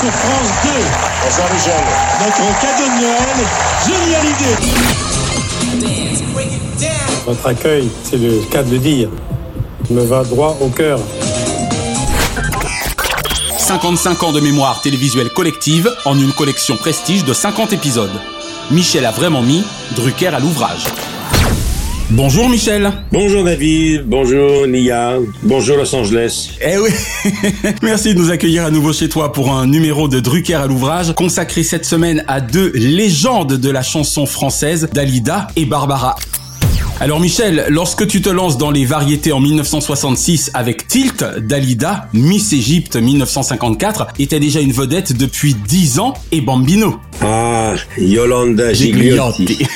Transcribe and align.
sur 0.00 0.10
France 0.12 0.48
2. 0.64 0.70
Bonsoir 1.24 1.52
Michel. 1.52 1.84
Notre 2.24 2.60
cadeau 2.60 2.88
de 2.88 2.96
Noël, 3.02 3.38
génial 3.86 4.24
idée. 4.24 4.56
Votre 7.26 7.46
accueil, 7.46 7.90
c'est 8.04 8.16
le 8.16 8.40
cas 8.50 8.62
de 8.62 8.70
le 8.70 8.78
dire, 8.78 9.10
me 9.90 10.02
va 10.02 10.24
droit 10.24 10.56
au 10.62 10.68
cœur. 10.68 10.98
55 13.58 14.22
ans 14.22 14.32
de 14.32 14.40
mémoire 14.40 14.80
télévisuelle 14.80 15.28
collective 15.30 15.94
en 16.06 16.18
une 16.18 16.32
collection 16.32 16.76
prestige 16.76 17.24
de 17.24 17.34
50 17.34 17.74
épisodes. 17.74 18.10
Michel 18.70 19.04
a 19.04 19.10
vraiment 19.10 19.42
mis 19.42 19.62
Drucker 19.96 20.28
à 20.28 20.40
l'ouvrage. 20.40 20.84
Bonjour 22.12 22.48
Michel. 22.48 22.90
Bonjour 23.12 23.44
David, 23.44 24.02
bonjour 24.04 24.66
Nia, 24.66 25.14
bonjour 25.44 25.76
Los 25.76 25.94
Angeles. 25.94 26.50
Eh 26.60 26.76
oui, 26.76 26.90
merci 27.82 28.14
de 28.14 28.18
nous 28.18 28.30
accueillir 28.30 28.64
à 28.64 28.70
nouveau 28.72 28.92
chez 28.92 29.08
toi 29.08 29.32
pour 29.32 29.52
un 29.54 29.68
numéro 29.68 30.08
de 30.08 30.18
Drucker 30.18 30.54
à 30.54 30.66
l'ouvrage 30.66 31.14
consacré 31.14 31.62
cette 31.62 31.84
semaine 31.84 32.24
à 32.26 32.40
deux 32.40 32.72
légendes 32.74 33.52
de 33.52 33.70
la 33.70 33.82
chanson 33.82 34.26
française, 34.26 34.88
Dalida 34.92 35.46
et 35.54 35.64
Barbara. 35.64 36.16
Alors 37.02 37.18
Michel, 37.18 37.64
lorsque 37.70 38.06
tu 38.06 38.20
te 38.20 38.28
lances 38.28 38.58
dans 38.58 38.70
les 38.70 38.84
variétés 38.84 39.32
en 39.32 39.40
1966 39.40 40.50
avec 40.52 40.86
Tilt, 40.86 41.24
Dalida, 41.38 42.08
Miss 42.12 42.52
Égypte 42.52 42.96
1954 42.96 44.08
était 44.18 44.38
déjà 44.38 44.60
une 44.60 44.72
vedette 44.72 45.16
depuis 45.16 45.54
10 45.54 45.98
ans 45.98 46.12
et 46.30 46.42
Bambino. 46.42 47.00
Ah, 47.22 47.72
Yolanda 47.96 48.74
Gigliotti. 48.74 49.66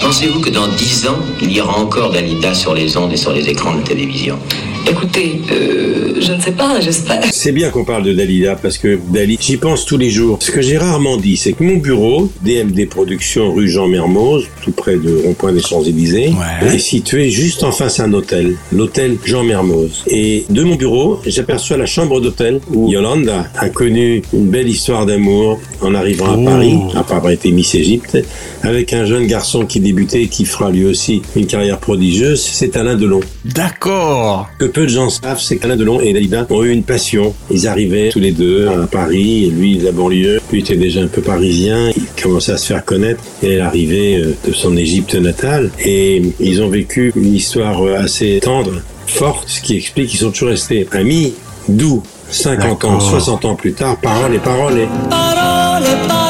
Pensez-vous 0.00 0.40
que 0.40 0.48
dans 0.48 0.66
10 0.66 1.08
ans, 1.08 1.18
il 1.42 1.52
y 1.52 1.60
aura 1.60 1.78
encore 1.78 2.10
Dalida 2.10 2.54
sur 2.54 2.72
les 2.72 2.96
ondes 2.96 3.12
et 3.12 3.18
sur 3.18 3.34
les 3.34 3.50
écrans 3.50 3.74
de 3.74 3.82
télévision? 3.82 4.38
Écoutez, 4.88 5.40
euh, 5.50 6.14
je 6.20 6.32
ne 6.32 6.40
sais 6.40 6.52
pas, 6.52 6.80
j'espère. 6.80 7.22
C'est 7.32 7.52
bien 7.52 7.70
qu'on 7.70 7.84
parle 7.84 8.02
de 8.02 8.12
Dalida 8.12 8.56
parce 8.56 8.78
que 8.78 8.98
Dali, 9.12 9.38
j'y 9.40 9.56
pense 9.56 9.84
tous 9.84 9.96
les 9.96 10.10
jours. 10.10 10.38
Ce 10.40 10.50
que 10.50 10.60
j'ai 10.60 10.78
rarement 10.78 11.16
dit, 11.16 11.36
c'est 11.36 11.52
que 11.52 11.62
mon 11.62 11.76
bureau, 11.76 12.30
DMD 12.42 12.88
Productions 12.88 13.52
rue 13.52 13.68
Jean 13.68 13.88
Mermoz, 13.88 14.46
tout 14.62 14.72
près 14.72 14.96
de 14.96 15.22
rond-point 15.24 15.52
des 15.52 15.60
Champs-Élysées, 15.60 16.32
est 16.62 16.78
situé 16.78 17.30
juste 17.30 17.62
en 17.62 17.72
face 17.72 18.00
à 18.00 18.04
un 18.04 18.12
hôtel, 18.12 18.56
l'hôtel 18.72 19.18
Jean 19.24 19.44
Mermoz. 19.44 20.04
Et 20.08 20.44
de 20.50 20.62
mon 20.62 20.74
bureau, 20.74 21.20
j'aperçois 21.26 21.76
la 21.76 21.86
chambre 21.86 22.20
d'hôtel 22.20 22.60
où 22.72 22.90
Yolanda 22.90 23.46
a 23.56 23.68
connu 23.68 24.22
une 24.32 24.48
belle 24.48 24.68
histoire 24.68 25.06
d'amour 25.06 25.60
en 25.80 25.94
arrivant 25.94 26.32
à 26.32 26.44
Paris, 26.44 26.78
après 26.94 27.14
avoir 27.14 27.32
été 27.32 27.50
Miss 27.50 27.74
Égypte, 27.74 28.18
avec 28.62 28.92
un 28.92 29.04
jeune 29.04 29.26
garçon 29.26 29.66
qui 29.66 29.80
débutait 29.80 30.22
et 30.22 30.28
qui 30.28 30.44
fera 30.44 30.70
lui 30.70 30.84
aussi 30.84 31.22
une 31.36 31.46
carrière 31.46 31.78
prodigieuse, 31.78 32.40
c'est 32.40 32.76
Alain 32.76 32.96
Delon. 32.96 33.20
D'accord. 33.44 34.48
Que 34.58 34.66
peu 34.72 34.82
de 34.82 34.88
gens 34.88 35.10
savent, 35.10 35.40
c'est 35.40 35.58
qu'Alain 35.58 35.76
Delon 35.76 36.00
et 36.00 36.12
Dalida 36.12 36.46
ont 36.50 36.64
eu 36.64 36.70
une 36.70 36.82
passion. 36.82 37.34
Ils 37.50 37.68
arrivaient 37.68 38.08
tous 38.08 38.18
les 38.18 38.32
deux 38.32 38.68
à 38.68 38.86
Paris, 38.86 39.44
et 39.44 39.50
lui 39.50 39.76
de 39.76 39.84
la 39.84 39.92
banlieue. 39.92 40.40
Lui 40.50 40.60
était 40.60 40.76
déjà 40.76 41.00
un 41.00 41.06
peu 41.06 41.20
parisien, 41.22 41.90
il 41.90 42.22
commençait 42.22 42.52
à 42.52 42.56
se 42.56 42.66
faire 42.66 42.84
connaître, 42.84 43.22
et 43.42 43.52
elle 43.52 43.60
arrivait 43.60 44.16
euh, 44.16 44.34
de 44.46 44.52
son 44.52 44.76
Égypte 44.76 45.14
natale. 45.14 45.70
Et 45.84 46.22
ils 46.40 46.62
ont 46.62 46.68
vécu 46.68 47.12
une 47.14 47.34
histoire 47.34 47.84
euh, 47.84 47.98
assez 47.98 48.40
tendre, 48.42 48.80
forte, 49.06 49.48
ce 49.48 49.60
qui 49.60 49.76
explique 49.76 50.08
qu'ils 50.08 50.20
sont 50.20 50.30
toujours 50.30 50.48
restés 50.48 50.88
amis, 50.92 51.34
doux. 51.68 52.02
50 52.30 52.84
ans, 52.86 52.98
60 52.98 53.44
ans 53.44 53.54
plus 53.54 53.74
tard, 53.74 53.98
parole 53.98 54.34
et 54.34 54.38
parole 54.38 54.78
et... 54.78 54.88
Parole, 55.10 55.84
parole, 56.08 56.21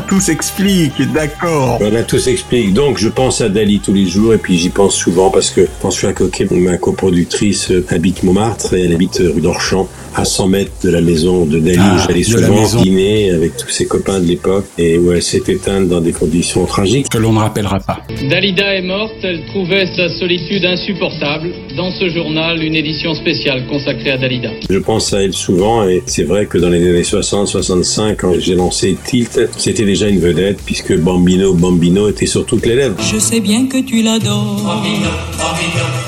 Tout 0.00 0.20
s'explique, 0.20 1.00
d'accord. 1.12 1.76
Voilà, 1.78 2.02
tout 2.02 2.18
s'explique. 2.18 2.72
Donc, 2.72 2.98
je 2.98 3.08
pense 3.08 3.40
à 3.40 3.48
Dali 3.48 3.80
tous 3.80 3.92
les 3.92 4.06
jours 4.06 4.32
et 4.32 4.38
puis 4.38 4.56
j'y 4.56 4.70
pense 4.70 4.94
souvent 4.94 5.30
parce 5.30 5.50
que 5.50 5.66
François 5.80 6.12
Coquet, 6.12 6.46
ma 6.50 6.78
coproductrice, 6.78 7.70
euh, 7.70 7.84
habite 7.90 8.22
Montmartre 8.22 8.74
et 8.74 8.84
elle 8.84 8.94
habite 8.94 9.18
rue 9.18 9.40
d'Orchamps, 9.40 9.88
à 10.14 10.24
100 10.24 10.48
mètres 10.48 10.72
de 10.82 10.90
la 10.90 11.00
maison 11.00 11.44
de 11.46 11.58
Dali 11.58 11.78
Ah, 11.80 11.94
où 11.94 11.98
j'allais 11.98 12.24
de 12.24 12.36
la 12.36 12.46
souvent 12.46 12.82
dîner 12.82 13.30
avec 13.30 13.56
tous 13.56 13.68
ses 13.68 13.86
copains 13.86 14.20
de 14.20 14.26
l'époque 14.26 14.66
et 14.78 14.98
où 14.98 15.12
elle 15.12 15.22
s'est 15.22 15.42
éteinte 15.48 15.88
dans 15.88 16.00
des 16.00 16.12
conditions 16.12 16.64
tragiques. 16.64 17.08
Que 17.08 17.18
l'on 17.18 17.32
ne 17.32 17.38
rappellera 17.38 17.80
pas. 17.80 18.00
Dalida 18.28 18.74
est 18.74 18.82
morte, 18.82 19.14
elle 19.22 19.44
trouvait 19.46 19.86
sa 19.86 20.08
solitude 20.18 20.64
insupportable. 20.64 21.50
Dans 21.76 21.90
ce 21.90 22.08
journal, 22.08 22.62
une 22.62 22.74
édition 22.74 23.14
spéciale 23.14 23.66
consacrée 23.66 24.10
à 24.10 24.18
Dalida. 24.18 24.50
Je 24.68 24.78
pense 24.78 25.12
à 25.12 25.22
elle 25.22 25.32
souvent 25.32 25.86
et 25.88 26.02
c'est 26.06 26.24
vrai 26.24 26.46
que 26.46 26.58
dans 26.58 26.68
les 26.68 26.86
années 26.88 27.02
60-65, 27.02 28.16
quand 28.16 28.32
j'ai 28.38 28.54
lancé 28.54 28.96
Tilt, 29.04 29.40
c'était 29.56 29.81
déjà 29.84 30.08
une 30.08 30.20
vedette 30.20 30.60
puisque 30.64 30.96
Bambino 30.98 31.54
Bambino 31.54 32.08
était 32.08 32.26
sur 32.26 32.44
toutes 32.46 32.66
les 32.66 32.76
lèvres. 32.76 32.96
Je 33.02 33.18
sais 33.18 33.40
bien 33.40 33.66
que 33.66 33.78
tu 33.78 34.02
l'adores 34.02 34.82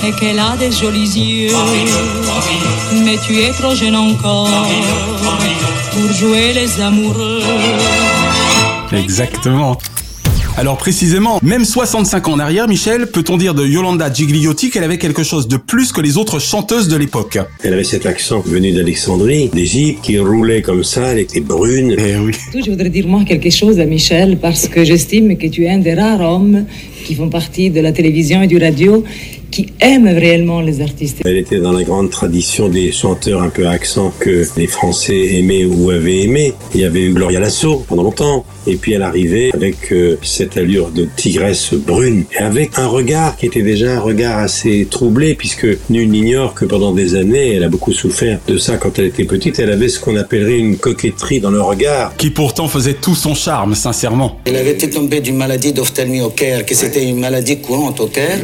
et 0.07 0.13
qu'elle 0.13 0.39
a 0.39 0.57
des 0.57 0.71
jolis 0.71 1.17
yeux, 1.17 1.53
mais 3.05 3.17
tu 3.27 3.41
es 3.41 3.51
trop 3.51 3.75
jeune 3.75 3.97
encore 3.97 4.49
pour 5.93 6.13
jouer 6.13 6.53
les 6.53 6.81
amoureux. 6.81 7.41
Exactement. 8.93 9.79
Alors 10.57 10.77
précisément, 10.77 11.41
même 11.43 11.65
65 11.65 12.29
ans 12.29 12.33
en 12.35 12.39
arrière, 12.39 12.69
Michel, 12.69 13.09
peut-on 13.09 13.37
dire 13.37 13.55
de 13.55 13.67
Yolanda 13.67 14.13
Gigliotti 14.13 14.71
qu'elle 14.71 14.85
avait 14.85 14.99
quelque 14.99 15.25
chose 15.25 15.49
de 15.49 15.57
plus 15.57 15.91
que 15.91 16.01
les 16.01 16.17
autres 16.17 16.39
chanteuses 16.39 16.87
de 16.87 16.97
l'époque? 16.97 17.39
Elle 17.65 17.75
avait 17.75 17.83
cet 17.83 18.07
accent 18.07 18.39
venu 18.39 18.71
d'Alexandrie, 18.71 19.49
d'Égypte, 19.49 20.05
qui 20.05 20.17
roulait 20.17 20.63
comme 20.63 20.85
ça, 20.85 21.09
elle 21.09 21.19
était 21.19 21.41
brune. 21.41 21.97
Eh 21.99 22.17
oui. 22.19 22.33
Je 22.55 22.71
voudrais 22.71 22.89
dire 22.89 23.09
moi 23.09 23.25
quelque 23.25 23.51
chose 23.51 23.81
à 23.81 23.85
Michel 23.85 24.39
parce 24.41 24.69
que 24.69 24.85
j'estime 24.85 25.37
que 25.37 25.49
tu 25.49 25.65
es 25.65 25.71
un 25.71 25.79
des 25.79 25.95
rares 25.95 26.21
hommes 26.21 26.65
qui 27.05 27.15
font 27.15 27.29
partie 27.29 27.71
de 27.71 27.81
la 27.81 27.93
télévision 27.93 28.43
et 28.43 28.47
du 28.47 28.59
radio 28.59 29.05
qui 29.55 29.69
aiment 29.79 30.09
réellement 30.09 30.61
les 30.61 30.81
artistes. 30.81 31.21
Elle 31.25 31.37
était 31.37 31.61
dans 31.61 31.71
la 31.71 31.85
grande 31.85 32.11
tradition 32.11 32.69
des 32.69 32.91
chanteurs 32.91 33.41
un 33.41 33.51
peu 33.51 33.69
à 33.69 33.71
accent 33.71 34.13
que 34.19 34.45
les 34.57 34.67
Français 34.67 35.37
aimaient 35.37 35.65
ou 35.65 35.91
avaient 35.91 36.23
aimé. 36.23 36.55
Il 36.75 36.81
y 36.81 36.85
avait 36.85 37.03
eu 37.03 37.13
Gloria 37.13 37.39
Lasso 37.39 37.85
pendant 37.87 38.03
longtemps. 38.03 38.45
Et 38.67 38.77
puis 38.77 38.95
elle 38.95 39.03
arrivait 39.03 39.51
avec 39.53 39.93
euh, 39.93 40.17
cette 40.23 40.57
allure 40.57 40.91
de 40.91 41.07
tigresse 41.17 41.75
brune, 41.75 42.25
et 42.33 42.43
avec 42.43 42.79
un 42.79 42.87
regard 42.87 43.37
qui 43.37 43.45
était 43.45 43.63
déjà 43.63 43.97
un 43.97 44.01
regard 44.01 44.39
assez 44.39 44.87
troublé, 44.91 45.35
puisque 45.35 45.67
nul 45.91 46.09
n'ignore 46.09 46.55
que 46.55 46.65
pendant 46.65 46.93
des 46.93 47.15
années, 47.15 47.55
elle 47.55 47.65
a 47.65 47.69
beaucoup 47.69 47.93
souffert 47.93 48.41
de 48.49 48.57
ça 48.57 48.79
quand 48.79 48.99
elle 48.99 49.05
était 49.07 49.25
petite. 49.25 49.59
Elle 49.59 49.71
avait 49.71 49.89
ce 49.89 50.01
qu'on 50.01 50.17
appellerait 50.17 50.59
une 50.59 50.79
coquetterie 50.79 51.41
dans 51.41 51.51
le 51.51 51.61
regard. 51.61 52.17
Qui 52.17 52.31
pourtant 52.31 52.67
faisait 52.67 52.95
tout 52.95 53.15
son 53.15 53.35
charme, 53.35 53.75
sincèrement. 53.75 54.41
Elle 54.47 54.57
avait 54.57 54.73
été 54.73 54.89
tombée 54.89 55.21
d'une 55.21 55.37
maladie 55.37 55.75
d'ophtalmie 55.75 56.23
au 56.23 56.31
Caire, 56.31 56.65
que 56.65 56.75
c'était 56.95 57.09
une 57.09 57.19
maladie 57.19 57.59
courante 57.59 58.01
au 58.01 58.07
Caire, 58.07 58.39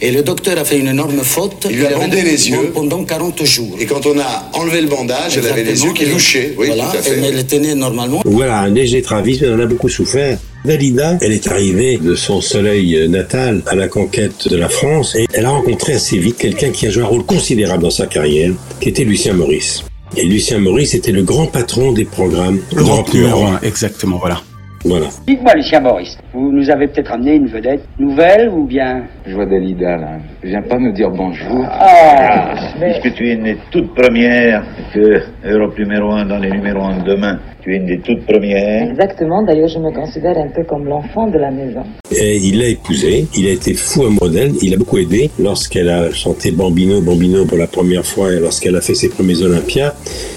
et 0.00 0.12
le 0.12 0.22
docteur 0.22 0.58
a 0.58 0.64
fait 0.64 0.78
une 0.78 0.88
énorme 0.88 1.22
faute. 1.22 1.66
Il 1.68 1.76
lui 1.76 1.86
a 1.86 1.96
bandé 1.96 2.22
les 2.22 2.50
yeux. 2.50 2.70
Pendant 2.72 3.02
40 3.04 3.44
jours. 3.44 3.76
Et 3.80 3.86
quand 3.86 4.06
on 4.06 4.18
a 4.18 4.50
enlevé 4.52 4.80
le 4.80 4.86
bandage, 4.86 5.36
elle 5.36 5.46
avait 5.46 5.64
les 5.64 5.84
yeux 5.84 5.92
qui 5.92 6.06
louchaient. 6.06 6.54
Oui, 6.56 6.68
voilà, 6.68 6.84
tout 6.84 6.98
à 6.98 7.02
fait. 7.02 7.16
mais 7.16 7.28
elle 7.28 7.46
tenait 7.46 7.74
normalement. 7.74 8.22
Voilà, 8.24 8.60
un 8.60 8.68
léger 8.68 9.02
travisme, 9.02 9.46
elle 9.46 9.54
en 9.54 9.60
a 9.60 9.66
beaucoup 9.66 9.88
souffert. 9.88 10.38
Dalida, 10.64 11.18
elle 11.20 11.32
est 11.32 11.46
arrivée 11.48 11.96
de 11.96 12.14
son 12.14 12.40
soleil 12.40 13.08
natal 13.08 13.62
à 13.66 13.74
la 13.74 13.88
conquête 13.88 14.48
de 14.48 14.56
la 14.56 14.68
France 14.68 15.14
et 15.16 15.26
elle 15.32 15.46
a 15.46 15.50
rencontré 15.50 15.94
assez 15.94 16.18
vite 16.18 16.36
quelqu'un 16.38 16.70
qui 16.70 16.86
a 16.86 16.90
joué 16.90 17.02
un 17.02 17.06
rôle 17.06 17.24
considérable 17.24 17.82
dans 17.82 17.90
sa 17.90 18.06
carrière, 18.06 18.52
qui 18.80 18.88
était 18.88 19.04
Lucien 19.04 19.32
Maurice. 19.32 19.84
Et 20.16 20.24
Lucien 20.24 20.58
Maurice 20.58 20.94
était 20.94 21.12
le 21.12 21.22
grand 21.22 21.46
patron 21.46 21.92
des 21.92 22.04
programmes 22.04 22.60
Europe 22.72 22.88
Europe 22.88 23.14
numéro 23.14 23.38
numéro 23.38 23.52
un. 23.52 23.56
1, 23.56 23.60
exactement, 23.62 24.18
voilà. 24.18 24.42
Voilà. 24.84 25.06
Dites-moi, 25.26 25.54
Lucien 25.54 25.80
Maurice, 25.80 26.16
Vous 26.36 26.52
nous 26.52 26.68
avez 26.70 26.86
peut-être 26.88 27.12
amené 27.12 27.36
une 27.36 27.46
vedette 27.46 27.80
nouvelle 27.98 28.50
ou 28.50 28.66
bien 28.66 29.04
Je 29.26 29.34
vois 29.34 29.46
Dalida 29.46 29.96
là. 29.96 30.18
Viens 30.44 30.60
pas 30.60 30.78
me 30.78 30.92
dire 30.92 31.08
bonjour. 31.10 31.64
Ah, 31.70 32.52
Puisque 32.78 33.14
tu 33.14 33.30
es 33.30 33.32
une 33.32 33.44
des 33.44 33.56
toutes 33.70 33.94
premières 33.94 34.62
que 34.92 35.22
Europe 35.46 35.78
numéro 35.78 36.12
1 36.12 36.26
dans 36.26 36.36
les 36.36 36.50
numéros 36.50 36.82
1 36.82 36.98
de 36.98 37.10
demain, 37.12 37.38
tu 37.62 37.72
es 37.72 37.78
une 37.78 37.86
des 37.86 38.00
toutes 38.00 38.26
premières. 38.26 38.90
Exactement, 38.90 39.42
d'ailleurs 39.44 39.68
je 39.68 39.78
me 39.78 39.90
considère 39.90 40.36
un 40.36 40.48
peu 40.48 40.62
comme 40.64 40.84
l'enfant 40.84 41.26
de 41.26 41.38
la 41.38 41.50
maison. 41.50 41.84
Et 42.14 42.36
il 42.36 42.58
l'a 42.58 42.68
épousée, 42.68 43.26
il 43.34 43.46
a 43.46 43.52
été 43.52 43.72
fou 43.72 44.04
amoureux 44.04 44.30
d'elle, 44.30 44.52
il 44.60 44.74
a 44.74 44.76
beaucoup 44.76 44.98
aidé 44.98 45.30
lorsqu'elle 45.38 45.88
a 45.88 46.10
chanté 46.12 46.50
Bambino, 46.50 47.00
Bambino 47.00 47.46
pour 47.46 47.56
la 47.56 47.66
première 47.66 48.04
fois 48.04 48.30
et 48.34 48.40
lorsqu'elle 48.40 48.76
a 48.76 48.82
fait 48.82 48.94
ses 48.94 49.08
premiers 49.08 49.40
Olympias. 49.40 49.94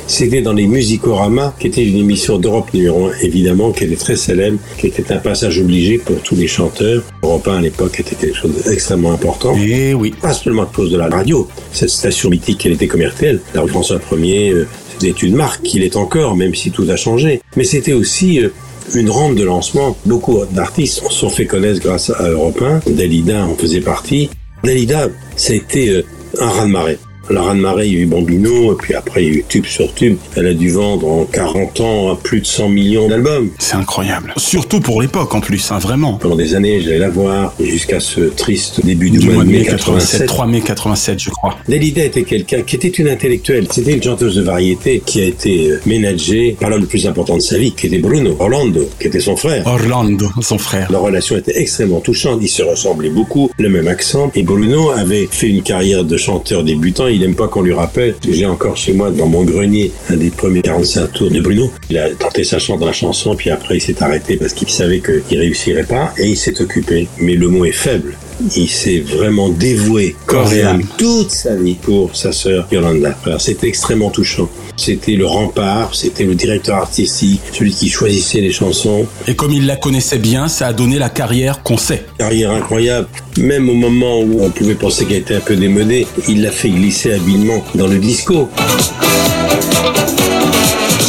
C'était 0.08 0.42
dans 0.42 0.54
les 0.54 0.66
Musicorama, 0.66 1.54
qui 1.60 1.68
était 1.68 1.86
une 1.86 1.98
émission 1.98 2.40
d'Europe 2.40 2.74
numéro 2.74 3.08
1, 3.08 3.12
évidemment, 3.22 3.72
qui 3.72 3.84
était 3.84 3.96
très 3.96 4.16
célèbre, 4.16 4.58
qui 4.80 4.88
était 4.88 5.14
un 5.14 5.18
passage 5.18 5.60
obligé 5.60 5.89
pour 5.98 6.22
tous 6.22 6.36
les 6.36 6.48
chanteurs. 6.48 7.02
Europe 7.24 7.48
1 7.48 7.58
à 7.58 7.62
l'époque 7.62 8.00
était 8.00 8.16
quelque 8.16 8.36
chose 8.36 8.52
d'extrêmement 8.64 9.12
important. 9.12 9.56
Et 9.56 9.94
oui. 9.94 10.14
Pas 10.22 10.34
seulement 10.34 10.64
à 10.64 10.66
cause 10.66 10.92
de 10.92 10.98
la 10.98 11.08
radio, 11.08 11.48
cette 11.72 11.90
station 11.90 12.30
mythique, 12.30 12.66
elle 12.66 12.74
était 12.74 12.88
commerciale. 12.88 13.40
La 13.54 13.62
rue 13.62 13.70
François 13.70 13.98
1er, 13.98 14.54
euh, 14.54 14.68
c'était 15.00 15.12
une 15.12 15.36
marque 15.36 15.64
qu'il 15.64 15.84
est 15.84 15.96
encore, 15.96 16.36
même 16.36 16.56
si 16.56 16.72
tout 16.72 16.86
a 16.90 16.96
changé. 16.96 17.42
Mais 17.56 17.64
c'était 17.64 17.94
aussi 17.94 18.42
euh, 18.42 18.50
une 18.96 19.10
rampe 19.10 19.36
de 19.36 19.44
lancement. 19.44 19.98
Beaucoup 20.06 20.40
d'artistes 20.52 21.04
se 21.08 21.14
sont 21.14 21.30
fait 21.30 21.46
connaître 21.46 21.80
grâce 21.80 22.10
à 22.10 22.30
Europe 22.30 22.62
1. 22.62 22.92
Dalida 22.92 23.46
en 23.46 23.56
faisait 23.56 23.82
partie. 23.82 24.30
Dalida, 24.64 25.10
ça 25.36 25.54
a 25.54 25.56
été 25.56 25.90
euh, 25.90 26.06
un 26.40 26.50
raz-de-marée. 26.50 27.00
La 27.30 27.44
raz-de-marée, 27.44 27.88
il 27.88 27.94
y 27.94 27.98
a 27.98 28.00
eu 28.00 28.06
Bambino, 28.06 28.74
et 28.74 28.76
puis 28.76 28.94
après, 28.96 29.24
il 29.24 29.28
y 29.28 29.36
a 29.36 29.40
eu 29.40 29.46
tube 29.48 29.66
sur 29.66 29.94
tube. 29.94 30.18
Elle 30.36 30.48
a 30.48 30.54
dû 30.54 30.72
vendre 30.72 31.08
en 31.08 31.26
40 31.26 31.80
ans 31.82 32.16
plus 32.16 32.42
de 32.42 32.46
100 32.46 32.70
millions 32.70 33.08
d'albums. 33.08 33.50
C'est 33.60 33.76
incroyable. 33.76 34.34
Surtout 34.38 34.80
pour 34.80 35.02
l'époque 35.02 35.34
en 35.36 35.40
plus, 35.40 35.72
hein, 35.72 35.78
vraiment. 35.78 36.14
Pendant 36.14 36.36
des 36.36 36.56
années, 36.56 36.82
j'allais 36.82 36.98
la 36.98 37.10
voir, 37.10 37.54
jusqu'à 37.60 38.00
ce 38.00 38.22
triste 38.22 38.84
début 38.84 39.10
du, 39.10 39.20
Du 39.20 39.30
mois 39.30 39.44
de 39.44 39.50
mai 39.50 39.64
87, 39.64 40.22
87. 40.22 40.28
3 40.28 40.48
mai 40.48 40.62
87, 40.62 41.20
je 41.20 41.30
crois. 41.30 41.56
Dalida 41.68 42.04
était 42.04 42.24
quelqu'un 42.24 42.62
qui 42.62 42.76
était 42.76 42.88
une 42.88 43.10
intellectuelle. 43.10 43.68
C'était 43.72 43.94
une 43.94 44.04
chanteuse 44.04 44.36
de 44.36 44.42
variété 44.42 45.02
qui 45.06 45.22
a 45.22 45.26
été 45.26 45.70
euh, 45.70 45.82
ménagée 45.86 46.58
par 46.60 46.70
l'homme 46.70 46.82
le 46.82 46.88
plus 46.88 47.06
important 47.06 47.36
de 47.36 47.42
sa 47.42 47.58
vie, 47.58 47.74
qui 47.74 47.88
était 47.88 48.00
Bruno 48.00 48.36
Orlando, 48.40 48.90
qui 49.00 49.08
était 49.08 49.20
son 49.20 49.36
frère. 49.36 49.68
Orlando, 49.68 50.30
son 50.42 50.58
frère. 50.58 50.92
Leur 50.92 51.02
relation 51.02 51.38
était 51.38 51.60
extrêmement 51.60 52.00
touchante. 52.00 52.40
Ils 52.42 52.48
se 52.48 52.64
ressemblaient 52.64 53.10
beaucoup, 53.10 53.52
le 53.58 53.70
même 53.70 53.88
accent. 53.88 54.32
Et 54.36 54.44
Bruno 54.44 54.90
avait 54.90 55.28
fait 55.30 55.48
une 55.48 55.62
carrière 55.62 56.04
de 56.04 56.18
chanteur 56.18 56.64
débutant. 56.64 57.08
Il 57.08 57.19
aime 57.24 57.36
pas 57.36 57.48
qu'on 57.48 57.62
lui 57.62 57.74
rappelle. 57.74 58.16
J'ai 58.28 58.46
encore 58.46 58.78
chez 58.78 58.94
moi, 58.94 59.12
dans 59.12 59.28
mon 59.28 59.44
grenier, 59.44 59.92
un 60.10 60.18
des 60.18 60.30
premiers 60.30 60.62
45 60.62 61.12
tours 61.12 61.32
de 61.32 61.40
Bruno. 61.40 61.72
Il 61.90 61.98
a 61.98 62.10
tenté 62.12 62.44
sa 62.44 62.60
chance 62.60 62.80
dans 62.80 62.86
la 62.86 62.94
chanson, 62.94 63.36
puis 63.36 63.50
après 63.50 63.78
il 63.78 63.82
s'est 63.82 64.02
arrêté 64.02 64.38
parce 64.38 64.54
qu'il 64.54 64.70
savait 64.70 65.02
qu'il 65.02 65.40
réussirait 65.40 65.84
pas. 65.84 66.14
Et 66.18 66.28
il 66.28 66.38
s'est 66.38 66.62
occupé. 66.62 67.08
Mais 67.20 67.36
le 67.36 67.48
mot 67.48 67.66
est 67.66 67.72
faible. 67.72 68.16
Il 68.56 68.70
s'est 68.70 69.00
vraiment 69.00 69.50
dévoué 69.50 70.16
corps 70.26 70.52
et 70.54 70.64
âme 70.64 70.84
toute 70.98 71.30
sa 71.30 71.56
vie 71.56 71.74
pour 71.74 72.16
sa 72.16 72.32
sœur 72.32 72.68
Yolanda. 72.72 73.16
Alors, 73.26 73.42
C'était 73.42 73.68
extrêmement 73.68 74.10
touchant. 74.10 74.50
C'était 74.78 75.16
le 75.16 75.26
rempart, 75.26 75.94
c'était 75.94 76.24
le 76.24 76.36
directeur 76.36 76.78
artistique, 76.78 77.42
celui 77.52 77.74
qui 77.74 77.90
choisissait 77.90 78.40
les 78.40 78.54
chansons. 78.54 79.06
Et 79.28 79.36
comme 79.36 79.52
il 79.52 79.66
la 79.66 79.76
connaissait 79.76 80.20
bien, 80.20 80.48
ça 80.48 80.68
a 80.68 80.74
donné 80.74 80.98
la 80.98 81.10
carrière 81.10 81.64
qu'on 81.64 81.76
sait. 81.78 82.06
Carrière 82.18 82.52
incroyable. 82.52 83.08
Même 83.38 83.70
au 83.70 83.74
moment 83.74 84.22
où 84.22 84.42
on 84.42 84.50
pouvait 84.50 84.76
penser 84.76 85.06
qu'elle 85.06 85.18
était 85.18 85.36
un 85.36 85.42
peu 85.42 85.58
démodée, 85.58 86.08
il 86.30 86.42
l'a 86.42 86.52
fait 86.52 86.70
glisser 86.70 87.12
habilement 87.12 87.62
dans 87.76 87.88
le 87.88 87.98
disco. 87.98 88.48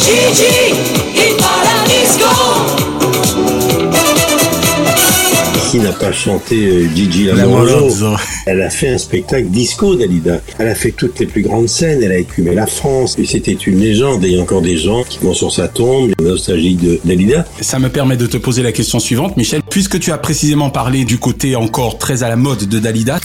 Gigi, 0.03 0.75
il 1.15 1.37
paradisco. 1.37 2.50
Qui 5.71 5.79
n'a 5.79 5.93
pas 5.93 6.11
chanté 6.11 6.67
euh, 6.67 6.89
Gigi 6.93 7.29
Elle 8.45 8.61
a 8.61 8.69
fait 8.69 8.89
un 8.89 8.97
spectacle 8.97 9.47
disco, 9.47 9.95
Dalida. 9.95 10.41
Elle 10.59 10.67
a 10.67 10.75
fait 10.75 10.91
toutes 10.91 11.17
les 11.19 11.25
plus 11.25 11.43
grandes 11.43 11.69
scènes. 11.69 12.03
Elle 12.03 12.11
a 12.11 12.17
écumé 12.17 12.53
la 12.53 12.67
France. 12.67 13.15
Et 13.17 13.25
c'était 13.25 13.53
une 13.53 13.79
légende. 13.79 14.25
Et 14.25 14.27
il 14.27 14.35
y 14.35 14.39
a 14.39 14.41
encore 14.41 14.61
des 14.61 14.75
gens 14.75 15.05
qui 15.05 15.19
vont 15.19 15.33
sur 15.33 15.49
sa 15.49 15.69
tombe, 15.69 16.11
nostalgiques 16.21 16.81
de 16.81 16.99
Dalida. 17.05 17.45
Ça 17.61 17.79
me 17.79 17.87
permet 17.87 18.17
de 18.17 18.27
te 18.27 18.35
poser 18.35 18.63
la 18.63 18.73
question 18.73 18.99
suivante, 18.99 19.37
Michel. 19.37 19.61
Puisque 19.69 19.97
tu 19.97 20.11
as 20.11 20.17
précisément 20.17 20.69
parlé 20.71 21.05
du 21.05 21.19
côté 21.19 21.55
encore 21.55 21.97
très 21.97 22.23
à 22.23 22.27
la 22.27 22.35
mode 22.35 22.67
de 22.67 22.77
Dalida, 22.77 23.21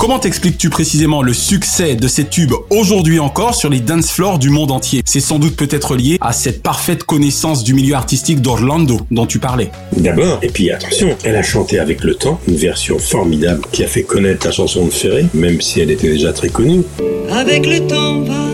comment 0.00 0.18
t'expliques-tu 0.18 0.70
précisément 0.70 1.20
le 1.20 1.34
succès 1.34 1.94
de 1.94 2.08
ces 2.08 2.24
tubes 2.24 2.54
aujourd'hui 2.70 3.20
encore 3.20 3.54
sur 3.54 3.68
les 3.68 3.80
dance 3.80 4.10
floors 4.10 4.38
du 4.38 4.48
monde 4.48 4.70
entier? 4.70 5.02
C'est 5.04 5.20
sans 5.20 5.38
doute 5.38 5.56
peut-être 5.56 5.94
lié 5.94 6.16
à 6.22 6.32
cette 6.32 6.62
parfaite 6.62 7.04
connaissance 7.04 7.62
du 7.64 7.74
milieu 7.74 7.94
artistique 7.94 8.40
d'Orlando 8.40 8.98
dont 9.10 9.26
tu 9.26 9.38
parlais. 9.38 9.70
D'abord, 9.94 10.38
et 10.40 10.48
puis 10.48 10.70
attention, 10.70 11.14
elle 11.22 11.36
a 11.36 11.42
chanté 11.42 11.78
avec 11.78 12.02
le 12.02 12.14
temps, 12.14 12.40
une 12.48 12.56
version 12.56 12.98
formidable 12.98 13.60
qui 13.72 13.84
a 13.84 13.86
fait 13.86 14.02
connaître 14.02 14.46
la 14.46 14.52
chanson 14.52 14.86
de 14.86 14.90
Ferré, 14.90 15.26
même 15.34 15.60
si 15.60 15.80
elle 15.80 15.90
était 15.90 16.08
déjà 16.08 16.32
très 16.32 16.48
connue. 16.48 16.82
Avec 17.30 17.66
le 17.66 17.86
temps 17.86 18.22
va, 18.22 18.46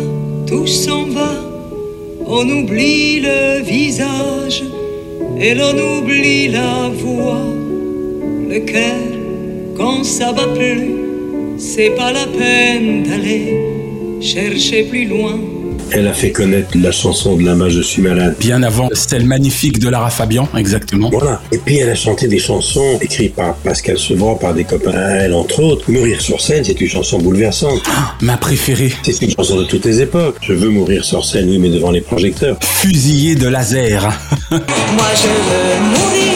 tout 0.48 0.66
s'en 0.66 1.04
va. 1.10 1.30
On 2.26 2.42
oublie 2.48 3.20
le 3.20 3.62
visage 3.62 4.64
et 5.38 5.54
l'on 5.54 6.00
oublie 6.00 6.48
la 6.48 6.88
voix. 6.88 7.44
Le 8.48 8.58
cœur, 8.66 8.96
quand 9.76 10.02
ça 10.02 10.32
bat 10.32 10.48
plus, 10.56 10.95
c'est 11.58 11.90
pas 11.90 12.12
la 12.12 12.26
peine 12.26 13.02
d'aller 13.02 13.54
chercher 14.20 14.84
plus 14.84 15.06
loin. 15.06 15.38
Elle 15.92 16.08
a 16.08 16.12
fait 16.12 16.32
connaître 16.32 16.70
la 16.74 16.90
chanson 16.90 17.36
de 17.36 17.44
la 17.44 17.54
mage 17.54 17.74
Je 17.74 17.80
suis 17.80 18.02
malade. 18.02 18.34
Bien 18.40 18.62
avant 18.64 18.88
celle 18.92 19.24
magnifique 19.24 19.78
de 19.78 19.88
Lara 19.88 20.10
Fabian, 20.10 20.48
exactement. 20.56 21.10
Voilà. 21.10 21.40
Et 21.52 21.58
puis 21.58 21.78
elle 21.78 21.90
a 21.90 21.94
chanté 21.94 22.26
des 22.26 22.40
chansons 22.40 22.98
écrites 23.00 23.34
par 23.34 23.54
Pascal 23.54 23.96
Sevran, 23.96 24.34
par 24.34 24.52
des 24.52 24.64
copains 24.64 24.90
à 24.98 25.10
elle, 25.12 25.34
entre 25.34 25.62
autres. 25.62 25.90
Mourir 25.90 26.20
sur 26.20 26.40
scène, 26.40 26.64
c'est 26.64 26.80
une 26.80 26.88
chanson 26.88 27.18
bouleversante. 27.18 27.82
Ma 28.20 28.36
préférée. 28.36 28.92
C'est 29.04 29.22
une 29.22 29.30
chanson 29.30 29.56
de 29.56 29.64
toutes 29.64 29.84
les 29.84 30.00
époques. 30.00 30.36
Je 30.42 30.54
veux 30.54 30.70
mourir 30.70 31.04
sur 31.04 31.24
scène, 31.24 31.48
oui, 31.48 31.58
mais 31.58 31.70
devant 31.70 31.92
les 31.92 32.00
projecteurs. 32.00 32.58
Fusillé 32.62 33.36
de 33.36 33.46
laser. 33.46 34.02
Moi 34.50 34.60
je 35.14 35.28
veux 35.28 35.80
mourir 35.90 36.35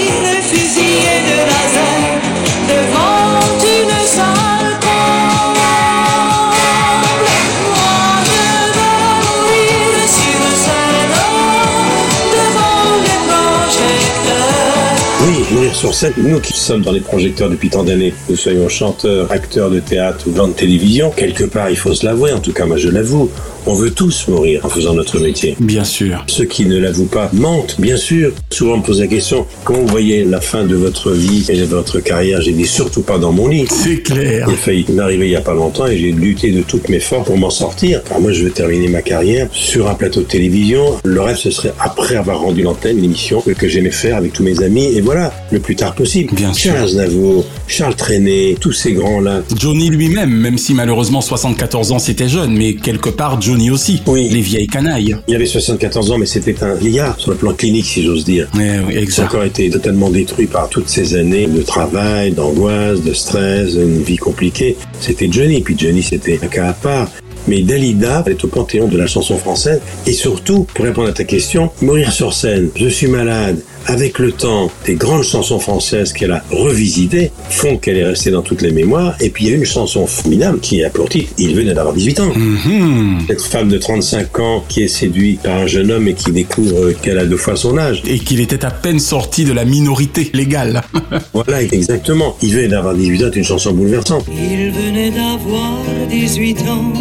sur 15.81 15.95
scène. 15.95 16.13
Nous 16.19 16.41
qui 16.41 16.53
sommes 16.53 16.83
dans 16.83 16.93
les 16.93 17.01
projecteurs 17.01 17.49
depuis 17.49 17.71
tant 17.71 17.83
d'années, 17.83 18.13
nous 18.29 18.37
soyons 18.37 18.69
chanteurs, 18.69 19.33
acteurs 19.33 19.71
de 19.71 19.81
théâtre 19.81 20.27
ou 20.29 20.37
gens 20.37 20.49
de 20.49 20.53
télévision, 20.53 21.11
quelque 21.11 21.45
part 21.45 21.71
il 21.71 21.77
faut 21.77 21.95
se 21.95 22.05
l'avouer, 22.05 22.33
en 22.33 22.41
tout 22.41 22.53
cas 22.53 22.67
moi 22.67 22.77
je 22.77 22.91
l'avoue, 22.91 23.31
on 23.67 23.73
veut 23.73 23.91
tous 23.91 24.29
mourir 24.29 24.61
en 24.65 24.69
faisant 24.69 24.93
notre 24.93 25.19
métier. 25.21 25.57
Bien 25.59 25.85
sûr. 25.85 26.23
Ceux 26.27 26.45
qui 26.45 26.67
ne 26.67 26.79
l'avouent 26.79 27.07
pas 27.07 27.31
mentent, 27.33 27.77
bien 27.79 27.97
sûr. 27.97 28.33
Souvent 28.51 28.75
on 28.75 28.79
me 28.79 28.83
pose 28.83 29.01
la 29.01 29.07
question, 29.07 29.47
comment 29.65 29.81
vous 29.81 29.87
voyez 29.87 30.25
la 30.25 30.43
fin 30.43 30.65
de 30.65 30.77
votre 30.77 31.13
vie 31.13 31.47
et 31.49 31.57
de 31.57 31.65
votre 31.65 32.01
carrière? 32.01 32.43
J'ai 32.43 32.53
dit 32.53 32.67
surtout 32.67 33.03
pas 33.03 33.17
dans 33.17 33.33
mon 33.33 33.49
lit. 33.49 33.65
C'est 33.71 34.03
clair. 34.03 34.51
A 34.51 34.53
failli 34.53 34.85
m'arriver 34.93 35.29
il 35.29 35.33
y 35.33 35.37
a 35.37 35.41
pas 35.41 35.55
longtemps 35.55 35.87
et 35.87 35.97
j'ai 35.97 36.13
lutté 36.13 36.51
de 36.51 36.61
toutes 36.61 36.91
mes 36.91 37.01
forces 37.01 37.27
pour 37.27 37.39
m'en 37.39 37.51
sortir. 37.51 38.03
Car 38.05 38.21
moi 38.21 38.33
je 38.33 38.45
veux 38.45 38.51
terminer 38.51 38.89
ma 38.89 39.01
carrière 39.01 39.49
sur 39.53 39.89
un 39.89 39.95
plateau 39.95 40.21
de 40.21 40.27
télévision. 40.27 40.99
Le 41.05 41.23
rêve 41.23 41.37
ce 41.37 41.51
serait 41.51 41.73
après 41.81 42.17
avoir 42.17 42.41
rendu 42.41 42.63
l'antenne, 42.63 43.01
l'émission 43.01 43.41
que 43.41 43.69
j'aimais 43.69 43.91
faire 43.91 44.17
avec 44.17 44.35
tous 44.35 44.43
mes 44.43 44.63
amis 44.63 44.95
et 44.95 45.01
voilà, 45.01 45.33
le 45.51 45.59
plus 45.59 45.70
tard 45.77 45.95
possible. 45.95 46.35
Bien 46.35 46.53
sûr. 46.53 46.73
Charles 46.73 46.85
Aznavour, 46.85 47.45
Charles 47.67 47.95
Trenet, 47.97 48.57
tous 48.61 48.73
ces 48.73 48.93
grands-là. 48.93 49.43
Johnny 49.57 49.91
lui-même, 49.91 50.31
même 50.31 50.59
si 50.59 50.75
malheureusement 50.75 51.21
74 51.21 51.93
ans 51.93 51.99
c'était 51.99 52.29
jeune, 52.29 52.57
mais 52.57 52.75
quelque 52.75 53.11
part 53.11 53.41
Johnny 53.41 53.71
aussi. 53.71 54.03
Oui. 54.07 54.29
Les 54.31 54.41
vieilles 54.41 54.67
canailles. 54.67 55.17
Il 55.29 55.35
avait 55.35 55.47
74 55.47 56.11
ans, 56.13 56.19
mais 56.19 56.27
c'était 56.27 56.63
un 56.63 56.75
vieillard 56.75 57.19
sur 57.19 57.31
le 57.31 57.37
plan 57.37 57.53
clinique, 57.53 57.87
si 57.87 58.03
j'ose 58.03 58.25
dire. 58.25 58.49
Eh 58.55 58.81
oui, 58.87 58.97
exact. 58.97 59.27
encore 59.27 59.45
été 59.45 59.71
totalement 59.71 60.11
détruit 60.11 60.47
par 60.47 60.69
toutes 60.69 60.89
ces 60.89 61.15
années 61.15 61.47
de 61.47 61.63
travail, 61.63 62.33
d'angoisse, 62.33 63.03
de 63.03 63.13
stress, 63.13 63.75
une 63.75 64.03
vie 64.03 64.17
compliquée. 64.17 64.77
C'était 65.01 65.29
Johnny, 65.31 65.61
puis 65.61 65.77
Johnny 65.79 66.03
c'était 66.03 66.39
un 66.43 66.49
cas 66.49 66.69
à 66.69 66.73
part. 66.73 67.09
Mais 67.49 67.63
Dalida 67.63 68.23
est 68.27 68.45
au 68.45 68.49
panthéon 68.49 68.87
de 68.87 68.99
la 68.99 69.07
chanson 69.07 69.37
française. 69.39 69.81
Et 70.07 70.13
surtout, 70.13 70.67
pour 70.75 70.85
répondre 70.85 71.09
à 71.09 71.13
ta 71.13 71.25
question, 71.25 71.71
Mourir 71.81 72.13
sur 72.13 72.33
scène, 72.35 72.69
Je 72.77 72.89
suis 72.89 73.07
malade, 73.07 73.61
avec 73.87 74.19
le 74.19 74.33
temps, 74.33 74.71
des 74.87 74.95
grandes 74.95 75.25
chansons 75.25 75.59
françaises 75.59 76.13
qu'elle 76.13 76.33
a 76.33 76.43
revisitées 76.51 77.33
font 77.49 77.77
qu'elle 77.77 77.97
est 77.97 78.05
restée 78.05 78.31
dans 78.31 78.43
toutes 78.43 78.63
les 78.63 78.73
mémoires. 78.73 79.15
Et 79.21 79.31
puis 79.31 79.47
il 79.47 79.51
y 79.51 79.55
a 79.55 79.57
une 79.57 79.65
chanson 79.65 80.07
formidable 80.07 80.61
qui 80.61 80.85
a 80.85 80.91
pour 80.91 81.09
titre 81.09 81.33
Il 81.39 81.55
venait 81.55 81.75
d'avoir 81.75 81.95
18 81.95 82.21
ans. 82.21 82.33
Mhm. 82.35 83.19
Cette 83.27 83.43
femme 83.43 83.69
de 83.69 83.79
35 83.79 84.39
ans 84.41 84.65
qui 84.69 84.83
est 84.83 84.89
séduite 84.89 85.43
par 85.43 85.57
un 85.57 85.67
jeune 85.67 85.91
homme 85.91 86.09
et 86.09 86.15
qui 86.15 86.33
découvre 86.33 86.93
qu'elle 86.93 87.19
a 87.19 87.25
deux 87.25 87.37
fois 87.37 87.57
son 87.57 87.79
âge. 87.79 88.03
Et 88.07 88.19
qu'il 88.19 88.41
était 88.41 88.65
à 88.65 88.71
peine 88.71 88.99
sorti 88.99 89.45
de 89.45 89.53
la 89.53 89.65
minorité 89.65 90.31
légale. 90.33 90.83
Voilà, 91.33 91.63
exactement. 91.63 92.37
Il 92.43 92.55
venait 92.55 92.69
d'avoir 92.69 92.95
18 92.95 93.25
ans, 93.25 93.31
une 93.35 93.45
chanson 93.45 93.73
bouleversante. 93.73 94.27
Il 94.29 94.71
venait 94.73 95.11
d'avoir 95.11 95.79
18 96.11 96.61
ans, 96.63 96.93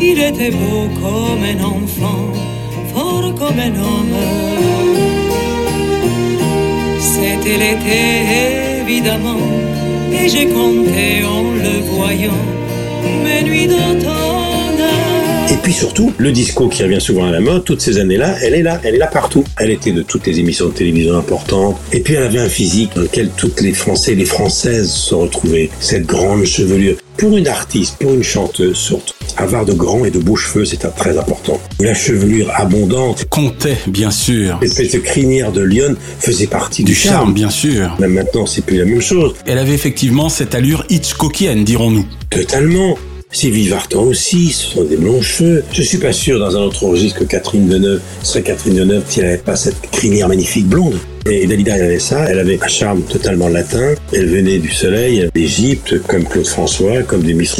il 0.00 0.20
était 0.20 0.50
beau 0.50 0.88
comme 1.00 1.42
un 1.42 1.64
enfant, 1.64 2.32
fort 2.92 3.34
comme 3.34 3.58
un 3.58 3.74
homme. 3.74 4.57
Et 15.50 15.56
puis 15.62 15.72
surtout, 15.72 16.12
le 16.18 16.30
disco 16.30 16.68
qui 16.68 16.82
revient 16.82 17.00
souvent 17.00 17.26
à 17.26 17.30
la 17.30 17.40
mode, 17.40 17.64
toutes 17.64 17.80
ces 17.80 17.98
années-là, 17.98 18.36
elle 18.42 18.54
est 18.54 18.62
là, 18.62 18.80
elle 18.84 18.96
est 18.96 18.98
là 18.98 19.06
partout. 19.06 19.44
Elle 19.58 19.70
était 19.70 19.92
de 19.92 20.02
toutes 20.02 20.26
les 20.26 20.38
émissions 20.40 20.66
de 20.66 20.72
télévision 20.72 21.16
importantes. 21.16 21.78
Et 21.92 22.00
puis 22.00 22.14
elle 22.14 22.24
avait 22.24 22.38
un 22.38 22.50
physique 22.50 22.90
dans 22.94 23.02
lequel 23.02 23.30
toutes 23.34 23.62
les 23.62 23.72
Français 23.72 24.12
et 24.12 24.16
les 24.16 24.26
Françaises 24.26 24.90
se 24.90 25.14
retrouvaient. 25.14 25.70
Cette 25.80 26.04
grande 26.04 26.44
chevelure. 26.44 26.96
Pour 27.18 27.36
une 27.36 27.48
artiste, 27.48 27.96
pour 27.98 28.14
une 28.14 28.22
chanteuse 28.22 28.76
surtout, 28.76 29.12
avoir 29.36 29.64
de 29.64 29.72
grands 29.72 30.04
et 30.04 30.10
de 30.12 30.20
beaux 30.20 30.36
cheveux, 30.36 30.64
c'est 30.64 30.76
très 30.94 31.18
important. 31.18 31.60
La 31.80 31.92
chevelure 31.92 32.48
abondante. 32.54 33.24
Comptait, 33.28 33.76
bien 33.88 34.12
sûr. 34.12 34.60
Cette 34.64 35.02
crinière 35.02 35.50
de 35.50 35.60
lionne 35.60 35.96
faisait 36.20 36.46
partie 36.46 36.84
du, 36.84 36.92
Du 36.92 36.96
charme, 36.96 37.34
bien 37.34 37.50
sûr. 37.50 37.96
Mais 37.98 38.06
maintenant, 38.06 38.46
c'est 38.46 38.64
plus 38.64 38.78
la 38.78 38.84
même 38.84 39.00
chose. 39.00 39.34
Elle 39.46 39.58
avait 39.58 39.74
effectivement 39.74 40.28
cette 40.28 40.54
allure 40.54 40.84
Hitchcockienne, 40.90 41.64
dirons-nous. 41.64 42.06
Totalement. 42.30 42.96
Sylvie 43.32 43.68
Vartan 43.68 44.04
aussi, 44.04 44.50
ce 44.50 44.66
sont 44.74 44.84
des 44.84 44.96
blonds 44.96 45.20
cheveux. 45.20 45.64
Je 45.72 45.82
suis 45.82 45.98
pas 45.98 46.12
sûr 46.12 46.38
dans 46.38 46.56
un 46.56 46.60
autre 46.60 46.84
registre 46.84 47.18
que 47.18 47.24
Catherine 47.24 47.68
Deneuve 47.68 48.00
serait 48.22 48.42
Catherine 48.42 48.76
Deneuve 48.76 49.02
si 49.08 49.18
elle 49.18 49.26
n'avait 49.26 49.38
pas 49.38 49.56
cette 49.56 49.90
crinière 49.90 50.28
magnifique 50.28 50.68
blonde. 50.68 50.94
Et 51.30 51.46
Dalida 51.46 51.76
elle 51.76 51.82
avait 51.82 51.98
ça, 51.98 52.24
elle 52.28 52.38
avait 52.38 52.58
un 52.62 52.68
charme 52.68 53.02
totalement 53.02 53.48
latin. 53.48 53.94
Elle 54.14 54.28
venait 54.28 54.58
du 54.58 54.70
soleil, 54.70 55.28
d'Égypte, 55.34 56.02
comme 56.06 56.24
Claude 56.24 56.46
François, 56.46 57.02
comme 57.02 57.22
des 57.22 57.34
Miss. 57.34 57.56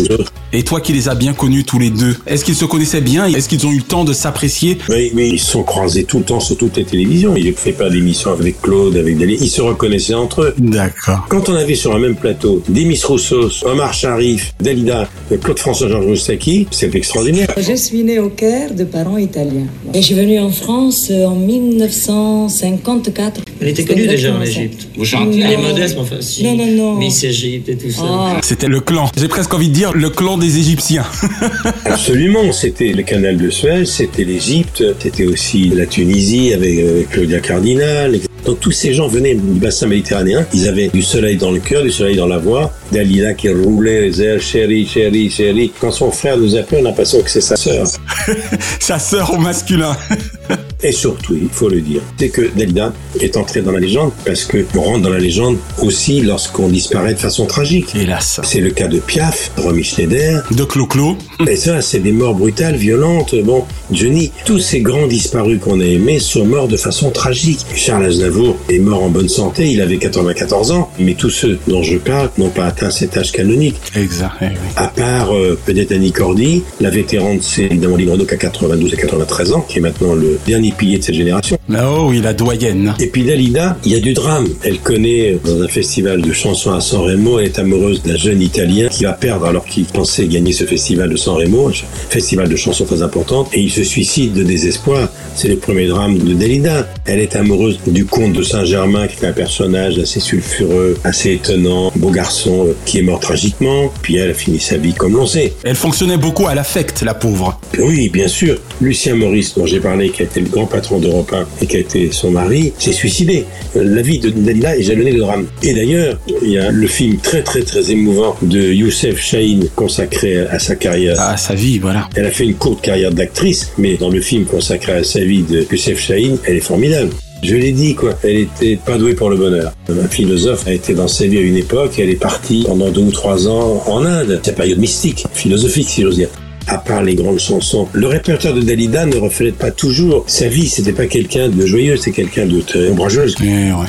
Et 0.55 0.63
toi 0.63 0.81
qui 0.81 0.95
les 0.95 1.11
as 1.11 1.15
bien 1.15 1.35
connus 1.35 1.65
tous 1.65 1.79
les 1.79 1.91
deux, 1.91 2.17
est-ce 2.27 2.43
qu'ils 2.43 2.55
se 2.55 2.65
connaissaient 2.65 3.03
bien? 3.03 3.27
Est-ce 3.27 3.51
qu'ils 3.51 3.67
ont 3.67 3.71
eu 3.71 3.79
le 3.79 3.83
temps 3.83 4.05
de 4.05 4.15
s'apprécier? 4.15 4.79
Oui, 4.89 5.11
mais 5.15 5.29
ils 5.29 5.39
se 5.39 5.51
sont 5.51 5.63
croisés 5.63 6.05
tout 6.05 6.19
le 6.19 6.25
temps 6.25 6.41
sur 6.41 6.57
toutes 6.57 6.79
les 6.79 6.85
télévisions. 6.85 7.37
Ils 7.37 7.49
ne 7.49 7.53
fait 7.53 7.73
pas 7.73 7.91
d'émission 7.91 8.33
avec 8.33 8.63
Claude, 8.63 8.97
avec 8.97 9.19
Dalida. 9.19 9.45
Ils 9.45 9.51
se 9.51 9.61
reconnaissaient 9.61 10.15
entre 10.15 10.45
eux. 10.45 10.55
D'accord. 10.57 11.27
Quand 11.29 11.51
on 11.51 11.55
avait 11.55 11.75
sur 11.75 11.95
un 11.95 11.99
même 11.99 12.17
plateau 12.17 12.63
des 12.67 12.87
Miss 12.87 13.05
Rousseau, 13.05 13.51
Omar 13.67 13.93
Sharif, 13.93 14.55
Dalida, 14.59 15.07
Claude 15.43 15.59
François, 15.59 15.89
Georges 15.89 16.07
Moussaki, 16.07 16.67
c'est 16.71 16.95
extraordinaire. 16.95 17.49
Je 17.59 17.75
suis 17.75 18.03
née 18.03 18.19
au 18.19 18.31
Caire 18.31 18.73
de 18.73 18.85
parents 18.85 19.19
italiens. 19.19 19.67
Et 19.93 20.01
je 20.01 20.07
suis 20.07 20.15
venue 20.15 20.39
en 20.39 20.51
France 20.51 21.11
en 21.11 21.35
1954. 21.35 23.43
Elle 23.61 23.69
était 23.69 23.85
connue 23.85 24.07
déjà 24.07 24.35
en 24.35 24.41
Égypte. 24.41 24.89
Vous 24.97 25.05
chantez 25.05 25.41
Elle 25.41 25.53
est 25.53 25.57
modeste, 25.59 25.95
mais 25.97 26.03
enfin, 26.03 26.17
si. 26.21 26.43
Non, 26.43 26.57
non, 26.57 26.67
non. 26.67 26.95
Miss 26.95 27.23
Égypte 27.23 27.69
et 27.69 27.77
tout 27.77 27.91
ça. 27.91 28.03
Ah. 28.03 28.41
C'était 28.43 28.69
le 28.69 28.81
clan. 28.81 29.11
J'ai 29.15 29.29
presque 29.29 29.53
envie 29.53 29.69
de 29.69 29.75
dire 29.75 29.93
le 29.93 30.09
clan 30.09 30.38
des 30.39 30.59
Égyptiens. 30.59 31.05
Absolument, 31.85 32.53
c'était 32.53 32.93
le 32.93 33.03
canal 33.03 33.37
de 33.37 33.51
Suez, 33.51 33.85
c'était 33.85 34.25
l'Égypte, 34.25 34.83
c'était 34.99 35.27
aussi 35.27 35.69
la 35.69 35.87
Tunisie 35.87 36.53
avec, 36.53 36.79
euh, 36.79 37.03
Claudia 37.11 37.41
Cardinal. 37.41 38.19
Donc 38.45 38.61
tous 38.61 38.71
ces 38.71 38.95
gens 38.95 39.09
venaient 39.09 39.35
du 39.35 39.59
bassin 39.59 39.87
méditerranéen, 39.87 40.47
ils 40.55 40.69
avaient 40.69 40.89
du 40.89 41.03
soleil 41.03 41.37
dans 41.37 41.51
le 41.51 41.61
cœur, 41.61 41.83
du 41.83 41.91
soleil 41.91 42.17
dans 42.17 42.27
la 42.27 42.39
voix, 42.39 42.73
Dalila 42.93 43.35
qui 43.35 43.49
roulait 43.49 44.03
les 44.03 44.23
airs, 44.23 44.41
chérie, 44.41 44.87
chérie, 44.87 45.31
chérie. 45.31 45.73
Quand 45.81 45.91
son 45.91 46.11
frère 46.11 46.39
nous 46.39 46.57
appelait, 46.57 46.79
on 46.79 46.87
a 46.87 46.89
l'impression 46.89 47.21
que 47.21 47.31
c'est 47.31 47.41
sa 47.41 47.57
sœur. 47.57 47.87
Sa 48.81 48.99
sœur 48.99 49.33
au 49.35 49.39
masculin. 49.39 49.97
Et 50.83 50.93
surtout, 50.93 51.35
il 51.35 51.49
faut 51.51 51.69
le 51.69 51.81
dire, 51.81 52.01
c'est 52.19 52.29
que 52.29 52.51
Dalida 52.57 52.93
est 53.21 53.37
entrée 53.37 53.63
dans 53.63 53.73
la 53.73 53.81
légende 53.81 54.13
parce 54.25 54.45
que 54.45 54.65
on 54.77 54.83
rentre 54.83 55.03
dans 55.03 55.11
la 55.11 55.19
légende 55.19 55.57
aussi 55.83 56.21
lorsqu'on 56.21 56.69
disparaît 56.69 57.15
de 57.15 57.19
façon 57.19 57.47
tragique. 57.47 57.95
Hélas. 57.97 58.41
C'est 58.45 58.61
le 58.61 58.71
cas 58.71 58.87
de 58.87 59.01
Piaf, 59.01 59.51
Romy 59.57 59.83
Schneider. 59.83 60.45
De 60.53 60.63
Clo-Clo. 60.63 61.17
Et 61.49 61.57
ça, 61.57 61.81
c'est 61.81 61.99
des 61.99 62.13
morts 62.13 62.35
brutales, 62.35 62.77
violentes. 62.77 63.35
Bon, 63.45 63.65
Johnny, 63.91 64.31
tous 64.45 64.61
ces 64.61 64.81
grands 64.81 65.09
disparus 65.09 65.59
qu'on 65.61 65.81
a 65.81 65.85
aimés 65.85 66.21
sont 66.21 66.47
morts 66.47 66.69
de 66.69 66.77
façon 66.77 67.11
tragique. 67.11 67.67
Charles 67.75 68.05
Aznavour 68.05 68.57
est 68.69 68.79
mort 68.79 69.03
en 69.03 69.09
bonne 69.09 69.29
santé, 69.29 69.69
il 69.71 69.81
avait 69.81 69.99
94 69.99 70.71
ans, 70.71 70.91
mais 71.01 71.15
tous 71.15 71.31
ceux 71.31 71.59
dont 71.67 71.83
je 71.83 71.97
parle 71.97 72.31
n'ont 72.39 72.51
pas 72.51 72.67
atteint 72.67 72.91
cet 72.91 73.17
âge 73.17 73.33
canonique. 73.33 73.77
Exact. 73.97 74.33
eh 74.43 74.45
oui. 74.47 74.53
À 74.77 74.89
part 74.89 75.35
euh, 75.35 75.59
peut-être 75.67 75.93
Annie 75.93 76.13
Cordy, 76.13 76.63
la 76.81 76.91
vétérante, 76.91 77.43
c'est 77.43 77.65
évidemment 77.65 77.97
qui 77.97 78.35
a 78.35 78.37
92 78.37 78.95
et 78.95 78.97
93 78.97 79.53
ans, 79.53 79.61
qui 79.69 79.79
est 79.79 79.81
maintenant 79.81 80.15
le 80.15 80.38
dernier 80.47 80.73
pilier 80.73 80.99
de 80.99 81.03
cette 81.03 81.15
génération. 81.15 81.58
Oh 81.71 82.07
oui, 82.09 82.23
la 82.23 82.33
doyenne. 82.33 82.95
Et 82.99 83.09
puis 83.09 83.25
Dalida, 83.25 83.77
il 83.85 83.93
y 83.93 83.95
a 83.95 84.01
du 84.01 84.15
drame. 84.15 84.49
Elle 84.63 84.79
connaît 84.79 85.35
euh, 85.35 85.39
dans 85.45 85.63
un 85.63 85.69
festival 85.69 86.23
de 86.23 86.33
chansons 86.33 86.73
à 86.73 86.81
San 86.81 87.03
Remo, 87.03 87.39
elle 87.39 87.47
est 87.47 87.59
amoureuse 87.59 88.03
d'un 88.03 88.17
jeune 88.17 88.41
Italien 88.41 88.89
qui 88.89 89.05
va 89.05 89.13
perdre 89.13 89.45
alors 89.45 89.67
qu'il 89.67 89.85
pensait 89.85 90.27
gagner 90.29 90.53
ce 90.53 90.65
festival 90.65 91.11
de 91.11 91.17
San 91.17 91.35
Remo, 91.35 91.69
un 91.69 91.73
festival 92.09 92.49
de 92.49 92.57
chansons 92.57 92.87
très 92.87 93.03
importante, 93.03 93.51
et 93.53 93.61
il 93.61 93.71
se 93.71 93.85
suicide 93.85 94.33
de 94.33 94.45
désespoir. 94.45 95.11
C'est 95.35 95.49
le 95.49 95.57
premier 95.57 95.87
drame 95.89 96.17
de 96.17 96.33
Dalida. 96.33 96.89
Elle 97.05 97.21
est 97.21 97.37
amoureuse 97.37 97.79
du 97.87 98.07
comte 98.07 98.33
de 98.33 98.43
Saint-Germain, 98.43 99.07
qui 99.07 99.23
est 99.23 99.29
un 99.29 99.33
personnage 99.33 99.99
assez 99.99 100.21
sulfureux, 100.21 100.97
assez 101.05 101.33
étonnant, 101.33 101.93
beau 101.97 102.11
garçon, 102.11 102.69
euh, 102.69 102.77
qui 102.87 102.99
est 102.99 103.03
mort 103.03 103.21
tragiquement, 103.21 103.93
puis 104.01 104.17
elle 104.17 104.31
a 104.31 104.35
fini 104.35 104.59
sa 104.59 104.79
vie 104.79 104.95
comme 104.95 105.17
l'on 105.17 105.27
sait. 105.27 105.53
Elle 105.65 105.77
fonctionnait 105.77 106.17
beaucoup 106.17 106.47
à 106.47 106.55
l'affect, 106.55 107.03
la 107.03 107.13
pauvre. 107.13 107.61
Oui, 107.79 108.09
bien 108.09 108.29
sûr. 108.29 108.59
Lucien 108.81 109.17
Maurice, 109.17 109.55
dont 109.55 109.67
j'ai 109.67 109.81
parlé, 109.81 110.09
qui 110.09 110.23
a 110.23 110.25
été 110.25 110.41
le 110.41 110.49
grand 110.49 110.67
patron 110.67 110.99
d'Europe 110.99 111.31
1 111.33 111.58
et 111.61 111.67
qui 111.67 111.77
a 111.77 111.81
été 111.81 112.11
son 112.13 112.31
mari, 112.31 112.73
s'est 112.79 112.93
suicidé. 112.93 113.45
Euh, 113.77 113.85
La 113.85 114.03
vie 114.03 114.19
de 114.19 114.31
Dalila 114.31 114.77
est 114.77 114.83
jalonnée 114.83 115.13
de 115.13 115.19
drame. 115.19 115.47
Et 115.63 115.75
d'ailleurs, 115.75 116.19
il 116.43 116.51
y 116.51 116.59
a 116.59 116.71
le 116.71 116.87
film 116.87 117.17
très 117.19 117.43
très 117.43 117.63
très 117.63 117.91
émouvant 117.91 118.37
de 118.43 118.61
Youssef 118.61 119.21
Chahine 119.21 119.69
consacré 119.75 120.39
à 120.39 120.59
sa 120.59 120.77
carrière. 120.77 121.21
À 121.21 121.37
sa 121.37 121.55
vie, 121.55 121.79
voilà. 121.79 122.09
Elle 122.17 122.27
a 122.27 122.31
fait 122.31 122.45
une 122.45 122.55
courte 122.55 122.83
carrière 122.83 123.13
d'actrice, 123.13 123.73
mais 123.79 123.97
dans 123.97 124.11
le 124.11 124.21
film 124.21 124.45
consacré 124.45 124.93
à 124.93 125.05
sa 125.05 125.21
vie 125.21 125.43
de 125.43 125.67
Youssef 125.71 125.99
Chahine, 126.01 126.39
elle 126.45 126.57
est 126.57 126.61
formidable. 126.61 127.11
Je 127.43 127.55
l'ai 127.55 127.71
dit, 127.71 127.95
quoi. 127.95 128.19
Elle 128.25 128.39
était 128.39 128.77
pas 128.77 128.99
douée 128.99 129.15
pour 129.15 129.31
le 129.31 129.37
bonheur. 129.37 129.73
Un 129.89 130.09
philosophe 130.09 130.67
a 130.67 130.73
été 130.73 130.93
dans 130.95 131.07
sa 131.07 131.27
vie 131.27 131.39
à 131.39 131.43
une 131.43 131.57
époque 131.57 131.99
et 131.99 132.03
elle 132.03 132.11
est 132.11 132.15
partie 132.15 132.65
pendant 132.67 132.91
deux 132.91 133.03
ou 133.03 133.13
trois 133.13 133.47
ans 133.47 133.85
en 133.87 134.05
Inde. 134.05 134.41
C'est 134.43 134.51
une 134.51 134.57
période 134.57 134.79
mystique, 134.79 135.25
philosophique, 135.33 135.89
si 135.89 136.03
j'ose 136.03 136.17
dire. 136.17 136.29
À 136.71 136.77
part 136.77 137.03
les 137.03 137.15
grandes 137.15 137.39
chansons, 137.39 137.89
le 137.95 138.07
répertoire 138.07 138.53
de 138.53 138.61
Dalida 138.61 139.07
ne 139.07 139.17
reflète 139.17 139.57
pas 139.57 139.71
toujours 139.71 140.25
sa 140.27 140.49
vie. 140.49 140.69
C'était 140.69 140.93
pas 140.93 141.07
quelqu'un 141.07 141.49
de 141.49 141.65
joyeux, 141.65 141.97
c'est 141.97 142.11
quelqu'un 142.11 142.45
de 142.45 142.61
très 142.61 142.91
ombrageuse. 142.91 143.37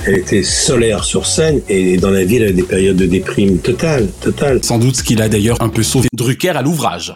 Elle 0.07 0.15
était 0.15 0.43
solaire 0.43 1.03
sur 1.03 1.25
scène 1.25 1.59
et 1.67 1.97
dans 1.97 2.09
la 2.09 2.23
vie, 2.23 2.37
elle 2.37 2.43
avait 2.43 2.53
des 2.53 2.63
périodes 2.63 2.95
de 2.95 3.05
déprime 3.05 3.57
totale, 3.57 4.07
totale. 4.21 4.63
Sans 4.63 4.77
doute 4.77 4.95
ce 4.95 5.03
qu'il 5.03 5.21
a 5.21 5.27
d'ailleurs 5.27 5.61
un 5.61 5.67
peu 5.67 5.83
sauvé 5.83 6.07
Drucker 6.13 6.55
à 6.55 6.61
l'ouvrage. 6.61 7.13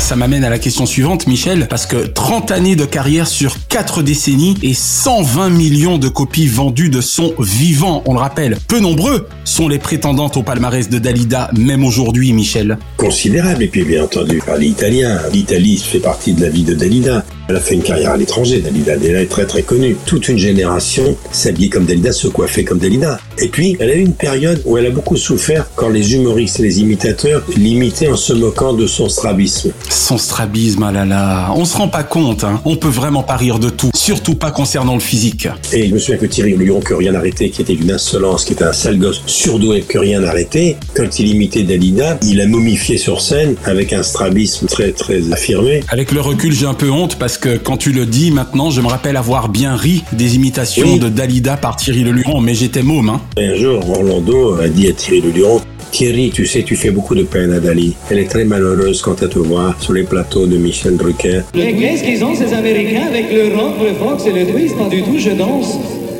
Ça 0.00 0.16
m'amène 0.16 0.42
à 0.44 0.50
la 0.50 0.58
question 0.58 0.86
suivante, 0.86 1.26
Michel, 1.28 1.68
parce 1.68 1.86
que 1.86 2.06
30 2.06 2.50
années 2.50 2.74
de 2.74 2.84
carrière 2.84 3.28
sur 3.28 3.54
4 3.68 4.02
décennies 4.02 4.56
et 4.62 4.74
120 4.74 5.50
millions 5.50 5.98
de 5.98 6.08
copies 6.08 6.48
vendues 6.48 6.88
de 6.88 7.00
son 7.00 7.32
vivant, 7.38 8.02
on 8.06 8.14
le 8.14 8.18
rappelle. 8.18 8.56
Peu 8.66 8.80
nombreux 8.80 9.28
sont 9.44 9.68
les 9.68 9.78
prétendantes 9.78 10.36
au 10.36 10.42
palmarès 10.42 10.88
de 10.88 10.98
Dalida, 10.98 11.50
même 11.56 11.84
aujourd'hui, 11.84 12.32
Michel. 12.32 12.78
Considérable, 12.96 13.62
et 13.62 13.68
puis 13.68 13.84
bien 13.84 14.02
entendu 14.04 14.42
par 14.44 14.56
l'italien. 14.56 15.20
L'Italie 15.32 15.76
fait 15.78 16.00
partie 16.00 16.32
de 16.32 16.40
la 16.40 16.48
vie 16.48 16.64
de 16.64 16.74
Dalida. 16.74 17.24
Elle 17.50 17.56
a 17.56 17.60
fait 17.60 17.74
une 17.74 17.82
carrière 17.82 18.12
à 18.12 18.16
l'étranger, 18.16 18.60
Dalida. 18.60 18.96
Dalida 18.96 19.22
est 19.22 19.26
très 19.26 19.44
très 19.44 19.62
connue. 19.62 19.96
Toute 20.06 20.28
une 20.28 20.38
génération 20.38 21.16
s'habillait 21.32 21.68
comme 21.68 21.84
Dalida, 21.84 22.12
se 22.12 22.28
coiffait 22.28 22.62
comme 22.62 22.78
Dalida. 22.78 23.18
Et 23.38 23.48
puis, 23.48 23.76
elle 23.80 23.90
a 23.90 23.94
eu 23.94 24.02
une 24.02 24.14
période 24.14 24.62
où 24.66 24.78
elle 24.78 24.86
a 24.86 24.90
beaucoup 24.90 25.16
souffert 25.16 25.66
quand 25.74 25.88
les 25.88 26.14
humoristes 26.14 26.60
et 26.60 26.62
les 26.62 26.78
imitateurs 26.78 27.42
l'imitaient 27.56 28.06
en 28.06 28.14
se 28.14 28.32
moquant 28.34 28.72
de 28.72 28.86
son 28.86 29.08
strabisme. 29.08 29.72
Son 29.88 30.16
strabisme, 30.16 30.84
ah 30.84 30.92
là 30.92 31.04
là, 31.04 31.52
on 31.56 31.64
se 31.64 31.76
rend 31.76 31.88
pas 31.88 32.04
compte, 32.04 32.44
hein. 32.44 32.60
on 32.64 32.76
peut 32.76 32.86
vraiment 32.86 33.24
pas 33.24 33.36
rire 33.36 33.58
de 33.58 33.68
tout, 33.68 33.90
surtout 33.96 34.36
pas 34.36 34.52
concernant 34.52 34.94
le 34.94 35.00
physique. 35.00 35.48
Et 35.72 35.88
je 35.88 35.94
me 35.94 35.98
souviens 35.98 36.18
que 36.18 36.26
Thierry 36.26 36.54
Luron, 36.54 36.78
que 36.78 36.94
rien 36.94 37.16
arrêté, 37.16 37.50
qui 37.50 37.62
était 37.62 37.74
d'une 37.74 37.90
insolence, 37.90 38.44
qui 38.44 38.52
était 38.52 38.62
un 38.62 38.72
sale 38.72 38.98
gosse 38.98 39.22
surdoué, 39.26 39.80
que 39.80 39.98
rien 39.98 40.22
arrêté, 40.22 40.76
quand 40.94 41.18
il 41.18 41.28
imitait 41.28 41.64
Dalida, 41.64 42.16
il 42.22 42.40
a 42.40 42.46
momifié 42.46 42.96
sur 42.96 43.20
scène 43.20 43.56
avec 43.64 43.92
un 43.92 44.04
strabisme 44.04 44.66
très 44.66 44.92
très 44.92 45.32
affirmé. 45.32 45.82
Avec 45.88 46.12
le 46.12 46.20
recul, 46.20 46.52
j'ai 46.52 46.66
un 46.66 46.74
peu 46.74 46.90
honte 46.90 47.16
parce 47.16 47.38
que 47.38 47.39
quand 47.62 47.76
tu 47.76 47.92
le 47.92 48.06
dis 48.06 48.30
maintenant, 48.30 48.70
je 48.70 48.80
me 48.80 48.86
rappelle 48.86 49.16
avoir 49.16 49.48
bien 49.48 49.74
ri 49.76 50.02
des 50.12 50.36
imitations 50.36 50.94
Oui. 50.94 50.98
de 50.98 51.08
Dalida 51.08 51.56
par 51.56 51.76
Thierry 51.76 52.04
Leluron, 52.04 52.40
mais 52.40 52.54
j'étais 52.54 52.82
môme, 52.82 53.08
hein. 53.08 53.20
Un 53.38 53.54
jour, 53.56 53.88
Orlando 53.88 54.54
a 54.60 54.68
dit 54.68 54.88
à 54.88 54.92
Thierry 54.92 55.20
Luron, 55.22 55.60
Thierry, 55.92 56.30
tu 56.30 56.46
sais, 56.46 56.62
tu 56.62 56.76
fais 56.76 56.90
beaucoup 56.90 57.14
de 57.14 57.22
peine 57.24 57.52
à 57.52 57.58
Dali. 57.60 57.94
Elle 58.10 58.18
est 58.20 58.30
très 58.30 58.44
malheureuse 58.44 59.02
quand 59.02 59.22
elle 59.22 59.28
te 59.28 59.38
voit 59.40 59.74
sur 59.80 59.92
les 59.92 60.04
plateaux 60.04 60.46
de 60.46 60.56
Michel 60.56 60.96
Drucker. 60.96 61.40
Et 61.54 61.74
qu'est-ce 61.74 62.04
qu'ils 62.04 62.24
ont 62.24 62.34
ces 62.34 62.52
Américains 62.54 63.06
avec 63.08 63.26
le 63.32 63.54
rock, 63.56 63.74
le 63.82 63.94
fox 63.94 64.24
et 64.26 64.32
le 64.32 64.46
twist 64.52 64.76
Pas 64.76 64.88
du 64.88 65.02
tout, 65.02 65.18
je 65.18 65.30
danse 65.30 65.74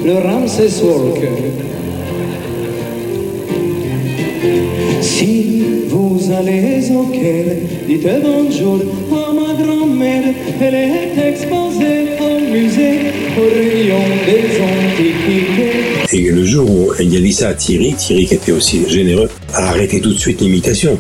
le 0.05 0.15
Ramses 0.15 0.83
Walk. 0.83 1.21
Si 5.01 5.60
vous 6.11 6.33
allez 6.33 6.91
au 6.91 7.05
Caire, 7.05 7.55
dites 7.87 8.09
bonjour 8.21 8.81
à 9.13 9.33
ma 9.33 9.63
grand-mère. 9.63 10.35
Elle 10.61 10.75
est 10.75 11.29
exposée 11.29 12.19
au 12.21 12.53
musée 12.53 12.99
au 13.39 13.43
rayon 13.55 14.03
des 14.27 14.61
antiquités. 14.61 15.71
Et 16.13 16.31
le 16.33 16.45
jour 16.45 16.69
où 16.69 16.93
elle 16.99 17.15
a 17.15 17.21
dit 17.21 17.33
ça 17.33 17.51
à 17.51 17.55
Thierry, 17.55 17.95
Thierry 17.95 18.27
qui 18.27 18.35
était 18.35 18.51
aussi 18.51 18.89
généreux, 18.89 19.31
a 19.55 19.69
arrêté 19.69 20.01
tout 20.01 20.13
de 20.13 20.19
suite 20.19 20.41
l'imitation. 20.41 20.99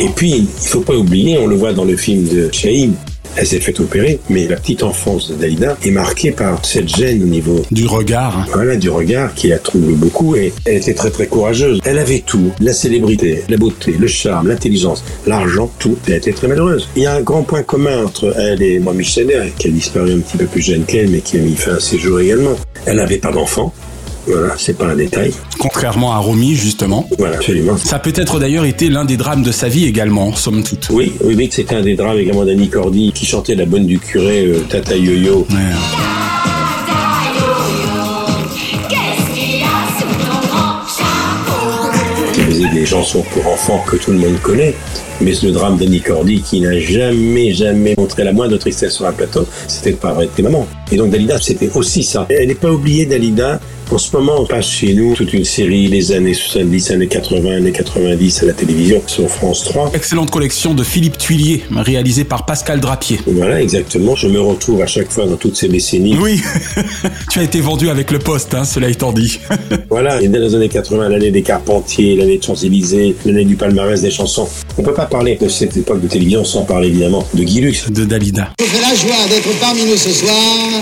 Et 0.00 0.08
puis, 0.16 0.48
il 0.62 0.68
faut 0.68 0.80
pas 0.80 0.96
oublier, 0.96 1.38
on 1.38 1.46
le 1.46 1.54
voit 1.54 1.72
dans 1.72 1.84
le 1.84 1.96
film 1.96 2.24
de 2.24 2.50
Shaheen, 2.52 2.94
Elle 3.36 3.46
s'est 3.46 3.60
fait 3.60 3.78
opérer, 3.80 4.18
mais 4.28 4.48
la 4.48 4.56
petite 4.56 4.82
enfance 4.82 5.30
de 5.30 5.34
Dalida 5.34 5.76
est 5.84 5.90
marquée 5.90 6.32
par 6.32 6.64
cette 6.64 6.88
gêne 6.88 7.22
au 7.22 7.26
niveau 7.26 7.64
du 7.70 7.86
regard. 7.86 8.38
Hein. 8.38 8.46
Voilà, 8.52 8.76
du 8.76 8.90
regard 8.90 9.34
qui 9.34 9.48
la 9.48 9.58
trouble 9.58 9.94
beaucoup 9.94 10.36
et 10.36 10.52
elle 10.64 10.76
était 10.76 10.94
très 10.94 11.10
très 11.10 11.26
courageuse. 11.26 11.80
Elle 11.84 11.98
avait 11.98 12.22
tout, 12.24 12.52
la 12.60 12.72
célébrité, 12.72 13.44
la 13.48 13.56
beauté, 13.56 13.94
le 13.98 14.06
charme, 14.06 14.48
l'intelligence, 14.48 15.04
l'argent, 15.26 15.70
tout. 15.78 15.96
Elle 16.06 16.14
était 16.14 16.32
très 16.32 16.48
malheureuse. 16.48 16.88
Il 16.96 17.02
y 17.02 17.06
a 17.06 17.14
un 17.14 17.20
grand 17.20 17.42
point 17.42 17.62
commun 17.62 18.04
entre 18.04 18.34
elle 18.38 18.62
et 18.62 18.78
moi, 18.78 18.92
Michel, 18.92 19.52
qui 19.58 19.68
a 19.68 19.70
disparu 19.70 20.12
un 20.12 20.18
petit 20.20 20.36
peu 20.36 20.46
plus 20.46 20.62
jeune 20.62 20.84
qu'elle, 20.84 21.08
mais 21.08 21.20
qui 21.20 21.38
a 21.38 21.40
mis 21.40 21.54
fin 21.54 21.74
à 21.74 21.80
ses 21.80 21.98
jours 21.98 22.20
également. 22.20 22.56
Elle 22.86 22.96
n'avait 22.96 23.18
pas 23.18 23.30
d'enfant. 23.30 23.72
Voilà, 24.26 24.54
c'est 24.58 24.76
pas 24.76 24.86
un 24.86 24.96
détail. 24.96 25.32
Contrairement 25.58 26.12
à 26.12 26.18
Romy, 26.18 26.54
justement. 26.54 27.08
Voilà, 27.18 27.36
absolument. 27.36 27.76
Ça 27.76 27.96
a 27.96 27.98
peut-être 27.98 28.38
d'ailleurs 28.38 28.64
été 28.64 28.88
l'un 28.88 29.04
des 29.04 29.16
drames 29.16 29.42
de 29.42 29.52
sa 29.52 29.68
vie 29.68 29.86
également, 29.86 30.34
somme 30.34 30.62
toute. 30.62 30.88
Oui, 30.90 31.12
oui, 31.24 31.34
oui, 31.36 31.48
c'était 31.50 31.76
un 31.76 31.82
des 31.82 31.94
drames 31.96 32.18
également 32.18 32.44
d'Annie 32.44 32.68
Cordy 32.68 33.12
qui 33.12 33.26
chantait 33.26 33.54
la 33.54 33.66
bonne 33.66 33.86
du 33.86 33.98
curé 33.98 34.46
euh, 34.46 34.60
Tata 34.68 34.96
Yo-Yo. 34.96 35.46
Ouais. 35.50 35.56
Qui 42.32 42.40
faisait 42.40 42.68
des 42.72 42.86
chansons 42.86 43.24
pour 43.32 43.46
enfants 43.46 43.84
que 43.86 43.96
tout 43.96 44.12
le 44.12 44.18
monde 44.18 44.40
connaît. 44.42 44.74
Mais 45.20 45.32
le 45.42 45.52
drame 45.52 45.76
d'Annie 45.76 46.00
Cordy 46.00 46.40
qui 46.40 46.60
n'a 46.60 46.78
jamais, 46.78 47.52
jamais 47.52 47.94
montré 47.96 48.24
la 48.24 48.32
moindre 48.32 48.56
tristesse 48.56 48.94
sur 48.94 49.06
un 49.06 49.12
plateau, 49.12 49.46
c'était 49.68 49.92
de 49.92 49.96
pas 49.96 50.10
avoir 50.10 50.24
été 50.24 50.42
maman. 50.42 50.66
Et 50.90 50.96
donc 50.96 51.10
Dalida, 51.10 51.38
c'était 51.40 51.70
aussi 51.74 52.02
ça. 52.02 52.26
Elle 52.30 52.48
n'est 52.48 52.54
pas 52.54 52.70
oubliée, 52.70 53.06
Dalida. 53.06 53.60
En 53.92 53.98
ce 53.98 54.16
moment, 54.16 54.34
on 54.38 54.46
passe 54.46 54.68
chez 54.68 54.94
nous 54.94 55.14
toute 55.16 55.32
une 55.32 55.44
série, 55.44 55.88
les 55.88 56.12
années 56.12 56.32
70, 56.32 56.92
années 56.92 57.08
80, 57.08 57.56
années 57.56 57.72
90 57.72 58.44
à 58.44 58.46
la 58.46 58.52
télévision 58.52 59.02
sur 59.06 59.28
France 59.28 59.64
3. 59.64 59.90
Excellente 59.94 60.30
collection 60.30 60.74
de 60.74 60.84
Philippe 60.84 61.18
Tuillier, 61.18 61.64
réalisée 61.74 62.22
par 62.22 62.46
Pascal 62.46 62.78
Drapier. 62.78 63.18
Voilà, 63.26 63.60
exactement. 63.60 64.14
Je 64.14 64.28
me 64.28 64.40
retrouve 64.40 64.80
à 64.80 64.86
chaque 64.86 65.10
fois 65.10 65.26
dans 65.26 65.36
toutes 65.36 65.56
ces 65.56 65.66
décennies. 65.66 66.16
Oui, 66.20 66.40
tu 67.32 67.40
as 67.40 67.42
été 67.42 67.60
vendu 67.60 67.90
avec 67.90 68.12
le 68.12 68.20
poste, 68.20 68.54
hein, 68.54 68.62
cela 68.62 68.88
étant 68.88 69.12
dit. 69.12 69.40
voilà, 69.90 70.22
et 70.22 70.28
dès 70.28 70.38
les 70.38 70.54
années 70.54 70.68
80, 70.68 71.08
l'année 71.08 71.32
des 71.32 71.42
Carpentiers, 71.42 72.14
l'année 72.14 72.38
de 72.38 72.44
Champs-Élysées, 72.44 73.16
l'année 73.26 73.44
du 73.44 73.56
palmarès 73.56 74.00
des 74.00 74.12
chansons. 74.12 74.48
On 74.78 74.82
peut 74.82 74.94
pas 74.94 75.06
parler 75.10 75.36
de 75.36 75.48
cette 75.48 75.76
époque 75.76 76.00
de 76.00 76.08
télévision 76.08 76.44
sans 76.44 76.62
parler 76.62 76.88
évidemment 76.88 77.26
de 77.34 77.42
Guy 77.42 77.60
Lux. 77.60 77.90
De 77.90 78.04
Dalida. 78.04 78.50
Je 78.60 78.64
fais 78.64 78.80
la 78.80 78.94
joie 78.94 79.28
d'être 79.28 79.60
parmi 79.60 79.84
nous 79.84 79.96
ce 79.96 80.10
soir. 80.10 80.32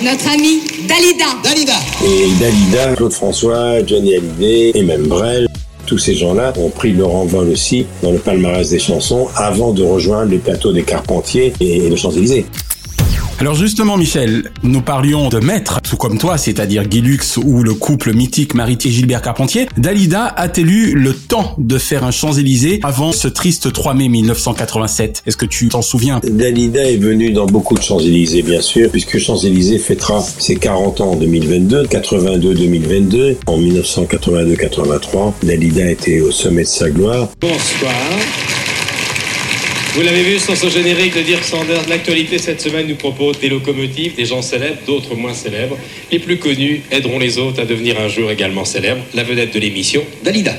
Notre 0.05 0.29
ami 0.29 0.61
Dalida. 0.87 1.25
Dalida. 1.43 1.73
Et 2.05 2.29
Dalida, 2.39 2.95
Claude 2.95 3.13
François, 3.13 3.85
Johnny 3.85 4.15
Hallyday 4.15 4.73
et 4.75 4.83
même 4.83 5.07
Brel. 5.07 5.49
Tous 5.87 5.97
ces 5.97 6.15
gens-là 6.15 6.53
ont 6.59 6.69
pris 6.69 6.93
leur 6.93 7.15
envol 7.15 7.49
aussi 7.49 7.87
dans 8.03 8.13
le 8.13 8.19
palmarès 8.19 8.69
des 8.69 8.79
chansons 8.79 9.29
avant 9.35 9.73
de 9.73 9.83
rejoindre 9.83 10.31
les 10.31 10.39
plateaux 10.39 10.73
des 10.73 10.83
Carpentiers 10.83 11.55
et 11.61 11.89
les 11.89 11.97
Champs-Élysées. 11.97 12.45
Alors 13.41 13.55
justement, 13.55 13.97
Michel, 13.97 14.51
nous 14.65 14.81
parlions 14.81 15.29
de 15.29 15.39
maîtres, 15.39 15.81
tout 15.81 15.97
comme 15.97 16.19
toi, 16.19 16.37
c'est-à-dire 16.37 16.85
Guy 16.89 17.01
Lux 17.01 17.37
ou 17.37 17.63
le 17.63 17.73
couple 17.73 18.13
mythique 18.13 18.53
Maritier-Gilbert 18.55 19.23
Carpentier. 19.23 19.69
Dalida 19.77 20.25
a-t-elle 20.25 20.69
eu 20.69 20.95
le 20.95 21.15
temps 21.15 21.55
de 21.57 21.79
faire 21.79 22.03
un 22.03 22.11
Champs-Élysées 22.11 22.81
avant 22.83 23.13
ce 23.13 23.29
triste 23.29 23.73
3 23.73 23.95
mai 23.95 24.09
1987 24.09 25.23
Est-ce 25.25 25.37
que 25.37 25.47
tu 25.47 25.69
t'en 25.69 25.83
souviens? 25.83 26.21
Dalida 26.25 26.91
est 26.91 26.97
venue 26.97 27.31
dans 27.31 27.47
beaucoup 27.47 27.77
de 27.77 27.83
Champs-Élysées, 27.83 28.43
bien 28.43 28.61
sûr, 28.61 28.91
puisque 28.91 29.19
Champs-Élysées 29.19 29.79
fêtera 29.79 30.21
ses 30.21 30.57
40 30.57 31.01
ans 31.01 31.13
en 31.13 31.17
2022, 31.17 31.85
82-2022. 31.85 33.37
En 33.47 33.61
1982-83, 33.61 35.35
Dalida 35.45 35.89
était 35.89 36.21
au 36.21 36.33
sommet 36.33 36.63
de 36.63 36.67
sa 36.67 36.91
gloire. 36.91 37.29
Bonsoir. 37.41 37.93
Vous 39.95 40.03
l'avez 40.03 40.23
vu 40.23 40.39
sur 40.39 40.57
ce 40.57 40.69
générique 40.69 41.17
de 41.17 41.23
Dirk 41.23 41.43
Sanders, 41.43 41.89
l'actualité 41.89 42.39
cette 42.39 42.61
semaine 42.61 42.87
nous 42.87 42.95
propose 42.95 43.39
des 43.41 43.49
locomotives, 43.49 44.15
des 44.15 44.27
gens 44.27 44.43
célèbres, 44.43 44.79
d'autres 44.87 45.15
moins 45.17 45.35
célèbres. 45.35 45.77
Les 46.13 46.19
plus 46.19 46.39
connus 46.39 46.83
aideront 46.91 47.19
les 47.19 47.39
autres 47.39 47.63
à 47.63 47.65
devenir 47.65 47.99
un 48.01 48.09
jour 48.09 48.31
également 48.31 48.65
célèbres. 48.65 49.03
La 49.15 49.25
vedette 49.25 49.53
de 49.53 49.59
l'émission, 49.59 50.05
Dalida. 50.23 50.55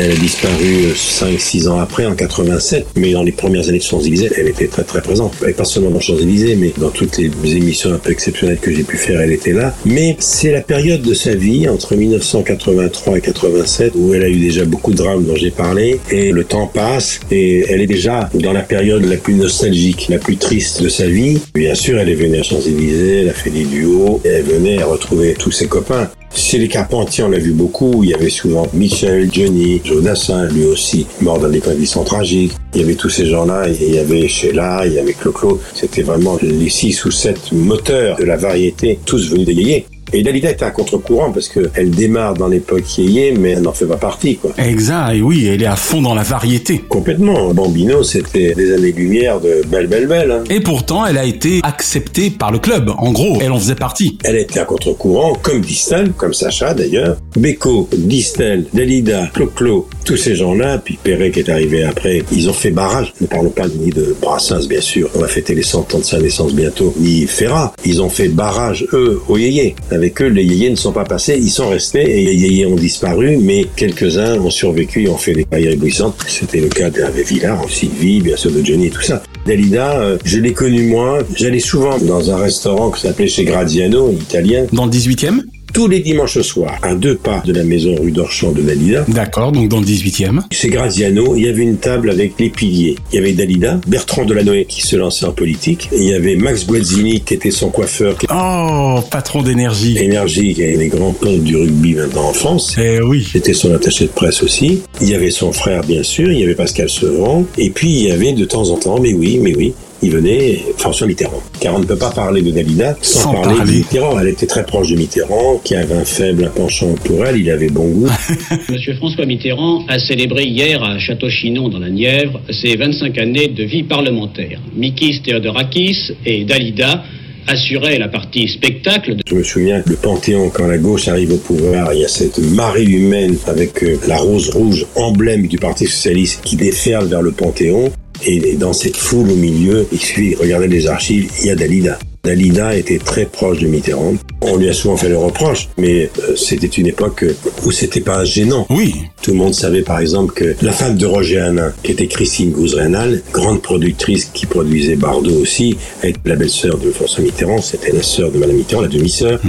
Elle 0.00 0.12
a 0.12 0.14
disparu 0.14 0.92
5-6 0.94 1.66
ans 1.66 1.80
après, 1.80 2.06
en 2.06 2.14
87, 2.14 2.86
mais 2.94 3.10
dans 3.12 3.24
les 3.24 3.32
premières 3.32 3.68
années 3.68 3.78
de 3.78 3.82
Champs-Élysées, 3.82 4.30
elle 4.36 4.46
était 4.46 4.68
très 4.68 4.84
très 4.84 5.02
présente. 5.02 5.34
Et 5.46 5.52
pas 5.52 5.64
seulement 5.64 5.90
dans 5.90 5.98
Champs-Élysées, 5.98 6.54
mais 6.54 6.72
dans 6.78 6.90
toutes 6.90 7.18
les 7.18 7.56
émissions 7.56 7.92
un 7.92 7.98
peu 7.98 8.12
exceptionnelles 8.12 8.58
que 8.60 8.72
j'ai 8.72 8.84
pu 8.84 8.96
faire, 8.96 9.20
elle 9.20 9.32
était 9.32 9.52
là. 9.52 9.74
Mais 9.84 10.16
c'est 10.20 10.52
la 10.52 10.60
période 10.60 11.02
de 11.02 11.14
sa 11.14 11.34
vie, 11.34 11.68
entre 11.68 11.96
1983 11.96 13.18
et 13.18 13.20
87, 13.20 13.92
où 13.96 14.14
elle 14.14 14.22
a 14.22 14.28
eu 14.28 14.38
déjà 14.38 14.64
beaucoup 14.64 14.92
de 14.92 14.98
drames 14.98 15.24
dont 15.24 15.34
j'ai 15.34 15.50
parlé, 15.50 15.98
et 16.12 16.30
le 16.30 16.44
temps 16.44 16.68
passe, 16.68 17.18
et 17.32 17.64
elle 17.68 17.80
est 17.80 17.88
déjà 17.88 18.30
dans 18.34 18.52
la 18.52 18.62
période 18.62 19.04
la 19.04 19.16
plus 19.16 19.34
nostalgique, 19.34 20.06
la 20.10 20.18
plus 20.18 20.36
triste 20.36 20.80
de 20.80 20.88
sa 20.88 21.08
vie. 21.08 21.40
Bien 21.54 21.74
sûr, 21.74 21.98
elle 21.98 22.08
est 22.08 22.14
venue 22.14 22.38
à 22.38 22.44
Champs-Élysées, 22.44 23.22
elle 23.22 23.30
a 23.30 23.34
fait 23.34 23.50
des 23.50 23.64
duos, 23.64 24.20
et 24.24 24.28
elle 24.28 24.44
venait 24.44 24.80
retrouver 24.80 25.34
tous 25.34 25.50
ses 25.50 25.66
copains. 25.66 26.08
Chez 26.38 26.58
les 26.58 26.68
Carpentiers, 26.68 27.24
on 27.24 27.30
l'a 27.30 27.38
vu 27.38 27.50
beaucoup. 27.50 28.04
Il 28.04 28.10
y 28.10 28.14
avait 28.14 28.30
souvent 28.30 28.68
Michel, 28.72 29.28
Johnny, 29.30 29.82
Jodassin, 29.84 30.46
lui 30.46 30.66
aussi, 30.66 31.04
mort 31.20 31.40
dans 31.40 31.48
des 31.48 31.58
conditions 31.58 32.04
tragiques. 32.04 32.52
Il 32.74 32.80
y 32.80 32.84
avait 32.84 32.94
tous 32.94 33.10
ces 33.10 33.26
gens-là. 33.26 33.66
Il 33.68 33.92
y 33.92 33.98
avait 33.98 34.28
Sheila, 34.28 34.86
il 34.86 34.92
y 34.94 34.98
avait 35.00 35.14
Clo-Clo. 35.14 35.60
C'était 35.74 36.02
vraiment 36.02 36.38
les 36.40 36.70
six 36.70 37.04
ou 37.04 37.10
sept 37.10 37.50
moteurs 37.50 38.16
de 38.18 38.24
la 38.24 38.36
variété, 38.36 39.00
tous 39.04 39.28
venus 39.30 39.48
Yéyé. 39.48 39.86
Et 40.12 40.22
Dalida 40.22 40.50
était 40.50 40.64
à 40.64 40.70
contre-courant 40.70 41.32
parce 41.32 41.48
qu'elle 41.48 41.90
démarre 41.90 42.34
dans 42.34 42.48
l'époque 42.48 42.98
yéyé, 42.98 43.32
mais 43.32 43.50
elle 43.52 43.62
n'en 43.62 43.72
fait 43.72 43.86
pas 43.86 43.96
partie, 43.96 44.36
quoi. 44.36 44.52
Exact, 44.58 45.14
et 45.14 45.22
oui, 45.22 45.46
elle 45.46 45.62
est 45.62 45.66
à 45.66 45.76
fond 45.76 46.00
dans 46.00 46.14
la 46.14 46.22
variété. 46.22 46.78
Complètement. 46.88 47.52
Bambino, 47.52 48.02
c'était 48.02 48.54
des 48.54 48.72
années-lumière 48.72 49.40
de 49.40 49.62
belle, 49.66 49.86
belle, 49.86 50.06
belle. 50.06 50.30
Hein. 50.30 50.44
Et 50.50 50.60
pourtant, 50.60 51.04
elle 51.06 51.18
a 51.18 51.24
été 51.24 51.60
acceptée 51.62 52.30
par 52.30 52.50
le 52.50 52.58
club. 52.58 52.90
En 52.98 53.12
gros, 53.12 53.38
elle 53.40 53.52
en 53.52 53.58
faisait 53.58 53.74
partie. 53.74 54.18
Elle 54.24 54.36
était 54.36 54.60
à 54.60 54.64
contre-courant, 54.64 55.34
comme 55.34 55.60
Distel, 55.60 56.12
comme 56.12 56.32
Sacha 56.32 56.74
d'ailleurs. 56.74 57.18
Beko, 57.36 57.88
Distel, 57.96 58.66
Dalida, 58.72 59.26
Clo-Clo, 59.34 59.88
tous 60.04 60.16
ces 60.16 60.36
gens-là, 60.36 60.78
puis 60.78 60.98
Perret 61.02 61.30
qui 61.30 61.40
est 61.40 61.50
arrivé 61.50 61.84
après, 61.84 62.22
ils 62.32 62.48
ont 62.48 62.54
fait 62.54 62.70
barrage. 62.70 63.12
Ne 63.20 63.26
parlons 63.26 63.50
pas 63.50 63.66
ni 63.68 63.90
de 63.90 64.16
Brassens, 64.20 64.66
bien 64.66 64.80
sûr. 64.80 65.10
On 65.14 65.20
va 65.20 65.28
fêter 65.28 65.54
les 65.54 65.62
100 65.62 65.94
ans 65.94 65.98
de 65.98 66.04
sa 66.04 66.18
naissance 66.18 66.54
bientôt. 66.54 66.94
Ni 66.98 67.26
Ferrat. 67.26 67.74
Ils 67.84 68.00
ont 68.02 68.08
fait 68.08 68.28
barrage, 68.28 68.86
eux, 68.92 69.20
au 69.28 69.36
yéyé. 69.36 69.76
Avec 69.98 70.22
eux, 70.22 70.28
les 70.28 70.44
yéyés 70.44 70.70
ne 70.70 70.76
sont 70.76 70.92
pas 70.92 71.02
passés, 71.02 71.36
ils 71.42 71.50
sont 71.50 71.70
restés 71.70 72.20
et 72.20 72.22
les 72.22 72.36
yéyés 72.36 72.66
ont 72.66 72.76
disparu, 72.76 73.36
mais 73.36 73.66
quelques-uns 73.74 74.38
ont 74.38 74.48
survécu 74.48 75.02
et 75.02 75.08
ont 75.08 75.16
fait 75.16 75.32
des 75.32 75.42
carrières 75.42 75.72
éblouissantes. 75.72 76.14
C'était 76.28 76.60
le 76.60 76.68
cas 76.68 76.88
d'Hervé 76.88 77.24
Villard, 77.24 77.68
Sylvie, 77.68 78.20
bien 78.20 78.36
sûr 78.36 78.52
de 78.52 78.64
Johnny 78.64 78.86
et 78.86 78.90
tout 78.90 79.02
ça. 79.02 79.24
Dalida, 79.44 79.98
euh, 79.98 80.16
je 80.24 80.38
l'ai 80.38 80.52
connu 80.52 80.84
moi. 80.84 81.18
J'allais 81.34 81.58
souvent 81.58 81.98
dans 81.98 82.30
un 82.30 82.36
restaurant 82.36 82.92
qui 82.92 83.00
s'appelait 83.00 83.26
chez 83.26 83.42
Graziano, 83.42 84.12
italien. 84.12 84.66
Dans 84.72 84.84
le 84.84 84.92
18e 84.92 85.40
tous 85.72 85.88
les 85.88 86.00
dimanches 86.00 86.40
soirs, 86.40 86.78
à 86.82 86.94
deux 86.94 87.16
pas 87.16 87.42
de 87.44 87.52
la 87.52 87.64
maison 87.64 87.94
rue 87.96 88.10
d'Orchamps 88.10 88.52
de 88.52 88.62
Dalida. 88.62 89.04
D'accord, 89.08 89.52
donc 89.52 89.68
dans 89.68 89.80
le 89.80 89.86
18e. 89.86 90.40
Chez 90.50 90.68
Graziano, 90.68 91.34
il 91.36 91.44
y 91.44 91.48
avait 91.48 91.62
une 91.62 91.76
table 91.76 92.10
avec 92.10 92.34
les 92.38 92.50
piliers. 92.50 92.96
Il 93.12 93.16
y 93.16 93.18
avait 93.18 93.32
Dalida, 93.32 93.80
Bertrand 93.86 94.24
Delanoë 94.24 94.64
qui 94.64 94.82
se 94.82 94.96
lançait 94.96 95.26
en 95.26 95.32
politique, 95.32 95.88
et 95.92 95.98
il 95.98 96.04
y 96.04 96.14
avait 96.14 96.36
Max 96.36 96.66
Guazzini 96.66 97.20
qui 97.20 97.34
était 97.34 97.50
son 97.50 97.70
coiffeur. 97.70 98.16
Oh, 98.32 99.00
patron 99.10 99.42
d'énergie. 99.42 99.96
Énergie, 99.98 100.54
qui 100.54 100.62
est 100.62 100.76
les 100.76 100.88
grands 100.88 101.12
ponts 101.12 101.38
du 101.38 101.56
rugby 101.56 101.94
maintenant 101.94 102.28
en 102.28 102.32
France. 102.32 102.76
Eh 102.78 103.00
oui. 103.00 103.26
C'était 103.30 103.54
son 103.54 103.74
attaché 103.74 104.06
de 104.06 104.10
presse 104.10 104.42
aussi. 104.42 104.82
Il 105.00 105.08
y 105.08 105.14
avait 105.14 105.30
son 105.30 105.52
frère, 105.52 105.82
bien 105.84 106.02
sûr, 106.02 106.30
il 106.32 106.38
y 106.38 106.44
avait 106.44 106.54
Pascal 106.54 106.88
Sevran, 106.88 107.44
et 107.56 107.70
puis 107.70 107.88
il 107.88 108.08
y 108.08 108.10
avait 108.10 108.32
de 108.32 108.44
temps 108.44 108.70
en 108.70 108.76
temps, 108.76 108.98
mais 109.00 109.12
oui, 109.12 109.38
mais 109.42 109.54
oui, 109.54 109.74
il 110.02 110.10
venait 110.10 110.58
François 110.76 111.06
Mitterrand. 111.06 111.42
Car 111.60 111.74
on 111.74 111.80
ne 111.80 111.84
peut 111.84 111.96
pas 111.96 112.10
parler 112.10 112.42
de 112.42 112.50
Dalida 112.50 112.96
sans, 113.02 113.20
Sans 113.20 113.32
parler, 113.32 113.56
parler. 113.56 113.72
de 113.72 113.76
Mitterrand. 113.78 114.20
Elle 114.20 114.28
était 114.28 114.46
très 114.46 114.64
proche 114.64 114.90
de 114.90 114.96
Mitterrand, 114.96 115.60
qui 115.64 115.74
avait 115.74 115.94
un 115.94 116.04
faible 116.04 116.50
penchant 116.54 116.94
pour 117.04 117.24
elle, 117.26 117.38
il 117.38 117.50
avait 117.50 117.68
bon 117.68 117.88
goût. 117.88 118.08
Monsieur 118.68 118.94
François 118.94 119.26
Mitterrand 119.26 119.84
a 119.88 119.98
célébré 119.98 120.44
hier 120.44 120.82
à 120.82 120.98
Château-Chinon 120.98 121.68
dans 121.68 121.78
la 121.78 121.90
Nièvre 121.90 122.40
ses 122.50 122.76
25 122.76 123.18
années 123.18 123.48
de 123.48 123.64
vie 123.64 123.82
parlementaire. 123.82 124.60
Mikis 124.76 125.22
Theodorakis 125.22 126.12
et 126.26 126.44
Dalida 126.44 127.02
assuraient 127.48 127.98
la 127.98 128.08
partie 128.08 128.46
spectacle 128.48 129.16
de 129.16 129.22
Je 129.26 129.34
me 129.34 129.42
souviens, 129.42 129.82
le 129.86 129.96
Panthéon, 129.96 130.50
quand 130.50 130.66
la 130.66 130.76
gauche 130.78 131.08
arrive 131.08 131.32
au 131.32 131.38
pouvoir, 131.38 131.94
il 131.94 132.00
y 132.00 132.04
a 132.04 132.08
cette 132.08 132.38
marée 132.38 132.84
humaine 132.84 133.36
avec 133.46 133.82
euh, 133.82 133.96
la 134.06 134.18
rose 134.18 134.50
rouge, 134.50 134.84
emblème 134.96 135.46
du 135.46 135.56
Parti 135.56 135.86
Socialiste, 135.86 136.42
qui 136.44 136.56
déferle 136.56 137.06
vers 137.06 137.22
le 137.22 137.30
Panthéon. 137.32 137.90
Et 138.26 138.56
dans 138.56 138.72
cette 138.72 138.96
foule 138.96 139.30
au 139.30 139.36
milieu, 139.36 139.86
il 139.92 139.98
suffit 139.98 140.34
de 140.34 140.36
regarder 140.36 140.68
les 140.68 140.86
archives, 140.86 141.30
il 141.40 141.46
y 141.46 141.50
a 141.50 141.54
Dalida. 141.54 141.98
Dalida 142.24 142.76
était 142.76 142.98
très 142.98 143.24
proche 143.24 143.58
de 143.60 143.68
Mitterrand. 143.68 144.14
On 144.42 144.56
lui 144.56 144.68
a 144.68 144.74
souvent 144.74 144.96
fait 144.96 145.08
le 145.08 145.16
reproche, 145.16 145.68
mais 145.78 146.10
euh, 146.18 146.36
c'était 146.36 146.66
une 146.66 146.86
époque 146.86 147.24
où 147.64 147.72
c'était 147.72 148.00
pas 148.00 148.24
gênant. 148.24 148.66
Oui. 148.70 148.96
Tout 149.22 149.30
le 149.30 149.38
monde 149.38 149.54
savait 149.54 149.82
par 149.82 150.00
exemple 150.00 150.34
que 150.34 150.54
la 150.60 150.72
femme 150.72 150.96
de 150.96 151.06
Roger 151.06 151.38
Hanin, 151.38 151.72
qui 151.82 151.92
était 151.92 152.06
Christine 152.06 152.50
Gouze-Rénal, 152.50 153.22
grande 153.32 153.62
productrice 153.62 154.26
qui 154.26 154.46
produisait 154.46 154.96
Bardot 154.96 155.40
aussi, 155.40 155.76
avec 156.02 156.16
la 156.24 156.36
belle-sœur 156.36 156.76
de 156.78 156.90
François 156.90 157.22
Mitterrand, 157.22 157.62
c'était 157.62 157.92
la 157.92 158.02
sœur 158.02 158.30
de 158.30 158.38
Madame 158.38 158.56
Mitterrand, 158.56 158.82
la 158.82 158.88
demi-sœur. 158.88 159.40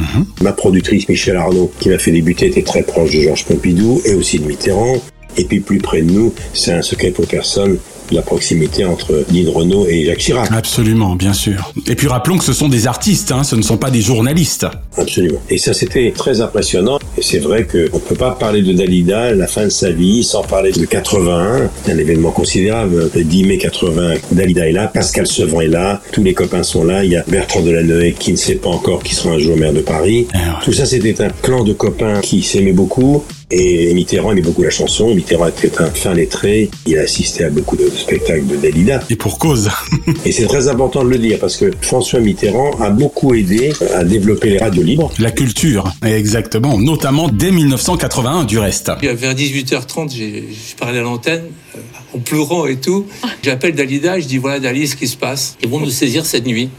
Ma 0.42 0.54
productrice 0.54 1.10
Michel 1.10 1.36
Arnaud, 1.36 1.72
qui 1.80 1.90
m'a 1.90 1.98
fait 1.98 2.12
débuter, 2.12 2.48
était 2.48 2.64
très 2.64 2.84
proche 2.84 3.14
de 3.16 3.22
Georges 3.22 3.46
Pompidou 3.46 4.02
et 4.06 4.14
aussi 4.14 4.40
de 4.40 4.46
Mitterrand. 4.46 5.02
Et 5.38 5.44
puis 5.44 5.60
plus 5.60 5.80
près 5.80 6.02
de 6.02 6.12
nous, 6.12 6.34
c'est 6.54 6.72
un 6.72 6.82
secret 6.82 7.12
pour 7.12 7.26
personne, 7.28 7.78
la 8.12 8.22
proximité 8.22 8.86
entre 8.86 9.26
Lynn 9.32 9.50
Renault 9.50 9.88
et 9.88 10.06
Jacques 10.06 10.20
Chirac. 10.20 10.50
Absolument, 10.52 11.16
bien 11.16 11.34
sûr. 11.34 11.72
Et 11.88 11.96
puis 11.96 12.08
rappelons 12.08 12.38
que 12.38 12.44
ce 12.44 12.54
sont 12.54 12.70
des 12.70 12.88
artistes, 12.88 13.32
hein, 13.32 13.44
ce 13.44 13.56
ne 13.56 13.62
sont 13.62 13.78
pas 13.78 13.92
des 13.92 14.02
journalistes. 14.02 14.68
Absolument. 14.98 15.40
Et 15.50 15.58
ça, 15.58 15.74
c'était 15.74 16.12
très 16.16 16.42
impressionnant. 16.42 17.00
Et 17.18 17.22
c'est 17.22 17.40
vrai 17.40 17.66
qu'on 17.66 17.78
ne 17.78 18.02
peut 18.02 18.16
pas 18.16 18.32
parler 18.32 18.62
de 18.62 18.74
Dalida, 18.74 19.34
la 19.34 19.48
fin 19.48 19.66
de 19.66 19.70
sa 19.70 19.92
vie, 19.92 20.24
sans 20.24 20.44
parler 20.44 20.72
de 20.72 20.86
81, 20.86 21.70
un 21.88 21.98
événement 21.98 22.32
considérable. 22.32 23.10
Le 23.14 23.24
10 23.24 23.44
mai 23.46 23.58
80, 23.58 24.16
Dalida 24.32 24.68
est 24.68 24.72
là, 24.72 24.88
Pascal 24.88 25.28
Sevran 25.28 25.62
est 25.62 25.68
là, 25.68 26.02
tous 26.12 26.24
les 26.24 26.34
copains 26.34 26.64
sont 26.64 26.84
là. 26.84 27.04
Il 27.04 27.12
y 27.12 27.16
a 27.16 27.24
Bertrand 27.28 27.62
Delanoë 27.62 28.14
qui 28.14 28.32
ne 28.32 28.38
sait 28.38 28.56
pas 28.56 28.70
encore 28.70 29.04
qui 29.04 29.16
sera 29.16 29.36
un 29.36 29.40
jour 29.40 29.58
maire 29.58 29.74
de 29.74 29.82
Paris. 29.82 30.28
Tout 30.64 30.74
ça, 30.74 30.86
c'était 30.86 31.22
un 31.22 31.30
clan 31.30 31.64
de 31.64 31.74
copains 31.74 32.20
qui 32.22 32.42
s'aimaient 32.42 32.74
beaucoup. 32.74 33.24
Et 33.52 33.94
Mitterrand 33.96 34.32
aimait 34.32 34.42
beaucoup 34.42 34.62
la 34.62 34.70
chanson. 34.70 35.16
Mitterrand 35.16 35.48
était 35.48 35.82
un 35.82 35.90
fin 35.90 36.14
lettré. 36.14 36.70
Il 36.86 37.00
a 37.00 37.02
assisté 37.02 37.46
à 37.46 37.50
beaucoup 37.50 37.76
de 37.76 37.90
spectacles 37.90 38.46
de 38.46 38.56
Dalida. 38.58 39.02
Et 39.10 39.16
pour 39.16 39.40
cause. 39.40 39.72
et 40.26 40.32
c'est 40.32 40.46
très 40.46 40.68
important 40.68 41.04
de 41.04 41.10
le 41.10 41.18
dire 41.18 41.40
parce 41.40 41.58
que 41.58 41.72
François 41.82 42.20
Mitterrand 42.20 42.72
a 42.80 42.92
beaucoup 42.92 43.34
aidé 43.34 43.74
à 43.96 44.04
développer 44.04 44.52
les 44.52 44.60
radios 44.60 44.84
libres. 44.84 45.12
La 45.18 45.32
culture, 45.32 45.92
exactement. 46.06 46.78
Notamment 46.78 47.28
dès 47.28 47.50
1981 47.50 48.44
du 48.44 48.60
reste. 48.60 48.92
Vers 49.02 49.34
18h30, 49.34 50.12
j'ai 50.12 50.46
parlé 50.78 51.00
à 51.00 51.02
l'antenne 51.02 51.46
euh, 51.76 51.80
en 52.14 52.20
pleurant 52.20 52.68
et 52.68 52.76
tout. 52.76 53.08
J'appelle 53.42 53.74
Dalida 53.74 54.20
je 54.20 54.28
dis 54.28 54.38
voilà 54.38 54.60
Dali, 54.60 54.88
ce 54.88 54.96
qui 54.96 55.08
se 55.08 55.18
passe. 55.18 55.58
Ils 55.64 55.70
vont 55.70 55.80
nous 55.80 55.90
saisir 55.90 56.24
cette 56.24 56.46
nuit. 56.46 56.70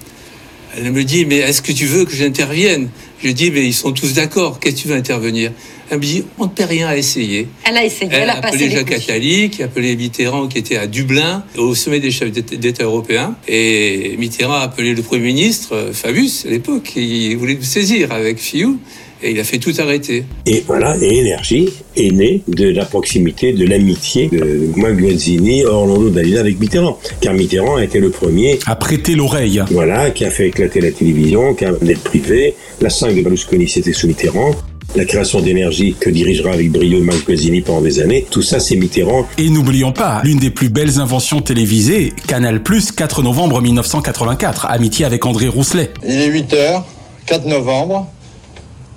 Elle 0.76 0.92
me 0.92 1.02
dit 1.02 1.26
mais 1.26 1.38
est-ce 1.38 1.62
que 1.62 1.72
tu 1.72 1.86
veux 1.86 2.04
que 2.04 2.14
j'intervienne? 2.14 2.90
Je 3.22 3.30
dis 3.30 3.50
mais 3.50 3.66
ils 3.66 3.74
sont 3.74 3.92
tous 3.92 4.14
d'accord. 4.14 4.60
Qu'est-ce 4.60 4.76
que 4.76 4.80
tu 4.80 4.88
veux 4.88 4.96
intervenir? 4.96 5.52
Elle 5.90 5.98
me 5.98 6.02
dit 6.02 6.24
on 6.38 6.44
ne 6.44 6.50
perd 6.50 6.70
rien 6.70 6.88
à 6.88 6.96
essayer. 6.96 7.48
Elle 7.64 7.76
a 7.76 7.84
essayé. 7.84 8.10
Elle, 8.12 8.22
Elle 8.22 8.30
a 8.30 8.36
a 8.36 8.40
passé 8.40 8.56
appelé 8.56 8.70
Jacques. 8.70 8.92
Attali, 8.92 9.50
qui 9.50 9.62
a 9.62 9.66
appelé 9.66 9.96
Mitterrand, 9.96 10.46
qui 10.48 10.58
était 10.58 10.76
à 10.76 10.86
Dublin, 10.86 11.44
au 11.56 11.74
sommet 11.74 12.00
des 12.00 12.10
chefs 12.10 12.30
d'État 12.30 12.84
européens. 12.84 13.36
Et 13.48 14.14
Mitterrand 14.18 14.54
a 14.54 14.60
appelé 14.60 14.94
le 14.94 15.02
Premier 15.02 15.24
ministre, 15.24 15.74
euh, 15.74 15.92
Fabius, 15.92 16.46
à 16.46 16.50
l'époque, 16.50 16.84
qui 16.84 17.34
voulait 17.34 17.56
nous 17.56 17.62
saisir 17.62 18.12
avec 18.12 18.38
Fiou. 18.38 18.78
Et 19.22 19.32
il 19.32 19.40
a 19.40 19.44
fait 19.44 19.58
tout 19.58 19.72
arrêter. 19.78 20.24
Et 20.46 20.64
voilà, 20.66 20.96
et 21.00 21.18
Énergie 21.18 21.68
est 21.96 22.10
née 22.10 22.42
de 22.48 22.68
la 22.68 22.84
proximité, 22.86 23.52
de 23.52 23.66
l'amitié 23.66 24.28
de 24.28 24.70
Guazzini, 24.74 25.64
Orlando 25.64 26.08
Dalida 26.08 26.40
avec 26.40 26.58
Mitterrand. 26.58 26.98
Car 27.20 27.34
Mitterrand 27.34 27.76
a 27.76 27.84
été 27.84 28.00
le 28.00 28.10
premier 28.10 28.58
à 28.66 28.76
prêter 28.76 29.14
l'oreille. 29.14 29.62
Voilà, 29.70 30.10
qui 30.10 30.24
a 30.24 30.30
fait 30.30 30.48
éclater 30.48 30.80
la 30.80 30.90
télévision, 30.90 31.54
qui 31.54 31.66
a 31.66 31.68
amené 31.68 31.94
le 31.94 32.00
privé. 32.00 32.54
La 32.80 32.88
5 32.88 33.14
de 33.14 33.20
Berlusconi, 33.20 33.68
c'était 33.68 33.92
sous 33.92 34.06
Mitterrand. 34.06 34.52
La 34.96 35.04
création 35.04 35.40
d'énergie 35.40 35.94
que 36.00 36.10
dirigera 36.10 36.52
avec 36.52 36.72
brio 36.72 37.00
Marc 37.00 37.24
Guazzini 37.24 37.60
pendant 37.60 37.80
des 37.80 38.00
années, 38.00 38.26
tout 38.28 38.42
ça 38.42 38.58
c'est 38.58 38.74
Mitterrand. 38.74 39.24
Et 39.38 39.48
n'oublions 39.48 39.92
pas, 39.92 40.20
l'une 40.24 40.38
des 40.38 40.50
plus 40.50 40.68
belles 40.68 40.98
inventions 40.98 41.40
télévisées, 41.42 42.12
Canal+, 42.26 42.60
4 42.96 43.22
novembre 43.22 43.60
1984, 43.60 44.66
amitié 44.66 45.04
avec 45.04 45.24
André 45.26 45.46
Rousselet. 45.46 45.90
Il 46.04 46.20
est 46.20 46.26
8 46.26 46.54
heures, 46.54 46.86
4 47.26 47.46
novembre. 47.46 48.08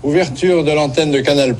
Ouverture 0.04 0.66
de 0.66 0.72
l'antenne 0.72 1.12
de 1.12 1.22
Canal+. 1.22 1.56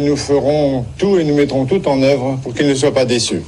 Nous 0.00 0.16
ferons 0.16 0.84
tout 0.98 1.16
et 1.16 1.22
nous 1.22 1.36
mettrons 1.36 1.64
tout 1.64 1.86
en 1.86 2.02
œuvre 2.02 2.36
pour 2.42 2.52
qu'il 2.52 2.66
ne 2.66 2.74
soit 2.74 2.92
pas 2.92 3.04
déçu. 3.04 3.42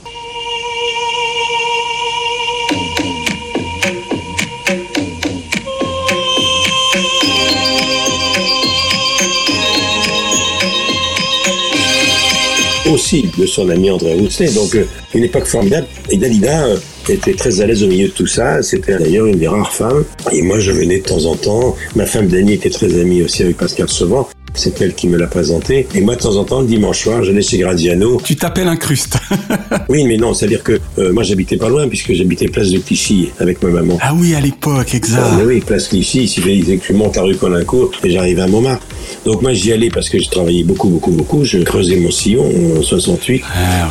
De 13.18 13.46
son 13.46 13.68
ami 13.68 13.90
André 13.90 14.14
Rousselet. 14.14 14.50
Donc 14.52 14.74
euh, 14.74 14.84
une 15.14 15.24
époque 15.24 15.46
formidable. 15.46 15.86
Et 16.10 16.16
Dalida 16.16 16.66
euh, 16.66 16.76
était 17.08 17.34
très 17.34 17.60
à 17.60 17.66
l'aise 17.66 17.82
au 17.82 17.88
milieu 17.88 18.08
de 18.08 18.12
tout 18.12 18.26
ça. 18.26 18.62
C'était 18.62 18.98
d'ailleurs 18.98 19.26
une 19.26 19.38
des 19.38 19.48
rares 19.48 19.72
femmes. 19.72 20.04
Et 20.32 20.42
moi, 20.42 20.58
je 20.60 20.72
venais 20.72 20.98
de 20.98 21.04
temps 21.04 21.24
en 21.24 21.36
temps. 21.36 21.76
Ma 21.96 22.06
femme 22.06 22.28
Dany 22.28 22.54
était 22.54 22.70
très 22.70 22.98
amie 23.00 23.22
aussi 23.22 23.42
avec 23.42 23.56
Pascal 23.56 23.88
Sevran. 23.88 24.28
C'est 24.54 24.80
elle 24.80 24.94
qui 24.94 25.08
me 25.08 25.16
l'a 25.16 25.26
présenté. 25.26 25.86
Et 25.94 26.00
moi, 26.00 26.16
de 26.16 26.20
temps 26.20 26.36
en 26.36 26.44
temps, 26.44 26.60
le 26.60 26.66
dimanche 26.66 27.02
soir, 27.02 27.22
j'allais 27.22 27.42
chez 27.42 27.58
Graziano. 27.58 28.20
Tu 28.24 28.36
t'appelles 28.36 28.68
Incruste. 28.68 29.18
oui, 29.88 30.04
mais 30.04 30.16
non, 30.16 30.34
c'est-à-dire 30.34 30.62
que 30.62 30.78
euh, 30.98 31.12
moi, 31.12 31.22
j'habitais 31.22 31.56
pas 31.56 31.68
loin, 31.68 31.88
puisque 31.88 32.12
j'habitais 32.12 32.48
place 32.48 32.70
de 32.70 32.78
Clichy 32.78 33.30
avec 33.38 33.62
ma 33.62 33.70
maman. 33.70 33.98
Ah 34.00 34.12
oui, 34.14 34.34
à 34.34 34.40
l'époque, 34.40 34.94
exact. 34.94 35.22
Ah, 35.24 35.36
mais 35.38 35.44
oui, 35.44 35.60
place 35.60 35.88
Clichy, 35.88 36.22
il 36.22 36.28
suffisait 36.28 36.76
que 36.76 36.86
tu 36.86 36.92
montes 36.92 37.16
la 37.16 37.22
rue 37.22 37.36
Colincourt 37.36 37.92
et 38.04 38.10
j'arrivais 38.10 38.42
à 38.42 38.46
Montmartre. 38.46 38.86
Donc 39.24 39.42
moi, 39.42 39.52
j'y 39.52 39.72
allais 39.72 39.90
parce 39.90 40.08
que 40.08 40.18
je 40.18 40.28
travaillais 40.28 40.64
beaucoup, 40.64 40.88
beaucoup, 40.88 41.10
beaucoup. 41.10 41.44
Je 41.44 41.58
creusais 41.58 41.96
mon 41.96 42.10
sillon 42.10 42.50
en 42.78 42.82
68, 42.82 43.42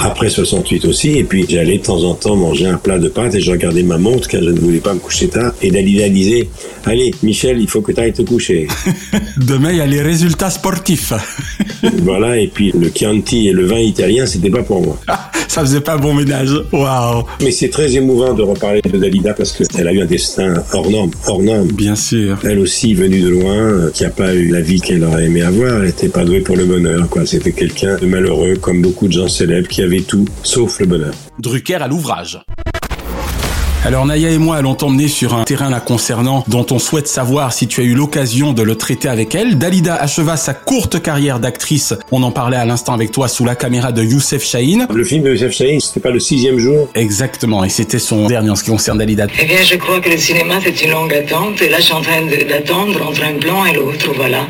après 0.01 0.29
68 0.29 0.85
aussi. 0.85 1.11
Et 1.11 1.23
puis, 1.23 1.45
j'allais 1.47 1.77
de 1.77 1.83
temps 1.83 2.03
en 2.03 2.13
temps 2.13 2.35
manger 2.35 2.67
un 2.67 2.77
plat 2.77 2.97
de 2.97 3.09
pâtes 3.09 3.35
et 3.35 3.41
je 3.41 3.51
regardais 3.51 3.83
ma 3.83 3.97
montre 3.97 4.27
car 4.27 4.41
je 4.41 4.49
ne 4.49 4.59
voulais 4.59 4.79
pas 4.79 4.93
me 4.93 4.99
coucher 4.99 5.27
tard. 5.27 5.53
Et 5.61 5.71
Dalida 5.71 6.09
disait, 6.09 6.49
allez, 6.85 7.13
Michel, 7.23 7.59
il 7.59 7.69
faut 7.69 7.81
que 7.81 7.91
tu 7.91 7.99
ailles 7.99 8.13
te 8.13 8.21
coucher. 8.21 8.67
Demain, 9.37 9.71
il 9.71 9.77
y 9.77 9.81
a 9.81 9.87
les 9.87 10.01
résultats 10.01 10.48
sportifs. 10.49 11.13
voilà, 12.03 12.37
et 12.37 12.47
puis 12.47 12.71
le 12.71 12.91
Chianti 12.93 13.47
et 13.47 13.53
le 13.53 13.65
vin 13.65 13.79
italien, 13.79 14.25
c'était 14.25 14.49
pas 14.49 14.63
pour 14.63 14.81
moi. 14.81 14.99
Ça 15.47 15.61
faisait 15.61 15.81
pas 15.81 15.97
bon 15.97 16.13
ménage. 16.13 16.51
Waouh. 16.71 17.25
Mais 17.41 17.51
c'est 17.51 17.69
très 17.69 17.95
émouvant 17.95 18.33
de 18.33 18.43
reparler 18.43 18.81
de 18.81 18.97
Dalida 18.97 19.33
parce 19.33 19.51
qu'elle 19.51 19.87
a 19.87 19.91
eu 19.91 20.01
un 20.01 20.05
destin 20.05 20.53
hors 20.73 20.89
norme, 20.89 21.11
hors 21.25 21.41
norme. 21.41 21.67
Bien 21.69 21.95
sûr. 21.95 22.37
Elle 22.43 22.59
aussi, 22.59 22.93
venue 22.93 23.21
de 23.21 23.29
loin, 23.29 23.55
euh, 23.55 23.91
qui 23.91 24.05
a 24.05 24.11
pas 24.11 24.35
eu 24.35 24.49
la 24.49 24.61
vie 24.61 24.79
qu'elle 24.79 25.03
aurait 25.03 25.25
aimé 25.25 25.41
avoir. 25.41 25.77
Elle 25.77 25.87
n'était 25.87 26.09
pas 26.09 26.23
douée 26.23 26.41
pour 26.41 26.55
le 26.55 26.65
bonheur, 26.65 27.09
quoi. 27.09 27.25
C'était 27.25 27.51
quelqu'un 27.51 27.97
de 27.97 28.05
malheureux, 28.05 28.55
comme 28.61 28.81
beaucoup 28.81 29.07
de 29.07 29.13
gens 29.13 29.27
célèbres, 29.27 29.67
qui 29.67 29.81
avait 29.81 30.01
tout, 30.01 30.25
sauf 30.43 30.79
le 30.79 30.85
bonheur. 30.85 31.13
Drucker 31.39 31.75
à 31.75 31.87
l'ouvrage. 31.87 32.39
Alors 33.85 34.05
Naya 34.05 34.29
et 34.29 34.37
moi 34.37 34.57
allons 34.57 34.75
t'emmener 34.75 35.07
sur 35.07 35.33
un 35.33 35.45
terrain 35.45 35.69
la 35.69 35.79
concernant 35.79 36.43
dont 36.49 36.65
on 36.69 36.79
souhaite 36.79 37.07
savoir 37.07 37.53
si 37.53 37.65
tu 37.65 37.79
as 37.79 37.85
eu 37.85 37.93
l'occasion 37.93 38.51
de 38.51 38.61
le 38.61 38.75
traiter 38.75 39.07
avec 39.07 39.33
elle. 39.35 39.57
Dalida 39.57 39.95
acheva 39.95 40.35
sa 40.35 40.53
courte 40.53 41.01
carrière 41.01 41.39
d'actrice. 41.39 41.93
On 42.11 42.21
en 42.23 42.31
parlait 42.31 42.57
à 42.57 42.65
l'instant 42.65 42.93
avec 42.93 43.11
toi 43.11 43.29
sous 43.29 43.45
la 43.45 43.55
caméra 43.55 43.93
de 43.93 44.03
Youssef 44.03 44.43
Chahine. 44.43 44.85
Le 44.93 45.03
film 45.05 45.23
de 45.23 45.31
Youssef 45.31 45.53
Chahine, 45.53 45.79
c'était 45.79 46.01
pas 46.01 46.11
le 46.11 46.19
sixième 46.19 46.59
jour 46.59 46.89
Exactement, 46.93 47.63
et 47.63 47.69
c'était 47.69 47.99
son 47.99 48.27
dernier 48.27 48.49
en 48.49 48.55
ce 48.55 48.65
qui 48.65 48.69
concerne 48.69 48.97
Dalida. 48.97 49.27
Eh 49.41 49.45
bien, 49.45 49.63
je 49.63 49.75
crois 49.75 50.01
que 50.01 50.09
le 50.09 50.17
cinéma, 50.17 50.55
c'est 50.61 50.83
une 50.83 50.91
longue 50.91 51.13
attente. 51.13 51.61
Et 51.61 51.69
là, 51.69 51.77
je 51.77 51.83
suis 51.83 51.93
en 51.93 52.01
train 52.01 52.21
d'attendre 52.49 53.07
entre 53.07 53.23
un 53.23 53.39
plan 53.39 53.65
et 53.65 53.73
l'autre, 53.73 54.11
voilà. 54.13 54.45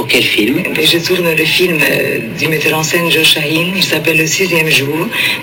Pour 0.00 0.08
quel 0.08 0.22
film? 0.22 0.62
Je 0.82 0.96
tourne 0.96 1.30
le 1.30 1.44
film 1.44 1.76
euh, 1.78 2.20
du 2.38 2.48
metteur 2.48 2.78
en 2.78 2.82
scène 2.82 3.10
Joe 3.10 3.22
Shahin. 3.22 3.72
Il 3.76 3.82
s'appelle 3.82 4.16
Le 4.16 4.26
sixième 4.26 4.70
jour. 4.70 4.96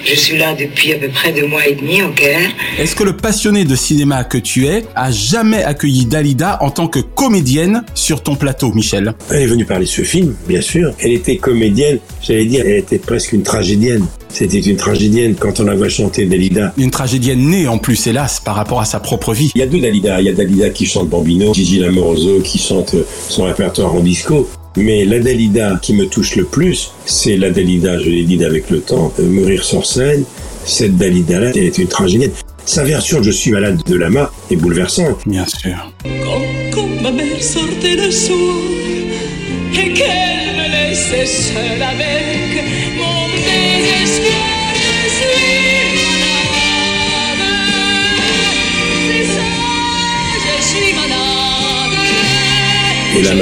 Je 0.04 0.16
suis 0.16 0.36
là 0.36 0.56
depuis 0.56 0.94
à 0.94 0.96
peu 0.96 1.10
près 1.10 1.32
deux 1.32 1.46
mois 1.46 1.68
et 1.68 1.76
demi 1.76 2.02
au 2.02 2.10
Caire. 2.10 2.50
Est-ce 2.80 2.96
que 2.96 3.04
le 3.04 3.16
passionné 3.16 3.66
de 3.66 3.76
cinéma 3.76 4.24
que 4.24 4.40
tu 4.40 4.66
es 4.66 4.84
a 4.96 5.12
jamais 5.12 5.62
accueilli 5.62 6.08
Dalida 6.08 6.58
en 6.62 6.72
tant 6.72 6.88
que 6.88 6.98
comédienne 6.98 7.84
sur 7.94 8.24
ton 8.24 8.36
plateau, 8.36 8.72
Michel? 8.74 9.14
Elle 9.30 9.44
est 9.44 9.46
venue 9.46 9.66
parler 9.66 9.86
de 9.86 9.92
ce 9.92 10.02
film, 10.02 10.34
bien 10.48 10.62
sûr. 10.62 10.92
Elle 11.02 11.12
était 11.12 11.38
comédienne, 11.38 12.00
j'allais 12.24 12.46
dire, 12.46 12.64
elle 12.66 12.78
était 12.78 12.98
presque 12.98 13.34
une 13.34 13.44
tragédienne. 13.44 14.08
C'était 14.30 14.60
une 14.60 14.76
tragédienne 14.76 15.36
quand 15.36 15.60
on 15.60 15.64
la 15.64 15.76
voit 15.76 15.90
chanter 15.90 16.26
Dalida. 16.26 16.74
Une 16.78 16.92
tragédienne 16.92 17.48
née 17.48 17.68
en 17.68 17.78
plus, 17.78 18.08
hélas, 18.08 18.40
par 18.40 18.56
rapport 18.56 18.82
à 18.82 18.86
sa 18.86 19.00
propre 19.00 19.34
vie. 19.34 19.52
Il 19.56 19.60
y 19.60 19.62
a 19.62 19.68
deux 19.68 19.80
Dalida. 19.80 20.20
Il 20.20 20.26
y 20.26 20.30
a 20.30 20.34
Dalida 20.34 20.70
qui 20.70 20.86
chante 20.86 21.10
Bambino, 21.10 21.54
Gigi 21.54 21.80
Lamoroso 21.80 22.40
qui 22.42 22.60
chante 22.60 22.96
son 23.30 23.44
répertoire 23.44 23.96
en 23.96 24.02
disco. 24.02 24.47
Mais 24.78 25.06
la 25.06 25.20
Dalida 25.20 25.80
qui 25.82 25.94
me 25.94 26.06
touche 26.06 26.36
le 26.36 26.46
plus, 26.46 26.92
c'est 27.06 27.36
la 27.36 27.50
Dalida, 27.50 28.00
je 28.00 28.10
l'ai 28.10 28.24
dit 28.24 28.44
avec 28.46 28.70
le 28.70 28.80
temps, 28.80 29.12
euh, 29.20 29.28
Mourir 29.28 29.64
sur 29.64 29.86
scène. 29.86 30.24
Cette 30.66 30.98
Dalida-là, 30.98 31.52
elle 31.56 31.64
est 31.64 31.78
une 31.80 31.88
tragédienne. 31.88 32.32
Sa 32.66 32.84
version 32.84 33.24
Je 33.24 33.32
suis 33.32 33.52
malade 33.52 33.82
de 33.86 33.96
Lama 33.96 34.32
est 34.52 34.56
bouleversante. 34.56 35.20
Bien 35.26 35.46
sûr. 35.46 35.92
Quand, 36.24 36.42
quand 36.72 36.88
ma 37.02 37.12
mère 37.12 37.42
sortait 37.42 37.96
le 37.96 38.12
soir 38.12 38.38
et 39.74 39.94
qu'elle 39.94 40.56
me 40.56 40.90
laissait 40.90 41.26
seule 41.26 41.82
avec 41.82 42.64
mon 42.98 43.28
désespoir, 43.36 44.48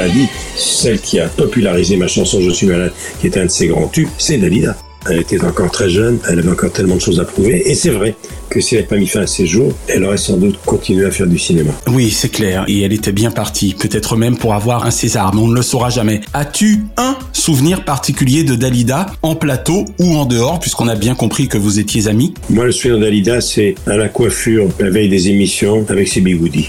dit, 0.08 0.28
celle 0.76 1.00
qui 1.00 1.18
a 1.18 1.28
popularisé 1.28 1.96
ma 1.96 2.06
chanson 2.06 2.40
Je 2.40 2.50
suis 2.50 2.66
malade, 2.66 2.92
qui 3.20 3.26
est 3.26 3.36
un 3.36 3.46
de 3.46 3.50
ses 3.50 3.68
grands 3.68 3.88
tubes, 3.88 4.08
c'est 4.18 4.38
Dalida. 4.38 4.76
Elle 5.10 5.20
était 5.20 5.42
encore 5.44 5.70
très 5.70 5.88
jeune, 5.88 6.18
elle 6.28 6.38
avait 6.38 6.50
encore 6.50 6.72
tellement 6.72 6.96
de 6.96 7.00
choses 7.00 7.20
à 7.20 7.24
prouver, 7.24 7.62
et 7.70 7.74
c'est 7.74 7.90
vrai 7.90 8.16
que 8.48 8.60
si 8.60 8.74
elle 8.74 8.82
n'avait 8.82 8.88
pas 8.88 8.96
mis 8.96 9.06
fin 9.06 9.20
à 9.20 9.26
ses 9.26 9.46
jours, 9.46 9.72
elle 9.88 10.04
aurait 10.04 10.16
sans 10.16 10.36
doute 10.36 10.58
continué 10.64 11.06
à 11.06 11.10
faire 11.10 11.26
du 11.26 11.38
cinéma. 11.38 11.72
Oui, 11.88 12.10
c'est 12.10 12.28
clair, 12.28 12.64
et 12.68 12.82
elle 12.82 12.92
était 12.92 13.12
bien 13.12 13.30
partie, 13.30 13.74
peut-être 13.74 14.16
même 14.16 14.36
pour 14.36 14.54
avoir 14.54 14.86
un 14.86 14.90
César, 14.90 15.34
mais 15.34 15.40
on 15.40 15.48
ne 15.48 15.54
le 15.54 15.62
saura 15.62 15.90
jamais. 15.90 16.20
As-tu 16.32 16.84
un 16.96 17.16
souvenir 17.32 17.84
particulier 17.84 18.44
de 18.44 18.54
Dalida, 18.54 19.06
en 19.22 19.34
plateau 19.34 19.84
ou 19.98 20.16
en 20.16 20.26
dehors, 20.26 20.60
puisqu'on 20.60 20.88
a 20.88 20.94
bien 20.94 21.14
compris 21.14 21.48
que 21.48 21.58
vous 21.58 21.78
étiez 21.78 22.08
amis? 22.08 22.34
Moi, 22.50 22.64
le 22.64 22.72
souvenir 22.72 23.00
d'Alida, 23.00 23.40
c'est 23.40 23.74
à 23.86 23.96
la 23.96 24.08
coiffure, 24.08 24.68
la 24.80 24.90
veille 24.90 25.08
des 25.08 25.28
émissions, 25.28 25.84
avec 25.88 26.08
ses 26.08 26.20
bigoudis. 26.20 26.68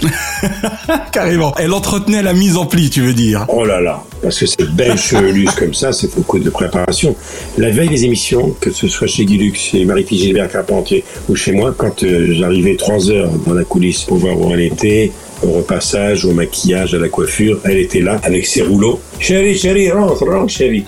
Carrément. 1.12 1.54
Elle 1.58 1.72
entretenait 1.72 2.22
la 2.22 2.32
mise 2.32 2.56
en 2.56 2.66
pli, 2.66 2.90
tu 2.90 3.00
veux 3.00 3.12
dire 3.12 3.46
Oh 3.48 3.64
là 3.64 3.80
là, 3.80 4.02
parce 4.22 4.38
que 4.38 4.46
cette 4.46 4.70
belle 4.70 4.98
chevelure 4.98 5.54
comme 5.56 5.74
ça, 5.74 5.92
c'est 5.92 6.14
beaucoup 6.14 6.38
de 6.38 6.50
préparation. 6.50 7.14
La 7.56 7.70
veille 7.70 7.88
des 7.88 8.04
émissions, 8.04 8.27
que 8.60 8.70
ce 8.70 8.88
soit 8.88 9.06
chez 9.06 9.24
Guilux, 9.24 9.54
chez 9.54 9.84
Marie-Fille 9.84 10.18
Gilbert 10.18 10.50
Carpentier 10.50 11.04
ou 11.28 11.36
chez 11.36 11.52
moi, 11.52 11.74
quand 11.76 12.02
euh, 12.02 12.28
j'arrivais 12.32 12.76
trois 12.76 13.10
heures 13.10 13.30
dans 13.46 13.54
la 13.54 13.64
coulisse 13.64 14.04
pour 14.04 14.18
voir 14.18 14.40
où 14.40 14.52
elle 14.52 14.60
était, 14.60 15.12
au 15.42 15.50
repassage, 15.52 16.24
au 16.24 16.32
maquillage, 16.32 16.94
à 16.94 16.98
la 16.98 17.08
coiffure, 17.08 17.60
elle 17.64 17.78
était 17.78 18.00
là 18.00 18.20
avec 18.22 18.46
ses 18.46 18.62
rouleaux. 18.62 19.00
Chérie, 19.20 19.56
chérie, 19.56 19.90
rentre, 19.90 20.24
rentre, 20.24 20.52
chérie. 20.52 20.84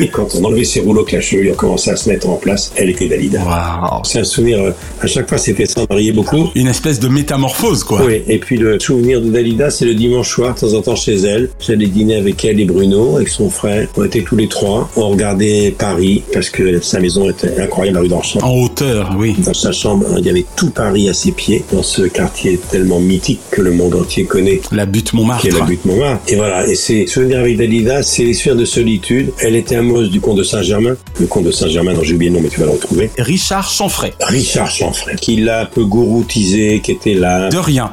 Et 0.00 0.08
quand 0.08 0.28
on 0.34 0.44
enlevait 0.44 0.64
ses 0.64 0.80
rouleaux, 0.80 1.04
que 1.04 1.16
la 1.16 1.20
chevelure 1.20 1.56
commençait 1.56 1.90
à 1.90 1.96
se 1.96 2.08
mettre 2.08 2.28
en 2.28 2.36
place, 2.36 2.72
elle 2.76 2.90
était 2.90 3.08
Dalida. 3.08 3.40
C'est 4.04 4.20
un 4.20 4.24
souvenir, 4.24 4.58
euh, 4.60 4.70
à 5.00 5.06
chaque 5.06 5.28
fois, 5.28 5.38
c'était 5.38 5.66
ça, 5.66 5.84
on 5.88 5.94
riait 5.94 6.12
beaucoup. 6.12 6.50
Une 6.54 6.68
espèce 6.68 7.00
de 7.00 7.08
métamorphose, 7.08 7.84
quoi. 7.84 8.02
Oui, 8.04 8.22
et 8.28 8.38
puis 8.38 8.56
le 8.56 8.78
souvenir 8.78 9.20
de 9.20 9.28
Dalida, 9.30 9.70
c'est 9.70 9.84
le 9.84 9.94
dimanche 9.94 10.30
soir, 10.30 10.54
de 10.54 10.60
temps 10.60 10.74
en 10.74 10.82
temps 10.82 10.96
chez 10.96 11.16
elle. 11.16 11.50
J'allais 11.60 11.86
dîner 11.86 12.16
avec 12.16 12.44
elle 12.44 12.60
et 12.60 12.64
Bruno, 12.64 13.16
avec 13.16 13.28
son 13.28 13.50
frère. 13.50 13.88
On 13.96 14.04
était 14.04 14.22
tous 14.22 14.36
les 14.36 14.48
trois. 14.48 14.88
On 14.96 15.08
regardait 15.08 15.74
Paris, 15.76 16.22
parce 16.32 16.50
que 16.50 16.80
sa 16.80 17.00
maison 17.00 17.28
était 17.28 17.60
incroyable, 17.60 17.96
la 17.96 18.02
rue 18.02 18.08
d'Orchamps. 18.08 18.40
En 18.42 18.54
hauteur, 18.62 19.14
oui. 19.18 19.34
Dans 19.38 19.54
sa 19.54 19.72
chambre, 19.72 20.06
il 20.18 20.24
y 20.24 20.30
avait 20.30 20.46
tout 20.56 20.70
Paris 20.70 21.08
à 21.08 21.14
ses 21.14 21.32
pieds, 21.32 21.64
dans 21.72 21.82
ce 21.82 22.02
quartier 22.02 22.58
tellement 22.70 23.00
mythique 23.00 23.40
que 23.50 23.60
le 23.60 23.72
monde 23.72 23.94
entier 23.94 24.24
connaît. 24.24 24.60
La 24.70 24.86
butte 24.86 25.12
Montmartre. 25.14 25.42
Qui 25.42 25.48
est 25.48 25.58
la 25.58 25.64
butte 25.64 25.84
Montmartre. 25.84 26.22
Et 26.28 26.36
voilà, 26.36 26.66
et 26.66 26.74
ces 26.74 27.06
souvenirs 27.06 27.40
avec 27.40 27.56
Dalida, 27.56 27.71
c'est 28.02 28.24
les 28.24 28.34
souvenirs 28.34 28.60
de 28.60 28.64
solitude. 28.64 29.32
Elle 29.40 29.56
était 29.56 29.76
amoureuse 29.76 30.10
du 30.10 30.20
comte 30.20 30.36
de 30.36 30.42
Saint-Germain. 30.42 30.96
Le 31.18 31.26
comte 31.26 31.44
de 31.44 31.50
Saint-Germain, 31.50 31.94
dont 31.94 32.02
j'ai 32.02 32.14
oublié 32.14 32.30
le 32.30 32.36
nom, 32.36 32.42
mais 32.42 32.50
tu 32.50 32.60
vas 32.60 32.66
le 32.66 32.72
retrouver. 32.72 33.10
Richard 33.18 33.70
Chanfray. 33.70 34.12
Richard 34.20 34.70
Chanfray. 34.70 35.16
Qui 35.16 35.36
l'a 35.36 35.62
un 35.62 35.66
peu 35.66 35.84
gouroutisé, 35.84 36.80
qui 36.80 36.92
était 36.92 37.14
là. 37.14 37.48
De 37.48 37.56
rien. 37.56 37.92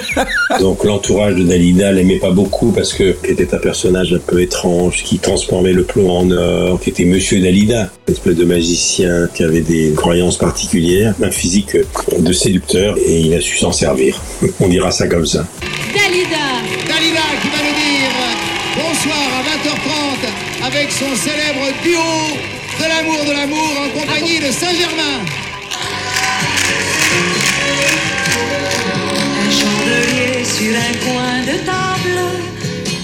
Donc 0.60 0.84
l'entourage 0.84 1.34
de 1.34 1.42
Dalida 1.42 1.90
l'aimait 1.92 2.18
pas 2.18 2.30
beaucoup 2.30 2.70
parce 2.70 2.92
que 2.92 3.16
était 3.24 3.54
un 3.54 3.58
personnage 3.58 4.12
un 4.12 4.18
peu 4.18 4.40
étrange, 4.40 5.02
qui 5.02 5.18
transformait 5.18 5.72
le 5.72 5.84
plomb 5.84 6.10
en 6.10 6.30
or, 6.30 6.80
qui 6.80 6.90
était 6.90 7.04
Monsieur 7.04 7.40
Dalida, 7.40 7.90
une 8.06 8.14
espèce 8.14 8.36
de 8.36 8.44
magicien 8.44 9.28
qui 9.34 9.42
avait 9.42 9.60
des 9.60 9.92
croyances 9.96 10.38
particulières, 10.38 11.14
un 11.22 11.30
physique 11.30 11.76
de 12.18 12.32
séducteur, 12.32 12.96
et 12.98 13.20
il 13.20 13.34
a 13.34 13.40
su 13.40 13.56
s'en 13.56 13.72
servir. 13.72 14.20
On 14.60 14.68
dira 14.68 14.90
ça 14.90 15.08
comme 15.08 15.26
ça. 15.26 15.46
Dalida 15.94 16.36
Dalida 16.88 17.20
qui 17.42 17.48
va 17.48 17.65
son 20.98 21.14
célèbre 21.14 21.66
duo 21.82 22.00
de 22.78 22.88
l'amour 22.88 23.22
de 23.26 23.32
l'amour 23.32 23.68
en 23.84 24.00
compagnie 24.00 24.38
de 24.38 24.50
Saint-Germain. 24.50 25.18
Un 29.42 29.50
chandelier 29.50 30.42
sur 30.42 30.74
un 30.74 30.94
coin 31.04 31.42
de 31.42 31.56
table, 31.66 32.18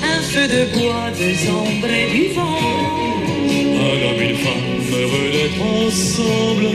un 0.02 0.20
feu 0.22 0.48
de 0.48 0.62
bois, 0.74 1.10
deux 1.18 1.50
ombres 1.50 1.92
et 1.92 2.08
du 2.10 2.32
vent. 2.32 2.60
Un 3.76 3.96
homme, 4.08 4.22
une 4.22 4.36
femme, 4.36 4.80
heureux 4.90 5.28
d'être 5.34 5.60
ensemble. 5.60 6.68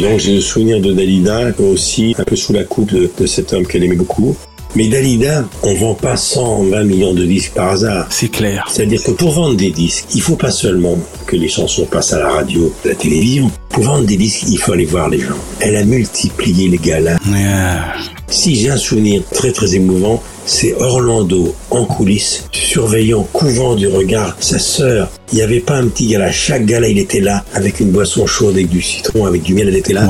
Donc 0.00 0.18
j'ai 0.18 0.36
le 0.36 0.40
souvenir 0.40 0.80
de 0.80 0.94
Dalida 0.94 1.50
aussi, 1.58 2.14
un 2.18 2.24
peu 2.24 2.36
sous 2.36 2.54
la 2.54 2.64
coupe 2.64 2.90
de, 2.90 3.10
de 3.18 3.26
cet 3.26 3.52
homme 3.52 3.66
qu'elle 3.66 3.84
aimait 3.84 3.96
beaucoup. 3.96 4.34
Mais 4.74 4.88
Dalida, 4.88 5.44
on 5.62 5.74
vend 5.74 5.94
pas 5.94 6.16
120 6.16 6.84
millions 6.84 7.12
de 7.12 7.26
disques 7.26 7.52
par 7.52 7.72
hasard. 7.72 8.06
C'est 8.08 8.30
clair. 8.30 8.66
C'est-à-dire 8.70 9.02
que 9.02 9.10
pour 9.10 9.32
vendre 9.32 9.54
des 9.54 9.70
disques, 9.70 10.06
il 10.14 10.22
faut 10.22 10.36
pas 10.36 10.50
seulement 10.50 10.96
que 11.26 11.36
les 11.36 11.48
chansons 11.48 11.84
passent 11.84 12.14
à 12.14 12.18
la 12.18 12.30
radio, 12.30 12.72
à 12.84 12.88
la 12.88 12.94
télévision. 12.94 13.50
Pour 13.72 13.84
vendre 13.84 14.04
des 14.04 14.16
disques, 14.16 14.44
il 14.48 14.58
faut 14.58 14.72
aller 14.72 14.84
voir 14.84 15.08
les 15.08 15.18
gens. 15.20 15.38
Elle 15.60 15.76
a 15.76 15.84
multiplié 15.84 16.68
les 16.68 16.76
galas. 16.76 17.16
Si 18.28 18.54
j'ai 18.54 18.70
un 18.70 18.76
souvenir 18.76 19.22
très 19.32 19.50
très 19.52 19.74
émouvant, 19.74 20.22
c'est 20.44 20.74
Orlando 20.74 21.54
en 21.70 21.84
coulisses, 21.84 22.48
surveillant, 22.52 23.26
couvant 23.32 23.74
du 23.74 23.86
regard 23.86 24.36
sa 24.40 24.58
sœur. 24.58 25.10
Il 25.32 25.36
n'y 25.36 25.42
avait 25.42 25.60
pas 25.60 25.76
un 25.76 25.86
petit 25.86 26.08
gala. 26.08 26.30
Chaque 26.32 26.66
gala, 26.66 26.88
il 26.88 26.98
était 26.98 27.20
là, 27.20 27.44
avec 27.54 27.80
une 27.80 27.90
boisson 27.90 28.26
chaude, 28.26 28.54
avec 28.54 28.68
du 28.68 28.82
citron, 28.82 29.24
avec 29.24 29.42
du 29.42 29.54
miel, 29.54 29.68
elle 29.68 29.76
était 29.76 29.94
là. 29.94 30.06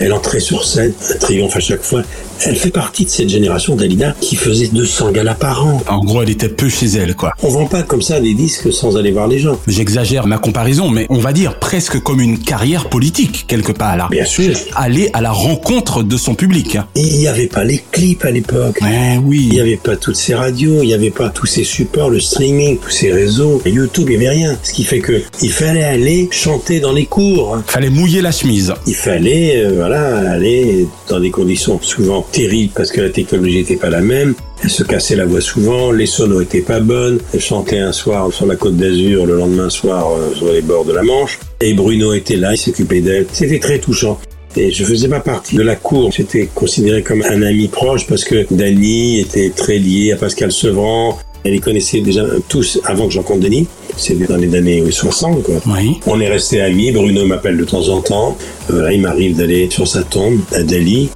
Elle 0.00 0.12
entrait 0.12 0.40
sur 0.40 0.64
scène, 0.64 0.92
un 1.08 1.18
triomphe 1.18 1.56
à 1.56 1.60
chaque 1.60 1.82
fois. 1.82 2.02
Elle 2.42 2.56
fait 2.56 2.70
partie 2.70 3.04
de 3.04 3.10
cette 3.10 3.28
génération 3.28 3.76
d'Alida 3.76 4.14
qui 4.20 4.34
faisait 4.34 4.68
200 4.68 5.12
galas 5.12 5.34
par 5.34 5.66
an. 5.66 5.82
En 5.88 6.02
gros, 6.02 6.22
elle 6.22 6.30
était 6.30 6.48
peu 6.48 6.70
chez 6.70 6.86
elle, 6.86 7.14
quoi. 7.14 7.34
On 7.42 7.48
vend 7.48 7.66
pas 7.66 7.82
comme 7.82 8.00
ça 8.00 8.18
des 8.18 8.32
disques 8.32 8.72
sans 8.72 8.96
aller 8.96 9.12
voir 9.12 9.28
les 9.28 9.38
gens. 9.38 9.58
J'exagère 9.66 10.26
ma 10.26 10.38
comparaison, 10.38 10.88
mais 10.88 11.06
on 11.10 11.18
va 11.18 11.34
dire 11.34 11.58
presque 11.58 12.00
comme 12.00 12.20
une 12.20 12.38
carrière 12.38 12.79
politique, 12.88 13.44
quelque 13.46 13.72
part, 13.72 13.96
là. 13.96 14.08
Bien 14.10 14.24
sûr. 14.24 14.54
Aller 14.74 15.10
à 15.12 15.20
la 15.20 15.32
rencontre 15.32 16.02
de 16.02 16.16
son 16.16 16.34
public. 16.34 16.78
il 16.94 17.18
n'y 17.18 17.28
avait 17.28 17.46
pas 17.46 17.64
les 17.64 17.82
clips 17.90 18.24
à 18.24 18.30
l'époque. 18.30 18.78
Eh 18.82 19.18
oui. 19.18 19.40
Il 19.42 19.54
n'y 19.54 19.60
avait 19.60 19.76
pas 19.76 19.96
toutes 19.96 20.16
ces 20.16 20.34
radios, 20.34 20.82
il 20.82 20.86
n'y 20.86 20.94
avait 20.94 21.10
pas 21.10 21.30
tous 21.30 21.46
ces 21.46 21.64
supports, 21.64 22.10
le 22.10 22.20
streaming, 22.20 22.78
tous 22.78 22.90
ces 22.90 23.12
réseaux, 23.12 23.60
YouTube, 23.66 24.08
il 24.10 24.18
n'y 24.18 24.26
avait 24.26 24.36
rien. 24.36 24.58
Ce 24.62 24.72
qui 24.72 24.84
fait 24.84 25.00
que 25.00 25.22
il 25.42 25.50
fallait 25.50 25.84
aller 25.84 26.28
chanter 26.30 26.80
dans 26.80 26.92
les 26.92 27.06
cours. 27.06 27.58
Fallait 27.66 27.90
mouiller 27.90 28.20
la 28.20 28.32
chemise. 28.32 28.72
Il 28.86 28.94
fallait, 28.94 29.64
euh, 29.64 29.72
voilà, 29.76 30.30
aller 30.30 30.86
dans 31.08 31.20
des 31.20 31.30
conditions 31.30 31.80
souvent 31.82 32.22
terribles 32.30 32.72
parce 32.74 32.90
que 32.90 33.00
la 33.00 33.10
technologie 33.10 33.56
n'était 33.58 33.76
pas 33.76 33.90
la 33.90 34.00
même. 34.00 34.34
Elle 34.62 34.70
se 34.70 34.82
cassait 34.82 35.16
la 35.16 35.24
voix 35.24 35.40
souvent, 35.40 35.90
les 35.90 36.06
sonos 36.06 36.42
étaient 36.42 36.60
pas 36.60 36.80
bonnes. 36.80 37.18
Elle 37.32 37.40
chantait 37.40 37.78
un 37.78 37.92
soir 37.92 38.30
sur 38.32 38.46
la 38.46 38.56
côte 38.56 38.76
d'Azur, 38.76 39.24
le 39.24 39.36
lendemain 39.36 39.70
soir 39.70 40.12
euh, 40.12 40.34
sur 40.34 40.52
les 40.52 40.60
bords 40.60 40.84
de 40.84 40.92
la 40.92 41.02
Manche. 41.02 41.38
Et 41.62 41.72
Bruno 41.72 42.12
était 42.12 42.36
là, 42.36 42.52
il 42.52 42.58
s'occupait 42.58 43.00
d'elle. 43.00 43.26
C'était 43.32 43.58
très 43.58 43.78
touchant. 43.78 44.20
Et 44.56 44.70
je 44.70 44.84
faisais 44.84 45.08
pas 45.08 45.20
partie 45.20 45.56
de 45.56 45.62
la 45.62 45.76
cour. 45.76 46.10
J'étais 46.10 46.48
considéré 46.54 47.02
comme 47.02 47.22
un 47.22 47.42
ami 47.42 47.68
proche 47.68 48.06
parce 48.06 48.24
que 48.24 48.46
Dany 48.50 49.20
était 49.20 49.50
très 49.50 49.78
lié 49.78 50.12
à 50.12 50.16
Pascal 50.16 50.50
Sevran. 50.50 51.18
Elle 51.44 51.52
les 51.52 51.60
connaissait 51.60 52.00
déjà 52.00 52.24
tous 52.48 52.78
avant 52.84 53.06
que 53.06 53.12
j'en 53.12 53.20
rencontre 53.20 53.40
Denis. 53.40 53.66
C'était 53.96 54.26
dans 54.26 54.36
les 54.36 54.54
années 54.54 54.82
60, 54.90 55.42
quoi. 55.42 55.56
Oui. 55.66 55.96
On 56.06 56.20
est 56.20 56.28
resté 56.28 56.60
amis. 56.60 56.90
Bruno 56.92 57.24
m'appelle 57.26 57.56
de 57.56 57.64
temps 57.64 57.88
en 57.88 58.00
temps. 58.00 58.36
Euh, 58.70 58.92
il 58.92 59.00
m'arrive 59.00 59.36
d'aller 59.36 59.68
sur 59.70 59.86
sa 59.86 60.02
tombe 60.02 60.38
à 60.52 60.62
Dali. 60.62 61.10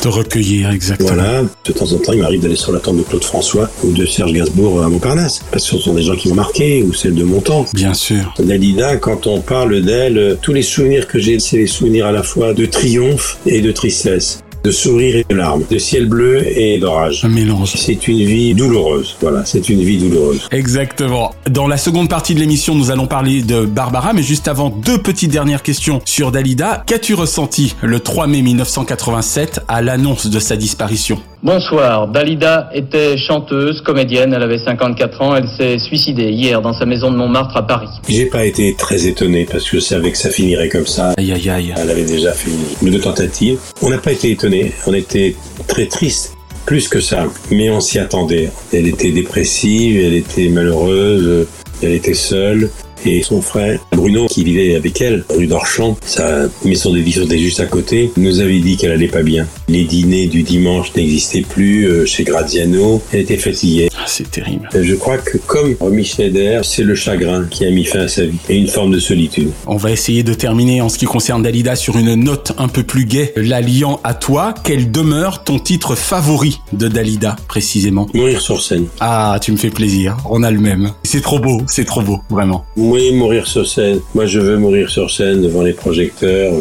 Te 0.00 0.08
recueillir, 0.08 0.70
exactement. 0.70 1.14
Voilà. 1.14 1.42
De 1.64 1.72
temps 1.72 1.90
en 1.92 1.98
temps, 1.98 2.12
il 2.12 2.20
m'arrive 2.20 2.40
d'aller 2.42 2.56
sur 2.56 2.72
la 2.72 2.80
tombe 2.80 2.98
de 2.98 3.02
Claude 3.02 3.24
François 3.24 3.70
ou 3.84 3.92
de 3.92 4.04
Serge 4.06 4.32
Gainsbourg 4.32 4.82
à 4.82 4.88
Montparnasse. 4.88 5.40
Parce 5.50 5.64
que 5.70 5.76
ce 5.76 5.82
sont 5.82 5.94
des 5.94 6.02
gens 6.02 6.16
qui 6.16 6.28
m'ont 6.28 6.34
marqué, 6.34 6.82
ou 6.82 6.92
celle 6.92 7.14
de 7.14 7.24
mon 7.24 7.40
temps. 7.40 7.64
Bien 7.74 7.94
sûr. 7.94 8.34
Dalida, 8.38 8.96
quand 8.96 9.26
on 9.26 9.40
parle 9.40 9.82
d'elle, 9.82 10.18
euh, 10.18 10.34
tous 10.40 10.52
les 10.52 10.62
souvenirs 10.62 11.06
que 11.06 11.18
j'ai, 11.18 11.38
c'est 11.38 11.58
les 11.58 11.66
souvenirs 11.66 12.06
à 12.06 12.12
la 12.12 12.22
fois 12.22 12.54
de 12.54 12.66
triomphe 12.66 13.38
et 13.46 13.60
de 13.60 13.72
tristesse. 13.72 14.42
De 14.66 14.72
sourire 14.72 15.14
et 15.14 15.26
de 15.30 15.36
larmes, 15.36 15.62
de 15.70 15.78
ciel 15.78 16.06
bleu 16.06 16.42
et 16.44 16.78
d'orage. 16.78 17.24
Un 17.24 17.28
mélange. 17.28 17.74
C'est 17.76 18.08
une 18.08 18.24
vie 18.24 18.52
douloureuse. 18.52 19.16
Voilà, 19.20 19.44
c'est 19.44 19.68
une 19.68 19.80
vie 19.80 19.96
douloureuse. 19.96 20.48
Exactement. 20.50 21.32
Dans 21.48 21.68
la 21.68 21.76
seconde 21.76 22.08
partie 22.08 22.34
de 22.34 22.40
l'émission, 22.40 22.74
nous 22.74 22.90
allons 22.90 23.06
parler 23.06 23.42
de 23.42 23.64
Barbara, 23.64 24.12
mais 24.12 24.24
juste 24.24 24.48
avant, 24.48 24.70
deux 24.70 24.98
petites 24.98 25.30
dernières 25.30 25.62
questions 25.62 26.00
sur 26.04 26.32
Dalida. 26.32 26.82
Qu'as-tu 26.84 27.14
ressenti 27.14 27.76
le 27.80 28.00
3 28.00 28.26
mai 28.26 28.42
1987 28.42 29.60
à 29.68 29.82
l'annonce 29.82 30.26
de 30.26 30.40
sa 30.40 30.56
disparition? 30.56 31.20
Bonsoir. 31.42 32.08
Dalida 32.08 32.70
était 32.72 33.16
chanteuse, 33.18 33.82
comédienne. 33.82 34.32
Elle 34.34 34.42
avait 34.42 34.58
54 34.58 35.22
ans. 35.22 35.36
Elle 35.36 35.48
s'est 35.48 35.78
suicidée 35.78 36.30
hier 36.30 36.62
dans 36.62 36.72
sa 36.72 36.86
maison 36.86 37.10
de 37.10 37.16
Montmartre 37.16 37.56
à 37.56 37.66
Paris. 37.66 37.88
J'ai 38.08 38.26
pas 38.26 38.44
été 38.44 38.74
très 38.74 39.06
étonné 39.06 39.46
parce 39.50 39.64
que 39.64 39.76
je 39.76 39.80
savais 39.80 40.10
que 40.10 40.18
ça 40.18 40.30
finirait 40.30 40.68
comme 40.68 40.86
ça. 40.86 41.12
Aïe 41.18 41.32
aïe 41.32 41.50
aïe. 41.50 41.74
Elle 41.76 41.90
avait 41.90 42.04
déjà 42.04 42.32
fait 42.32 42.50
une 42.82 42.90
deux 42.90 43.00
tentatives. 43.00 43.58
On 43.82 43.90
n'a 43.90 43.98
pas 43.98 44.12
été 44.12 44.30
étonné. 44.30 44.72
On 44.86 44.94
était 44.94 45.36
très 45.68 45.86
triste. 45.86 46.32
Plus 46.64 46.88
que 46.88 47.00
ça. 47.00 47.26
Mais 47.52 47.70
on 47.70 47.80
s'y 47.80 47.98
attendait. 47.98 48.50
Elle 48.72 48.88
était 48.88 49.12
dépressive, 49.12 50.02
elle 50.04 50.14
était 50.14 50.48
malheureuse, 50.48 51.46
elle 51.80 51.92
était 51.92 52.14
seule. 52.14 52.70
Et 53.04 53.22
son 53.22 53.40
frère, 53.40 53.78
Bruno, 53.92 54.26
qui 54.26 54.44
vivait 54.44 54.74
avec 54.74 55.00
elle, 55.00 55.24
rue 55.30 55.46
d'Orchamps, 55.46 55.96
sa 56.04 56.46
maison 56.64 56.92
de 56.92 56.98
vie 56.98 57.20
était 57.20 57.38
juste 57.38 57.60
à 57.60 57.66
côté, 57.66 58.10
nous 58.16 58.40
avait 58.40 58.58
dit 58.58 58.76
qu'elle 58.76 58.92
allait 58.92 59.08
pas 59.08 59.22
bien. 59.22 59.46
Les 59.68 59.84
dîners 59.84 60.26
du 60.26 60.42
dimanche 60.42 60.92
n'existaient 60.96 61.42
plus 61.42 61.84
euh, 61.84 62.06
chez 62.06 62.24
Graziano. 62.24 63.02
Elle 63.12 63.20
était 63.20 63.36
fatiguée. 63.36 63.88
Ah, 63.96 64.04
c'est 64.06 64.30
terrible. 64.30 64.68
Je 64.74 64.94
crois 64.94 65.18
que 65.18 65.38
comme 65.38 65.76
Romy 65.80 66.04
Schneider, 66.04 66.64
c'est 66.64 66.82
le 66.82 66.94
chagrin 66.94 67.46
qui 67.50 67.64
a 67.64 67.70
mis 67.70 67.84
fin 67.84 68.00
à 68.00 68.08
sa 68.08 68.24
vie 68.24 68.38
et 68.48 68.56
une 68.56 68.68
forme 68.68 68.92
de 68.92 68.98
solitude. 68.98 69.50
On 69.66 69.76
va 69.76 69.90
essayer 69.90 70.22
de 70.22 70.34
terminer 70.34 70.80
en 70.80 70.88
ce 70.88 70.98
qui 70.98 71.06
concerne 71.06 71.42
Dalida 71.42 71.76
sur 71.76 71.96
une 71.96 72.14
note 72.14 72.52
un 72.58 72.68
peu 72.68 72.82
plus 72.82 73.04
gaie. 73.04 73.32
La 73.36 73.60
liant 73.60 74.00
à 74.04 74.14
toi, 74.14 74.54
quel 74.64 74.90
demeure 74.90 75.44
ton 75.44 75.58
titre 75.58 75.94
favori 75.94 76.60
de 76.72 76.88
Dalida, 76.88 77.36
précisément? 77.48 78.06
Mourir 78.14 78.40
sur 78.40 78.62
scène. 78.62 78.86
Ah, 79.00 79.38
tu 79.40 79.52
me 79.52 79.56
fais 79.56 79.70
plaisir. 79.70 80.16
On 80.28 80.42
a 80.42 80.50
le 80.50 80.60
même. 80.60 80.92
C'est 81.02 81.22
trop 81.22 81.38
beau, 81.38 81.62
c'est 81.68 81.84
trop 81.84 82.02
beau, 82.02 82.20
vraiment. 82.30 82.64
Oui, 82.96 83.12
mourir 83.12 83.46
sur 83.46 83.66
scène. 83.66 84.00
Moi, 84.14 84.24
je 84.24 84.40
veux 84.40 84.56
mourir 84.56 84.88
sur 84.88 85.10
scène 85.10 85.42
devant 85.42 85.60
les 85.60 85.74
projecteurs. 85.74 86.54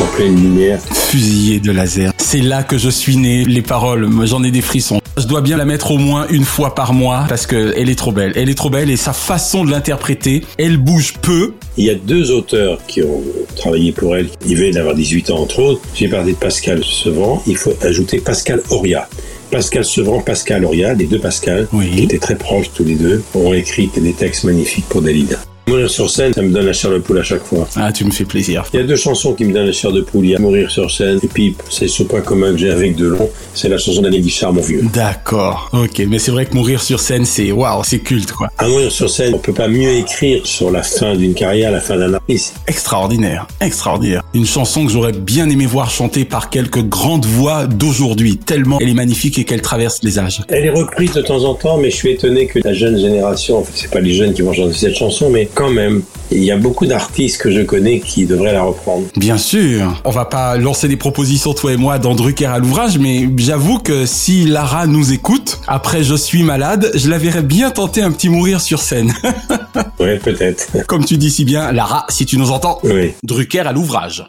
En 0.00 0.16
pleine 0.16 0.36
lumière. 0.36 0.80
Fusillé 0.90 1.60
de 1.60 1.70
laser. 1.70 2.14
C'est 2.16 2.40
là 2.40 2.62
que 2.62 2.78
je 2.78 2.88
suis 2.88 3.18
né. 3.18 3.44
Les 3.44 3.60
paroles, 3.60 4.08
j'en 4.24 4.42
ai 4.42 4.50
des 4.50 4.62
frissons. 4.62 5.02
Je 5.18 5.26
dois 5.26 5.42
bien 5.42 5.58
la 5.58 5.66
mettre 5.66 5.90
au 5.90 5.98
moins 5.98 6.26
une 6.30 6.46
fois 6.46 6.74
par 6.74 6.94
mois 6.94 7.26
parce 7.28 7.46
que 7.46 7.74
elle 7.76 7.90
est 7.90 7.98
trop 7.98 8.12
belle. 8.12 8.32
Elle 8.36 8.48
est 8.48 8.54
trop 8.54 8.70
belle 8.70 8.88
et 8.88 8.96
sa 8.96 9.12
façon 9.12 9.66
de 9.66 9.70
l'interpréter, 9.70 10.44
elle 10.56 10.78
bouge 10.78 11.12
peu. 11.20 11.52
Il 11.76 11.84
y 11.84 11.90
a 11.90 11.94
deux 11.94 12.30
auteurs 12.30 12.78
qui 12.86 13.02
ont 13.02 13.22
travaillé 13.54 13.92
pour 13.92 14.16
elle. 14.16 14.28
Ils 14.46 14.56
viennent 14.56 14.74
d'avoir 14.74 14.94
18 14.94 15.30
ans 15.30 15.40
entre 15.40 15.60
autres. 15.60 15.80
J'ai 15.94 16.08
parlé 16.08 16.32
de 16.32 16.38
Pascal 16.38 16.82
Sevran. 16.84 17.42
Il 17.46 17.56
faut 17.56 17.74
ajouter 17.82 18.18
Pascal 18.18 18.62
Auria 18.70 19.08
Pascal 19.52 19.84
Sevran, 19.84 20.22
Pascal 20.22 20.64
Auria, 20.64 20.94
les 20.94 21.04
deux 21.04 21.18
Pascal, 21.18 21.68
qui 21.70 22.04
étaient 22.04 22.18
très 22.18 22.36
proches 22.36 22.70
tous 22.74 22.84
les 22.84 22.94
deux, 22.94 23.22
ont 23.34 23.52
écrit 23.52 23.90
des 23.94 24.14
textes 24.14 24.44
magnifiques 24.44 24.86
pour 24.88 25.02
Dalida. 25.02 25.36
Mourir 25.68 25.88
sur 25.88 26.10
scène, 26.10 26.32
ça 26.32 26.42
me 26.42 26.50
donne 26.50 26.66
la 26.66 26.72
chair 26.72 26.90
de 26.90 26.98
poule 26.98 27.18
à 27.18 27.22
chaque 27.22 27.44
fois. 27.44 27.68
Ah, 27.76 27.92
tu 27.92 28.04
me 28.04 28.10
fais 28.10 28.24
plaisir. 28.24 28.64
Il 28.74 28.80
y 28.80 28.82
a 28.82 28.86
deux 28.86 28.96
chansons 28.96 29.32
qui 29.34 29.44
me 29.44 29.52
donnent 29.52 29.66
la 29.66 29.72
chair 29.72 29.92
de 29.92 30.00
poule. 30.00 30.24
Il 30.24 30.30
y 30.32 30.36
a 30.36 30.40
Mourir 30.40 30.70
sur 30.70 30.90
scène, 30.90 31.20
et 31.22 31.28
puis 31.28 31.54
c'est 31.70 31.86
ce 31.86 32.02
point 32.02 32.20
commun 32.20 32.50
que 32.50 32.58
j'ai 32.58 32.70
avec 32.70 32.96
Delon, 32.96 33.30
c'est 33.54 33.68
la 33.68 33.78
chanson 33.78 34.02
d'Annie 34.02 34.20
Guichard, 34.20 34.52
mon 34.52 34.60
vieux. 34.60 34.82
D'accord. 34.92 35.70
Ok, 35.72 36.02
mais 36.08 36.18
c'est 36.18 36.32
vrai 36.32 36.46
que 36.46 36.54
mourir 36.54 36.82
sur 36.82 36.98
scène, 36.98 37.24
c'est 37.24 37.52
waouh, 37.52 37.84
c'est 37.84 38.00
culte 38.00 38.32
quoi. 38.32 38.48
À 38.58 38.66
mourir 38.66 38.90
sur 38.90 39.08
scène, 39.08 39.34
on 39.34 39.38
peut 39.38 39.52
pas 39.52 39.68
mieux 39.68 39.92
écrire 39.92 40.44
sur 40.44 40.72
la 40.72 40.82
fin 40.82 41.14
d'une 41.14 41.34
carrière, 41.34 41.70
la 41.70 41.80
fin 41.80 41.96
d'un 41.96 42.14
artiste. 42.14 42.54
Extraordinaire, 42.66 43.46
extraordinaire. 43.60 44.22
Une 44.34 44.46
chanson 44.46 44.84
que 44.84 44.90
j'aurais 44.90 45.12
bien 45.12 45.48
aimé 45.48 45.66
voir 45.66 45.90
chanter 45.90 46.24
par 46.24 46.50
quelques 46.50 46.82
grandes 46.82 47.26
voix 47.26 47.66
d'aujourd'hui, 47.66 48.36
tellement 48.36 48.78
elle 48.80 48.88
est 48.88 48.94
magnifique 48.94 49.38
et 49.38 49.44
qu'elle 49.44 49.62
traverse 49.62 50.00
les 50.02 50.18
âges. 50.18 50.42
Elle 50.48 50.64
est 50.64 50.70
reprise 50.70 51.12
de 51.12 51.22
temps 51.22 51.44
en 51.44 51.54
temps, 51.54 51.78
mais 51.78 51.90
je 51.90 51.96
suis 51.96 52.10
étonné 52.10 52.46
que 52.46 52.58
la 52.64 52.74
jeune 52.74 52.98
génération, 52.98 53.58
en 53.58 53.62
fait, 53.62 53.72
c'est 53.74 53.90
pas 53.90 54.00
les 54.00 54.12
jeunes 54.12 54.34
qui 54.34 54.42
vont 54.42 54.52
chanter 54.52 54.74
cette 54.74 54.96
chanson, 54.96 55.30
mais 55.30 55.48
quand 55.54 55.70
même, 55.70 56.02
il 56.30 56.42
y 56.42 56.50
a 56.50 56.56
beaucoup 56.56 56.86
d'artistes 56.86 57.40
que 57.40 57.50
je 57.50 57.60
connais 57.60 58.00
qui 58.00 58.26
devraient 58.26 58.52
la 58.52 58.62
reprendre. 58.62 59.06
Bien 59.16 59.38
sûr. 59.38 60.00
On 60.04 60.10
va 60.10 60.24
pas 60.24 60.56
lancer 60.56 60.88
des 60.88 60.96
propositions, 60.96 61.54
toi 61.54 61.72
et 61.72 61.76
moi, 61.76 61.98
dans 61.98 62.14
Drucker 62.14 62.46
à 62.46 62.58
l'ouvrage, 62.58 62.98
mais 62.98 63.28
j'avoue 63.36 63.78
que 63.78 64.06
si 64.06 64.44
Lara 64.44 64.86
nous 64.86 65.12
écoute, 65.12 65.60
après 65.66 66.02
Je 66.02 66.14
suis 66.14 66.42
malade, 66.42 66.90
je 66.94 67.08
la 67.08 67.18
verrais 67.18 67.42
bien 67.42 67.70
tenter 67.70 68.02
un 68.02 68.10
petit 68.10 68.28
mourir 68.28 68.60
sur 68.60 68.80
scène. 68.80 69.12
ouais, 70.00 70.18
peut-être. 70.18 70.68
Comme 70.86 71.04
tu 71.04 71.16
dis 71.16 71.30
si 71.30 71.44
bien, 71.44 71.70
Lara, 71.72 72.06
si 72.08 72.26
tu 72.26 72.38
nous 72.38 72.50
entends, 72.50 72.78
oui. 72.84 73.12
Drucker 73.22 73.60
à 73.60 73.72
l'ouvrage. 73.72 74.24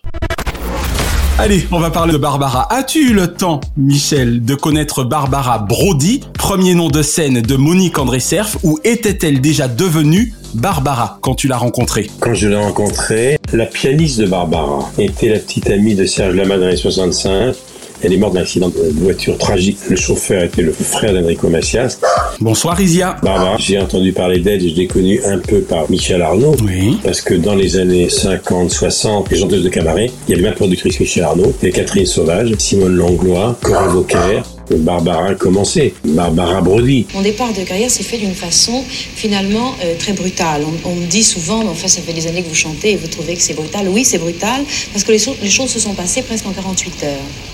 Allez, 1.40 1.66
on 1.72 1.80
va 1.80 1.90
parler 1.90 2.14
de 2.14 2.20
Barbara. 2.20 2.72
As-tu 2.72 3.10
eu 3.10 3.14
le 3.14 3.34
temps, 3.34 3.60
Michel, 3.76 4.46
de 4.46 4.54
connaître 4.54 5.04
Barbara 5.04 5.58
Brody, 5.58 6.22
premier 6.34 6.76
nom 6.76 6.90
de 6.90 7.02
scène 7.02 7.42
de 7.42 7.56
Monique 7.56 7.98
André 7.98 8.20
Cerf, 8.20 8.58
ou 8.62 8.78
était-elle 8.84 9.42
déjà 9.42 9.68
devenue 9.68 10.32
Barbara 10.54 11.18
quand 11.22 11.34
tu 11.34 11.48
l'as 11.48 11.58
rencontrée? 11.58 12.12
Quand 12.20 12.36
je 12.36 12.48
l'ai 12.48 12.56
rencontrée, 12.56 13.40
la 13.52 13.66
pianiste 13.66 14.20
de 14.20 14.28
Barbara 14.28 14.88
était 15.00 15.30
la 15.30 15.40
petite 15.40 15.72
amie 15.72 15.96
de 15.96 16.06
Serge 16.06 16.36
Lama 16.36 16.60
dans 16.60 16.68
les 16.68 16.78
65. 16.78 17.56
Elle 18.04 18.12
est 18.12 18.18
morte 18.18 18.34
d'un 18.34 18.42
accident 18.42 18.68
de 18.68 19.00
voiture 19.00 19.38
tragique. 19.38 19.78
Le 19.90 19.96
chauffeur 19.96 20.44
était 20.44 20.62
le 20.62 20.74
frère 20.74 21.14
d'Enrico 21.14 21.48
Macias. 21.48 22.00
Bonsoir 22.42 22.80
Isia. 22.82 23.16
Barbara, 23.24 23.56
j'ai 23.58 23.80
entendu 23.80 24.12
parler 24.12 24.40
d'elle 24.40 24.62
et 24.62 24.70
je 24.70 24.76
l'ai 24.76 24.88
connue 24.88 25.22
un 25.24 25.38
peu 25.38 25.62
par 25.62 25.90
Michel 25.90 26.22
Arnaud. 26.22 26.54
Oui. 26.66 26.98
Parce 27.02 27.22
que 27.22 27.34
dans 27.34 27.56
les 27.56 27.78
années 27.78 28.10
50, 28.10 28.70
60, 28.72 29.30
les 29.30 29.40
chanteuses 29.40 29.64
de 29.64 29.70
cabaret, 29.70 30.12
il 30.28 30.32
y 30.32 30.34
avait 30.38 30.50
ma 30.50 30.54
productrice 30.54 31.00
Michel 31.00 31.24
Arnaud, 31.24 31.54
et 31.64 31.72
Catherine 31.72 32.06
Sauvage, 32.06 32.54
Simone 32.58 32.98
Langlois, 32.98 33.58
Cora 33.62 33.88
Vauquer, 33.88 34.42
Barbara 34.70 35.28
a 35.28 35.36
commencé, 35.36 35.94
Barbara 36.04 36.60
Brody. 36.62 37.06
Mon 37.14 37.22
départ 37.22 37.54
de 37.54 37.62
carrière 37.62 37.90
s'est 37.90 38.04
fait 38.04 38.18
d'une 38.18 38.34
façon 38.34 38.84
finalement 39.16 39.76
euh, 39.84 39.96
très 39.98 40.12
brutale. 40.12 40.64
On, 40.86 40.90
on, 40.90 40.96
me 40.96 41.06
dit 41.06 41.24
souvent, 41.24 41.64
mais 41.64 41.70
enfin 41.70 41.88
ça 41.88 42.02
fait 42.02 42.14
des 42.14 42.28
années 42.28 42.44
que 42.44 42.50
vous 42.50 42.56
chantez 42.56 42.92
et 42.92 42.96
vous 42.98 43.08
trouvez 43.08 43.36
que 43.36 43.42
c'est 43.42 43.54
brutal. 43.54 43.88
Oui, 43.88 44.04
c'est 44.04 44.18
brutal 44.18 44.62
parce 44.92 45.06
que 45.06 45.12
les, 45.12 45.22
les, 45.42 45.50
choses 45.50 45.70
se 45.70 45.80
sont 45.80 45.94
passées 45.94 46.22
presque 46.22 46.46
en 46.46 46.52
48 46.52 47.04
heures. 47.04 47.53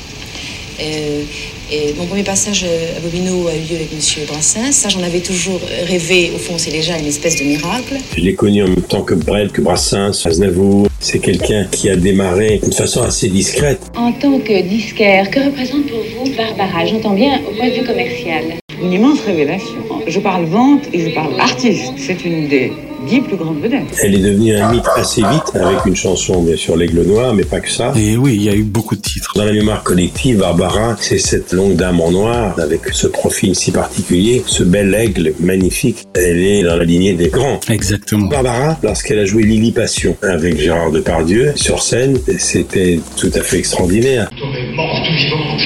Euh, 0.81 1.23
et 1.71 1.93
mon 1.97 2.05
premier 2.05 2.23
passage 2.23 2.63
à 2.63 2.99
Bobino 2.99 3.47
a 3.47 3.55
eu 3.55 3.59
lieu 3.59 3.75
avec 3.75 3.91
M. 3.93 3.99
Brassens. 4.27 4.71
Ça, 4.71 4.89
j'en 4.89 5.03
avais 5.03 5.19
toujours 5.19 5.59
rêvé. 5.87 6.31
Au 6.33 6.37
fond, 6.39 6.55
c'est 6.57 6.71
déjà 6.71 6.97
une 6.97 7.05
espèce 7.05 7.37
de 7.37 7.43
miracle. 7.43 7.95
Je 8.15 8.21
l'ai 8.21 8.33
connu 8.33 8.63
en 8.63 8.67
même 8.67 8.81
temps 8.81 9.03
que 9.03 9.13
Brel, 9.13 9.51
que 9.51 9.61
Brassens, 9.61 10.25
Aznavour. 10.25 10.87
C'est 10.99 11.19
quelqu'un 11.19 11.65
qui 11.71 11.89
a 11.89 11.95
démarré 11.95 12.59
d'une 12.61 12.73
façon 12.73 13.03
assez 13.03 13.29
discrète. 13.29 13.79
En 13.95 14.11
tant 14.11 14.39
que 14.39 14.61
disquaire, 14.63 15.29
que 15.29 15.39
représente 15.39 15.85
pour 15.87 15.99
vous 15.99 16.31
Barbara? 16.35 16.85
J'entends 16.85 17.13
bien 17.13 17.39
au 17.47 17.55
point 17.55 17.69
de 17.69 17.73
vue 17.73 17.85
commercial. 17.85 18.43
Une 18.81 18.93
immense 18.93 19.19
révélation. 19.25 19.77
Je 20.07 20.19
parle 20.19 20.45
vente 20.45 20.83
et 20.93 21.09
je 21.09 21.13
parle 21.13 21.39
artiste. 21.39 21.93
C'est 21.97 22.25
une 22.25 22.47
des 22.47 22.71
dix 23.07 23.21
plus 23.21 23.37
vedettes. 23.61 23.97
Elle 24.01 24.15
est 24.15 24.19
devenue 24.19 24.55
un 24.55 24.71
mythe 24.71 24.87
assez 24.95 25.21
vite 25.21 25.55
avec 25.55 25.85
une 25.85 25.95
chanson, 25.95 26.41
bien 26.41 26.55
sûr, 26.55 26.75
L'Aigle 26.75 27.03
Noir, 27.03 27.33
mais 27.33 27.43
pas 27.43 27.59
que 27.59 27.69
ça. 27.69 27.93
Et 27.95 28.17
oui, 28.17 28.35
il 28.35 28.43
y 28.43 28.49
a 28.49 28.55
eu 28.55 28.63
beaucoup 28.63 28.95
de 28.95 29.01
titres. 29.01 29.31
Dans 29.35 29.45
la 29.45 29.51
mémoire 29.53 29.83
collective, 29.83 30.37
Barbara, 30.39 30.95
c'est 30.99 31.17
cette 31.17 31.53
longue 31.53 31.75
dame 31.75 32.01
en 32.01 32.11
noir 32.11 32.59
avec 32.59 32.89
ce 32.91 33.07
profil 33.07 33.55
si 33.55 33.71
particulier, 33.71 34.43
ce 34.45 34.63
bel 34.63 34.93
aigle 34.93 35.33
magnifique. 35.39 36.05
Elle 36.15 36.43
est 36.43 36.63
dans 36.63 36.75
la 36.75 36.83
lignée 36.83 37.13
des 37.13 37.29
grands. 37.29 37.59
Exactement. 37.69 38.27
Barbara, 38.27 38.77
lorsqu'elle 38.83 39.19
a 39.19 39.25
joué 39.25 39.43
Lily 39.43 39.71
Passion 39.71 40.15
avec 40.21 40.59
Gérard 40.59 40.91
Depardieu 40.91 41.53
sur 41.55 41.81
scène, 41.81 42.17
c'était 42.37 42.99
tout 43.17 43.31
à 43.33 43.41
fait 43.41 43.57
extraordinaire. 43.59 44.29
T'aurais 44.37 44.71
morte 44.75 45.03
ou 45.09 45.13
vivante, 45.15 45.61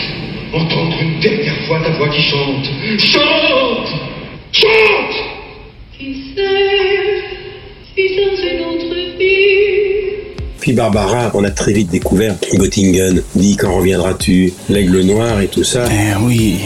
entendre 0.54 0.96
une 1.02 1.20
dernière 1.20 1.68
fois 1.68 1.80
ta 1.84 1.98
voix 1.98 2.10
qui 2.10 2.22
chante. 2.22 2.66
Chante 3.00 3.90
Chante 4.52 5.16
Qui 5.98 6.34
sait? 6.36 6.93
Puis 10.64 10.72
Barbara, 10.72 11.30
on 11.34 11.44
a 11.44 11.52
très 11.52 11.74
vite 11.74 11.92
découvert 11.92 12.38
Göttingen, 12.54 13.22
dit 13.36 13.58
quand 13.58 13.76
reviendras-tu, 13.76 14.54
l'aigle 14.70 15.02
noir 15.02 15.42
et 15.42 15.48
tout 15.48 15.66
ça. 15.66 15.84
Eh 15.92 16.16
oui. 16.24 16.62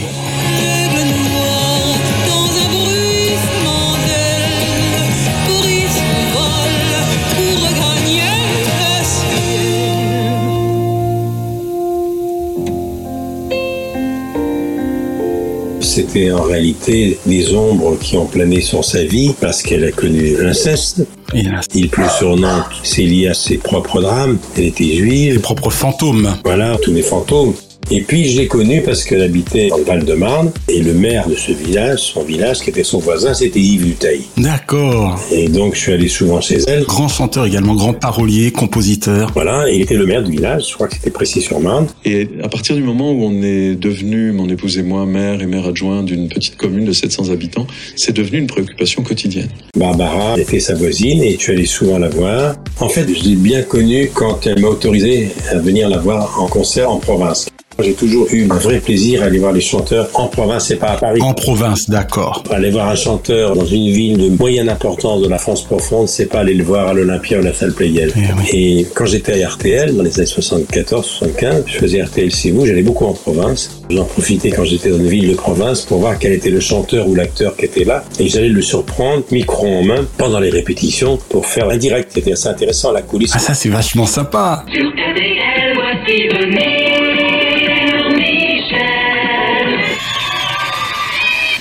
C'était 15.82 16.30
en 16.30 16.44
réalité 16.44 17.18
des 17.26 17.52
ombres 17.56 17.98
qui 18.00 18.16
ont 18.16 18.28
plané 18.28 18.62
sur 18.62 18.86
sa 18.86 19.04
vie 19.04 19.34
parce 19.42 19.64
qu'elle 19.64 19.86
a 19.86 19.92
connu 19.92 20.36
l'inceste. 20.40 21.02
Il 21.34 21.90
pleut 21.90 22.10
sur 22.18 22.36
Nantes, 22.38 22.66
c'est 22.84 23.04
lié 23.04 23.28
à 23.28 23.34
ses 23.34 23.58
propres 23.58 24.02
drames. 24.02 24.38
Elle 24.56 24.66
était 24.66 24.96
juive. 24.96 25.34
Ses 25.36 25.40
propres 25.42 25.70
fantômes. 25.70 26.38
Voilà, 26.44 26.78
tous 26.82 26.94
les 26.94 27.02
fantômes. 27.02 27.54
Et 27.90 28.02
puis 28.02 28.26
je 28.26 28.38
l'ai 28.38 28.48
connue 28.48 28.82
parce 28.82 29.06
qu'elle 29.06 29.22
habitait 29.22 29.70
dans 29.70 29.78
le 29.78 29.84
Val-de-Marne 29.84 30.52
et 30.68 30.82
le 30.82 30.94
maire 30.94 31.30
de 31.30 31.36
ce 31.36 31.54
village, 31.54 32.00
son 32.00 32.24
village 32.24 32.60
qui 32.60 32.70
était 32.70 32.84
son 32.84 33.00
voisin, 33.00 33.34
c'était 33.34 33.62
Yves 33.62 33.86
Dutaille. 33.86 34.26
D'accord. 34.38 35.18
Et 35.32 35.48
donc 35.48 35.76
je 35.76 35.80
suis 35.80 35.94
allé 35.94 36.10
souvent 36.10 36.42
chez 36.42 36.58
elle. 36.68 36.84
Grand 36.84 37.08
chanteur 37.08 37.46
également, 37.46 37.76
grand 37.76 37.94
parolier, 37.94 38.52
compositeur. 38.52 39.32
Voilà, 39.34 39.70
et 39.70 39.76
il 39.76 39.82
était 39.84 39.96
le 39.96 40.06
maire 40.06 40.22
du 40.22 40.32
village, 40.32 40.70
je 40.70 40.74
crois 40.74 40.88
que 40.88 40.96
c'était 40.96 41.12
Précis-sur-Marne. 41.12 41.88
Et 42.04 42.28
à 42.44 42.50
partir 42.50 42.76
du 42.76 42.84
moment 42.84 43.12
où 43.12 43.24
on 43.24 43.42
est 43.42 43.76
devenu, 43.76 44.34
mon 44.34 44.50
épouse 44.50 44.78
et 44.78 44.84
moi, 44.84 45.06
maire 45.06 45.42
et 45.42 45.46
maire 45.46 45.68
adjoint 45.68 46.04
d'une 46.04 46.28
petite 46.28 46.58
commune 46.58 46.84
de 46.84 46.92
700 46.92 47.30
habitants, 47.30 47.68
c'est 47.96 48.14
devenu 48.14 48.40
une 48.40 48.48
préoccupation 48.48 49.02
quotidienne. 49.02 49.50
Barbara 49.78 50.38
était 50.38 50.60
sa 50.60 50.76
voisine 50.76 51.24
et 51.24 51.34
je 51.34 51.40
suis 51.40 51.54
allé 51.54 51.66
souvent 51.66 52.00
la 52.00 52.10
voir. 52.10 52.56
En 52.82 52.90
fait, 52.90 53.08
je 53.08 53.24
l'ai 53.24 53.36
bien 53.36 53.62
connue 53.62 54.12
quand 54.14 54.46
elle 54.46 54.60
m'a 54.60 54.68
autorisé 54.68 55.30
à 55.52 55.60
venir 55.60 55.88
la 55.88 56.00
voir 56.00 56.42
en 56.42 56.48
concert 56.48 56.92
en 56.92 56.98
province. 56.98 57.48
J'ai 57.84 57.94
toujours 57.94 58.28
eu 58.32 58.48
un 58.50 58.56
vrai 58.56 58.80
plaisir 58.80 59.22
à 59.22 59.26
aller 59.26 59.38
voir 59.38 59.52
les 59.52 59.62
chanteurs 59.62 60.10
en 60.16 60.28
province 60.28 60.72
et 60.72 60.78
pas 60.78 60.88
à 60.88 60.98
Paris. 60.98 61.22
En 61.22 61.34
province, 61.34 61.90
d'accord. 61.90 62.44
Aller 62.50 62.72
voir 62.72 62.90
un 62.90 62.96
chanteur 62.96 63.56
dans 63.56 63.66
une 63.66 63.92
ville 63.92 64.18
de 64.18 64.30
moyenne 64.30 64.68
importance 64.68 65.22
de 65.22 65.30
la 65.30 65.38
France 65.38 65.64
profonde, 65.64 66.08
c'est 66.08 66.26
pas 66.26 66.40
aller 66.40 66.56
le 66.56 66.64
voir 66.64 66.88
à 66.88 66.94
l'Olympia 66.94 67.38
ou 67.38 67.42
à 67.42 67.44
la 67.44 67.54
salle 67.54 67.74
Playel. 67.74 68.12
Eh 68.16 68.20
oui. 68.20 68.50
Et 68.52 68.88
quand 68.96 69.06
j'étais 69.06 69.44
à 69.44 69.50
RTL, 69.50 69.96
dans 69.96 70.04
les 70.04 70.20
années 70.20 70.28
74-75, 70.28 71.64
je 71.68 71.78
faisais 71.78 72.02
RTL 72.02 72.32
C'est 72.32 72.50
vous, 72.50 72.66
j'allais 72.66 72.82
beaucoup 72.82 73.06
en 73.06 73.14
province. 73.14 73.82
J'en 73.90 74.06
profitais 74.06 74.50
quand 74.50 74.66
j'étais 74.66 74.90
dans 74.90 74.98
une 74.98 75.08
ville 75.08 75.30
de 75.30 75.36
province 75.36 75.82
pour 75.82 76.00
voir 76.00 76.18
quel 76.18 76.34
était 76.34 76.50
le 76.50 76.60
chanteur 76.60 77.08
ou 77.08 77.14
l'acteur 77.14 77.56
qui 77.56 77.66
était 77.66 77.84
là. 77.84 78.04
Et 78.20 78.28
j'allais 78.28 78.50
le 78.50 78.62
surprendre, 78.62 79.24
micro 79.32 79.68
en 79.68 79.84
main, 79.84 80.06
pendant 80.18 80.40
les 80.40 80.50
répétitions, 80.50 81.20
pour 81.30 81.46
faire 81.46 81.70
un 81.70 81.78
direct. 81.78 82.12
C'était 82.14 82.34
assez 82.34 82.50
intéressant, 82.50 82.92
la 82.92 83.04
coulisse. 83.04 83.32
Ah 83.36 83.40
ça 83.40 83.54
c'est 83.54 83.70
vachement 83.70 84.08
sympa. 84.08 84.66
Sur 84.74 84.90
RTL, 84.90 85.74
voici 85.76 86.28
venir 86.28 86.87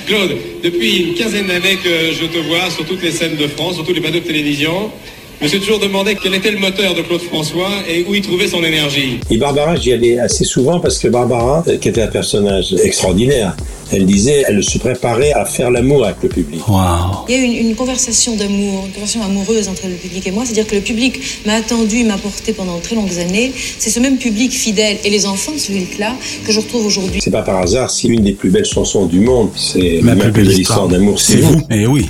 Claude, 0.06 0.36
depuis 0.62 0.98
une 0.98 1.14
quinzaine 1.14 1.48
d'années 1.48 1.76
que 1.82 2.12
je 2.12 2.26
te 2.26 2.38
vois 2.38 2.70
sur 2.70 2.86
toutes 2.86 3.02
les 3.02 3.10
scènes 3.10 3.36
de 3.36 3.48
France, 3.48 3.74
sur 3.74 3.84
tous 3.84 3.92
les 3.92 4.00
plateaux 4.00 4.20
de 4.20 4.24
télévision, 4.24 4.92
je 5.38 5.44
me 5.44 5.48
suis 5.48 5.60
toujours 5.60 5.78
demandé 5.78 6.16
quel 6.20 6.34
était 6.34 6.50
le 6.50 6.58
moteur 6.58 6.94
de 6.94 7.02
Claude 7.02 7.20
François 7.20 7.70
et 7.88 8.04
où 8.08 8.14
il 8.14 8.22
trouvait 8.22 8.48
son 8.48 8.64
énergie. 8.64 9.20
Et 9.30 9.36
Barbara, 9.36 9.76
j'y 9.76 9.92
allais 9.92 10.18
assez 10.18 10.44
souvent 10.44 10.80
parce 10.80 10.98
que 10.98 11.08
Barbara, 11.08 11.64
qui 11.80 11.88
était 11.88 12.02
un 12.02 12.06
personnage 12.08 12.74
extraordinaire, 12.82 13.54
elle 13.92 14.04
disait, 14.06 14.42
elle 14.48 14.64
se 14.64 14.78
préparait 14.78 15.32
à 15.32 15.44
faire 15.44 15.70
l'amour 15.70 16.04
avec 16.04 16.16
le 16.22 16.28
public. 16.28 16.66
Wow. 16.66 17.26
Il 17.28 17.34
y 17.34 17.38
a 17.38 17.40
eu 17.40 17.44
une, 17.44 17.68
une 17.68 17.74
conversation 17.76 18.34
d'amour, 18.34 18.84
une 18.86 18.92
conversation 18.92 19.22
amoureuse 19.22 19.68
entre 19.68 19.86
le 19.86 19.94
public 19.94 20.26
et 20.26 20.30
moi. 20.32 20.44
C'est-à-dire 20.44 20.66
que 20.66 20.74
le 20.74 20.80
public 20.80 21.20
m'a 21.44 21.54
attendu, 21.54 22.02
m'a 22.04 22.18
porté 22.18 22.52
pendant 22.52 22.78
très 22.80 22.96
longues 22.96 23.18
années. 23.18 23.52
C'est 23.78 23.90
ce 23.90 24.00
même 24.00 24.16
public 24.16 24.52
fidèle 24.52 24.96
et 25.04 25.10
les 25.10 25.26
enfants 25.26 25.52
de 25.52 25.58
ce 25.58 25.66
public-là 25.68 26.14
que 26.44 26.52
je 26.52 26.58
retrouve 26.58 26.86
aujourd'hui. 26.86 27.20
C'est 27.22 27.30
pas 27.30 27.42
par 27.42 27.58
hasard 27.58 27.90
si 27.90 28.08
une 28.08 28.24
des 28.24 28.32
plus 28.32 28.50
belles 28.50 28.64
chansons 28.64 29.06
du 29.06 29.20
monde, 29.20 29.50
c'est 29.54 30.00
Ma 30.02 30.14
Ma 30.14 30.24
plus 30.24 30.32
belle 30.32 30.46
histoire 30.46 30.60
histoire 30.60 30.88
d'amour, 30.88 31.20
C'est 31.20 31.36
vous. 31.36 31.60
Eh 31.70 31.86
oui. 31.86 32.06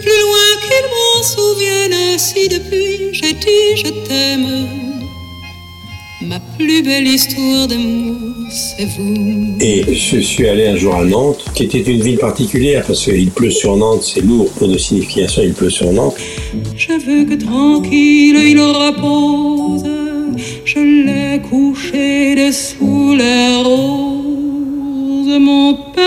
Plus 0.00 0.20
loin 0.20 0.50
qu'il 0.62 0.86
m'en 0.90 1.22
souvienne, 1.22 2.18
si 2.18 2.48
depuis 2.48 3.12
j'ai 3.12 3.34
dit 3.34 3.76
je 3.76 3.90
t'aime, 4.08 4.66
ma 6.22 6.40
plus 6.58 6.82
belle 6.82 7.06
histoire 7.06 7.68
d'amour, 7.68 8.16
c'est 8.50 8.86
vous. 8.86 9.58
Et 9.60 9.84
je 9.94 10.18
suis 10.18 10.48
allé 10.48 10.66
un 10.66 10.76
jour 10.76 10.94
à 10.96 11.04
Nantes, 11.04 11.44
qui 11.54 11.64
était 11.64 11.82
une 11.82 12.00
ville 12.00 12.18
particulière, 12.18 12.84
parce 12.86 13.04
qu'il 13.04 13.30
pleut 13.30 13.50
sur 13.50 13.76
Nantes, 13.76 14.02
c'est 14.02 14.22
lourd 14.22 14.50
pour 14.52 14.66
de 14.66 14.78
signification, 14.78 15.42
il 15.42 15.52
pleut 15.52 15.70
sur 15.70 15.92
Nantes. 15.92 16.16
Je 16.74 16.92
veux 16.94 17.24
que 17.24 17.34
tranquille 17.34 18.36
il 18.36 18.58
repose. 18.58 19.84
Je 20.64 20.78
l'ai 20.78 21.40
couché 21.42 22.34
dessous 22.34 23.14
les 23.14 23.56
roses, 23.62 25.38
mon 25.38 25.74
père, 25.94 26.02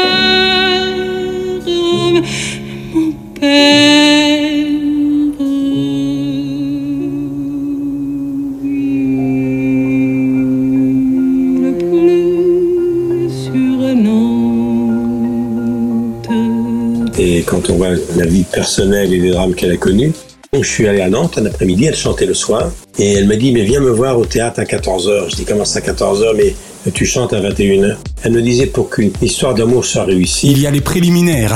Et 17.17 17.41
quand 17.45 17.69
on 17.69 17.75
voit 17.75 17.89
la 18.15 18.25
vie 18.25 18.43
personnelle 18.43 19.13
et 19.13 19.19
les 19.19 19.31
drames 19.31 19.53
qu'elle 19.53 19.71
a 19.71 19.77
connus, 19.77 20.13
je 20.53 20.67
suis 20.67 20.87
allé 20.87 21.01
à 21.01 21.09
Nantes 21.09 21.37
un 21.37 21.45
après-midi, 21.45 21.85
elle 21.85 21.95
chantait 21.95 22.25
le 22.25 22.33
soir, 22.33 22.71
et 22.97 23.13
elle 23.13 23.27
m'a 23.27 23.35
dit, 23.35 23.51
mais 23.51 23.63
viens 23.63 23.81
me 23.81 23.89
voir 23.89 24.17
au 24.17 24.25
théâtre 24.25 24.61
à 24.61 24.63
14h. 24.63 25.29
Je 25.29 25.35
dis, 25.35 25.45
comment 25.45 25.65
ça 25.65 25.79
à 25.79 25.81
14h, 25.81 26.35
mais 26.37 26.55
tu 26.93 27.05
chantes 27.05 27.33
à 27.33 27.41
21h. 27.41 27.95
Elle 28.23 28.31
me 28.31 28.41
disait, 28.41 28.67
pour 28.67 28.89
qu'une 28.89 29.11
histoire 29.21 29.53
d'amour 29.53 29.85
soit 29.85 30.03
réussie, 30.03 30.51
Il 30.51 30.61
y 30.61 30.67
a 30.67 30.71
les 30.71 30.81
préliminaires. 30.81 31.55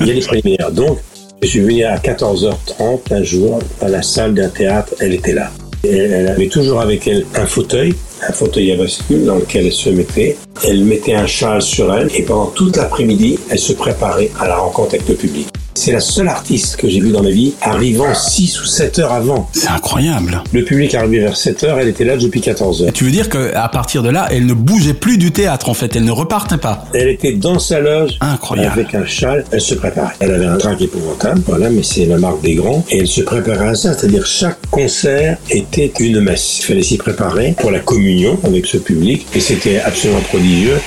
il 0.00 0.06
y 0.06 0.10
a 0.10 0.14
des 0.14 0.20
préliminaires. 0.20 0.72
Donc, 0.72 0.98
je 1.42 1.48
suis 1.48 1.60
venu 1.60 1.84
à 1.84 1.96
14h30 1.96 3.00
un 3.12 3.22
jour 3.22 3.58
à 3.80 3.88
la 3.88 4.02
salle 4.02 4.34
d'un 4.34 4.48
théâtre, 4.48 4.94
elle 5.00 5.12
était 5.12 5.32
là. 5.32 5.50
Et 5.84 5.96
elle 5.96 6.28
avait 6.28 6.46
toujours 6.46 6.80
avec 6.80 7.08
elle 7.08 7.26
un 7.34 7.46
fauteuil, 7.46 7.94
un 8.28 8.32
fauteuil 8.32 8.70
à 8.70 8.76
bascule 8.76 9.24
dans 9.24 9.34
lequel 9.34 9.66
elle 9.66 9.72
se 9.72 9.90
mettait. 9.90 10.36
Elle 10.64 10.84
mettait 10.84 11.14
un 11.14 11.26
châle 11.26 11.60
sur 11.60 11.92
elle 11.92 12.08
et 12.14 12.22
pendant 12.22 12.46
toute 12.46 12.76
l'après-midi, 12.76 13.38
elle 13.50 13.58
se 13.58 13.72
préparait 13.72 14.30
à 14.38 14.46
la 14.46 14.56
rencontre 14.56 14.94
avec 14.94 15.08
le 15.08 15.16
public. 15.16 15.48
C'est 15.84 15.90
la 15.90 15.98
seule 15.98 16.28
artiste 16.28 16.76
que 16.76 16.88
j'ai 16.88 17.00
vue 17.00 17.10
dans 17.10 17.24
ma 17.24 17.30
vie 17.30 17.54
arrivant 17.60 18.14
6 18.14 18.60
ou 18.60 18.66
7 18.66 19.00
heures 19.00 19.12
avant. 19.12 19.48
C'est 19.52 19.66
incroyable. 19.66 20.40
Le 20.52 20.62
public 20.62 20.94
arrivait 20.94 21.18
vers 21.18 21.36
7 21.36 21.64
heures, 21.64 21.80
elle 21.80 21.88
était 21.88 22.04
là 22.04 22.16
depuis 22.16 22.40
14 22.40 22.84
heures. 22.84 22.92
Tu 22.92 23.02
veux 23.02 23.10
dire 23.10 23.28
qu'à 23.28 23.66
partir 23.66 24.04
de 24.04 24.08
là, 24.08 24.28
elle 24.30 24.46
ne 24.46 24.54
bougeait 24.54 24.94
plus 24.94 25.18
du 25.18 25.32
théâtre 25.32 25.68
en 25.68 25.74
fait, 25.74 25.96
elle 25.96 26.04
ne 26.04 26.12
repartait 26.12 26.58
pas. 26.58 26.84
Elle 26.94 27.08
était 27.08 27.32
dans 27.32 27.58
sa 27.58 27.80
loge 27.80 28.12
Incroyable. 28.20 28.78
avec 28.78 28.94
un 28.94 29.06
châle, 29.06 29.44
elle 29.50 29.60
se 29.60 29.74
préparait. 29.74 30.14
Elle 30.20 30.30
avait 30.30 30.46
un 30.46 30.56
trac 30.56 30.80
épouvantable, 30.80 31.42
voilà, 31.48 31.68
mais 31.68 31.82
c'est 31.82 32.06
la 32.06 32.16
marque 32.16 32.42
des 32.42 32.54
grands. 32.54 32.84
Et 32.92 32.98
elle 32.98 33.08
se 33.08 33.22
préparait 33.22 33.70
à 33.70 33.74
ça, 33.74 33.92
c'est-à-dire 33.92 34.24
chaque 34.24 34.64
concert 34.70 35.36
était 35.50 35.92
une 35.98 36.20
messe. 36.20 36.60
Il 36.60 36.62
fallait 36.62 36.82
s'y 36.84 36.96
préparer 36.96 37.56
pour 37.58 37.72
la 37.72 37.80
communion 37.80 38.38
avec 38.44 38.66
ce 38.66 38.76
public 38.76 39.26
et 39.34 39.40
c'était 39.40 39.80
absolument 39.80 40.20
prodigieux. 40.20 40.78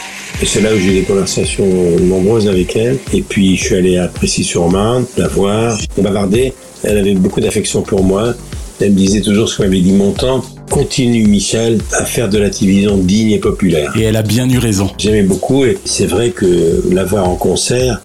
Et 0.41 0.45
c'est 0.45 0.61
là 0.61 0.73
où 0.73 0.77
j'ai 0.77 0.89
eu 0.89 0.99
des 0.99 1.03
conversations 1.03 1.65
nombreuses 2.01 2.47
avec 2.47 2.75
elle. 2.75 2.97
Et 3.13 3.21
puis 3.21 3.55
je 3.55 3.63
suis 3.63 3.75
allé 3.75 3.97
à 3.97 4.07
Précy-sur-Marne, 4.07 5.05
la 5.17 5.27
voir, 5.27 5.77
on 5.97 6.01
bavardait. 6.01 6.53
Elle 6.83 6.97
avait 6.97 7.13
beaucoup 7.13 7.39
d'affection 7.39 7.81
pour 7.81 8.03
moi. 8.03 8.33
Elle 8.81 8.91
me 8.91 8.97
disait 8.97 9.21
toujours 9.21 9.47
ce 9.47 9.57
qu'on 9.57 9.63
m'avait 9.63 9.79
dit 9.79 9.93
mon 9.93 10.11
temps. 10.11 10.43
Continue 10.69 11.25
Michel 11.25 11.79
à 11.93 12.03
faire 12.03 12.27
de 12.27 12.37
la 12.37 12.49
télévision 12.49 12.97
digne 12.97 13.31
et 13.31 13.39
populaire. 13.39 13.93
Et 13.95 14.03
elle 14.03 14.17
a 14.17 14.23
bien 14.23 14.49
eu 14.49 14.57
raison. 14.57 14.89
J'aimais 14.97 15.23
beaucoup 15.23 15.63
et 15.63 15.77
c'est 15.85 16.07
vrai 16.07 16.31
que 16.31 16.83
la 16.91 17.05
voir 17.05 17.29
en 17.29 17.35
concert, 17.35 18.01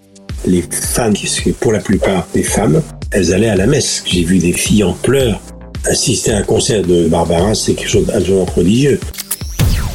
les 0.46 0.62
fans, 0.70 1.12
qui 1.12 1.26
sont 1.26 1.50
pour 1.58 1.72
la 1.72 1.80
plupart 1.80 2.28
des 2.32 2.44
femmes, 2.44 2.80
elles 3.10 3.34
allaient 3.34 3.48
à 3.48 3.56
la 3.56 3.66
messe. 3.66 4.04
J'ai 4.06 4.22
vu 4.22 4.38
des 4.38 4.52
filles 4.52 4.84
en 4.84 4.92
pleurs 4.92 5.40
assister 5.86 6.32
à 6.32 6.38
un 6.38 6.42
concert 6.42 6.82
de 6.82 7.08
Barbara, 7.08 7.54
c'est 7.54 7.74
quelque 7.74 7.88
chose 7.88 8.06
d'absolument 8.06 8.44
prodigieux. 8.44 9.00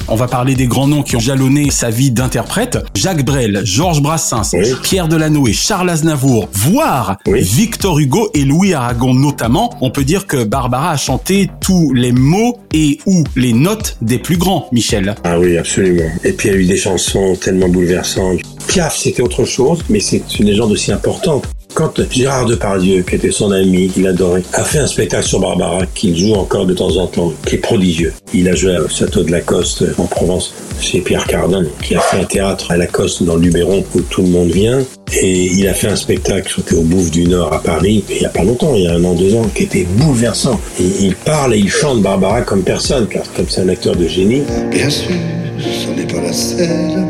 On 0.07 0.15
va 0.15 0.27
parler 0.27 0.53
des 0.53 0.67
grands 0.67 0.87
noms 0.87 1.01
qui 1.01 1.15
ont 1.15 1.19
jalonné 1.19 1.71
sa 1.71 1.89
vie 1.89 2.11
d'interprète. 2.11 2.77
Jacques 2.93 3.25
Brel, 3.25 3.61
Georges 3.63 4.03
Brassens, 4.03 4.51
Pierre 4.83 5.07
Delanoë, 5.07 5.51
Charles 5.51 5.89
Aznavour, 5.89 6.47
voire 6.53 7.17
Victor 7.25 7.97
Hugo 7.97 8.29
et 8.35 8.43
Louis 8.43 8.75
Aragon 8.75 9.15
notamment. 9.15 9.75
On 9.81 9.89
peut 9.89 10.03
dire 10.03 10.27
que 10.27 10.43
Barbara 10.43 10.91
a 10.91 10.97
chanté 10.97 11.49
tous 11.59 11.91
les 11.93 12.11
mots 12.11 12.59
et 12.71 12.99
ou 13.07 13.23
les 13.35 13.53
notes 13.53 13.97
des 14.01 14.19
plus 14.19 14.37
grands, 14.37 14.67
Michel. 14.71 15.15
Ah 15.23 15.39
oui, 15.39 15.57
absolument. 15.57 16.09
Et 16.23 16.33
puis 16.33 16.49
il 16.49 16.51
y 16.51 16.55
a 16.55 16.59
eu 16.59 16.65
des 16.65 16.77
chansons 16.77 17.35
tellement 17.41 17.69
bouleversantes. 17.69 18.41
Piaf, 18.67 18.95
c'était 18.95 19.23
autre 19.23 19.45
chose, 19.45 19.79
mais 19.89 19.99
c'est 19.99 20.39
une 20.39 20.45
légende 20.45 20.71
aussi 20.71 20.91
importante. 20.91 21.45
Quand 21.75 22.01
Gérard 22.09 22.45
Depardieu, 22.45 23.01
qui 23.01 23.15
était 23.15 23.31
son 23.31 23.51
ami, 23.51 23.89
qu'il 23.89 24.07
adorait, 24.07 24.43
a 24.53 24.63
fait 24.63 24.79
un 24.79 24.87
spectacle 24.87 25.27
sur 25.27 25.41
Barbara 25.41 25.85
qu'il 25.93 26.17
joue 26.17 26.33
encore 26.33 26.65
de 26.65 26.73
temps 26.73 26.95
en 26.95 27.05
temps, 27.07 27.33
qui 27.45 27.55
est 27.55 27.57
prodigieux. 27.57 28.13
Il 28.33 28.47
a 28.47 28.55
joué 28.55 28.77
au 28.77 28.87
château 28.87 29.23
de 29.23 29.31
Lacoste 29.31 29.83
en 29.97 30.05
Provence 30.05 30.53
chez 30.79 31.01
Pierre 31.01 31.27
Cardin, 31.27 31.65
qui 31.83 31.95
a 31.95 31.99
fait 31.99 32.21
un 32.21 32.23
théâtre 32.23 32.71
à 32.71 32.77
Lacoste 32.77 33.23
dans 33.23 33.35
le 33.35 33.41
Luberon 33.41 33.83
où 33.93 33.99
tout 33.99 34.21
le 34.21 34.29
monde 34.29 34.51
vient. 34.51 34.79
Et 35.21 35.47
il 35.47 35.67
a 35.67 35.73
fait 35.73 35.89
un 35.89 35.97
spectacle, 35.97 36.61
au 36.77 36.81
Bouffe 36.81 37.11
du 37.11 37.25
Nord 37.25 37.51
à 37.51 37.61
Paris, 37.61 38.05
il 38.09 38.21
y 38.21 38.25
a 38.25 38.29
pas 38.29 38.43
longtemps, 38.43 38.73
il 38.73 38.83
y 38.83 38.87
a 38.87 38.93
un 38.93 39.03
an, 39.03 39.13
deux 39.13 39.35
ans, 39.35 39.45
qui 39.53 39.63
était 39.63 39.85
bouleversant. 39.97 40.61
Il 40.79 41.15
parle 41.25 41.55
et 41.55 41.59
il 41.59 41.69
chante 41.69 42.01
Barbara 42.01 42.43
comme 42.43 42.63
personne, 42.63 43.05
car 43.07 43.23
comme 43.35 43.47
c'est 43.49 43.61
un 43.61 43.69
acteur 43.69 43.97
de 43.97 44.07
génie. 44.07 44.43
Bien 44.71 44.89
sûr, 44.89 45.11
ce 45.59 45.89
n'est 45.89 46.07
pas 46.07 46.21
la 46.21 46.31
selle, 46.31 47.05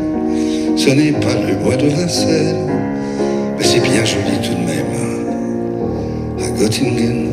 ce 0.76 0.90
n'est 0.90 1.12
pas 1.12 1.34
le 1.34 1.54
bois 1.62 1.76
de 1.76 1.86
Vincennes, 1.86 2.66
mais 3.56 3.64
c'est 3.64 3.80
bien 3.80 4.04
joli 4.04 4.35
Göttingen, 6.58 7.32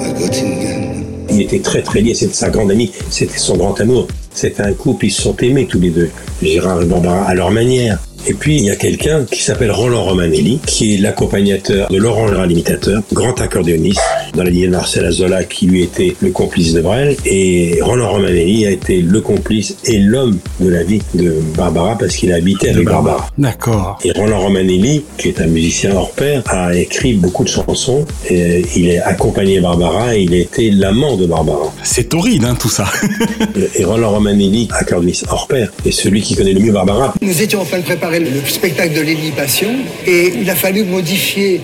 à 0.00 0.12
Göttingen. 0.12 1.04
Il 1.28 1.42
était 1.42 1.58
très 1.58 1.82
très 1.82 2.00
lié, 2.00 2.14
c'était 2.14 2.34
sa 2.34 2.50
grande 2.50 2.70
amie, 2.70 2.92
c'était 3.10 3.38
son 3.38 3.56
grand 3.56 3.80
amour. 3.80 4.06
C'était 4.32 4.62
un 4.62 4.72
couple, 4.72 5.06
ils 5.06 5.10
se 5.10 5.22
sont 5.22 5.36
aimés 5.38 5.66
tous 5.66 5.80
les 5.80 5.90
deux, 5.90 6.10
Gérard 6.40 6.82
et 6.82 6.86
Barbara, 6.86 7.24
à 7.24 7.34
leur 7.34 7.50
manière. 7.50 7.98
Et 8.28 8.34
puis, 8.34 8.56
il 8.56 8.64
y 8.64 8.70
a 8.70 8.76
quelqu'un 8.76 9.24
qui 9.24 9.42
s'appelle 9.42 9.70
Roland 9.72 10.04
Romanelli, 10.04 10.60
qui 10.66 10.94
est 10.94 10.98
l'accompagnateur 10.98 11.88
de 11.88 11.96
Laurent 11.96 12.28
Gérard 12.28 12.46
l'imitateur, 12.46 13.02
grand 13.12 13.40
accordéoniste, 13.40 14.00
dans 14.38 14.44
la 14.44 14.50
lignée 14.50 14.66
de 14.66 14.72
Marcel 14.72 15.04
Azola, 15.04 15.42
qui 15.42 15.66
lui 15.66 15.82
était 15.82 16.14
le 16.20 16.30
complice 16.30 16.72
de 16.72 16.80
Brel. 16.80 17.16
Et 17.26 17.80
Roland 17.82 18.12
Romanelli 18.12 18.66
a 18.66 18.70
été 18.70 19.02
le 19.02 19.20
complice 19.20 19.76
et 19.84 19.98
l'homme 19.98 20.38
de 20.60 20.68
la 20.68 20.84
vie 20.84 21.02
de 21.14 21.34
Barbara, 21.56 21.98
parce 21.98 22.14
qu'il 22.14 22.32
a 22.32 22.36
habité 22.36 22.70
avec 22.70 22.84
Barbara. 22.84 23.28
D'accord. 23.36 23.98
Et 24.04 24.12
Roland 24.12 24.38
Romanelli, 24.38 25.02
qui 25.18 25.28
est 25.28 25.40
un 25.40 25.48
musicien 25.48 25.92
hors 25.96 26.12
pair, 26.12 26.44
a 26.46 26.72
écrit 26.76 27.14
beaucoup 27.14 27.42
de 27.42 27.48
chansons. 27.48 28.06
Et 28.30 28.64
il 28.76 28.96
a 28.96 29.08
accompagné 29.08 29.60
Barbara 29.60 30.14
et 30.14 30.22
il 30.22 30.32
a 30.32 30.38
été 30.38 30.70
l'amant 30.70 31.16
de 31.16 31.26
Barbara. 31.26 31.74
C'est 31.82 32.14
horrible, 32.14 32.44
hein, 32.44 32.56
tout 32.58 32.68
ça. 32.68 32.86
et 33.74 33.84
Roland 33.84 34.10
Romanelli, 34.10 34.68
accordéoniste 34.70 35.26
hors 35.30 35.48
pair, 35.48 35.72
est 35.84 35.90
celui 35.90 36.22
qui 36.22 36.36
connaît 36.36 36.52
le 36.52 36.60
mieux 36.60 36.72
Barbara. 36.72 37.12
Nous 37.20 37.42
étions 37.42 37.60
en 37.60 37.64
train 37.64 37.78
de 37.78 37.84
préparer 37.84 38.20
le 38.20 38.30
spectacle 38.46 38.94
de 38.94 39.00
Lily 39.00 39.32
Passion 39.32 39.70
et 40.06 40.32
il 40.40 40.48
a 40.48 40.54
fallu 40.54 40.84
modifier 40.84 41.60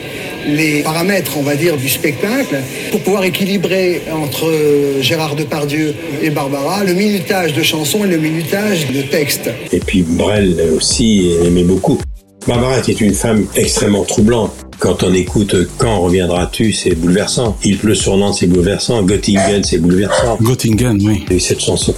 les 0.46 0.82
paramètres, 0.82 1.32
on 1.36 1.42
va 1.42 1.56
dire, 1.56 1.76
du 1.76 1.88
spectacle 1.88 2.56
pour 2.90 3.00
pouvoir 3.00 3.24
équilibrer 3.24 4.02
entre 4.12 4.52
Gérard 5.00 5.36
Depardieu 5.36 5.94
et 6.22 6.30
Barbara 6.30 6.84
le 6.84 6.94
minutage 6.94 7.54
de 7.54 7.62
chansons 7.62 8.04
et 8.04 8.08
le 8.08 8.18
minutage 8.18 8.90
de 8.90 9.02
textes. 9.02 9.50
Et 9.72 9.80
puis 9.80 10.02
Brel 10.02 10.56
aussi 10.74 11.32
aimait 11.44 11.64
beaucoup. 11.64 11.98
Barbara 12.46 12.78
était 12.78 12.92
une 12.92 13.14
femme 13.14 13.46
extrêmement 13.56 14.04
troublante. 14.04 14.52
Quand 14.78 15.02
on 15.02 15.12
écoute 15.14 15.54
Quand 15.78 16.00
reviendras-tu, 16.00 16.72
c'est 16.72 16.94
bouleversant. 16.94 17.56
Il 17.64 17.78
pleut 17.78 17.94
sur 17.94 18.16
Nantes, 18.16 18.34
c'est 18.38 18.46
bouleversant. 18.46 19.02
Göttingen, 19.02 19.62
c'est 19.62 19.78
bouleversant. 19.78 20.38
Göttingen, 20.40 20.98
oui. 21.02 21.24
Et 21.30 21.38
cette 21.38 21.60
chanson, 21.60 21.94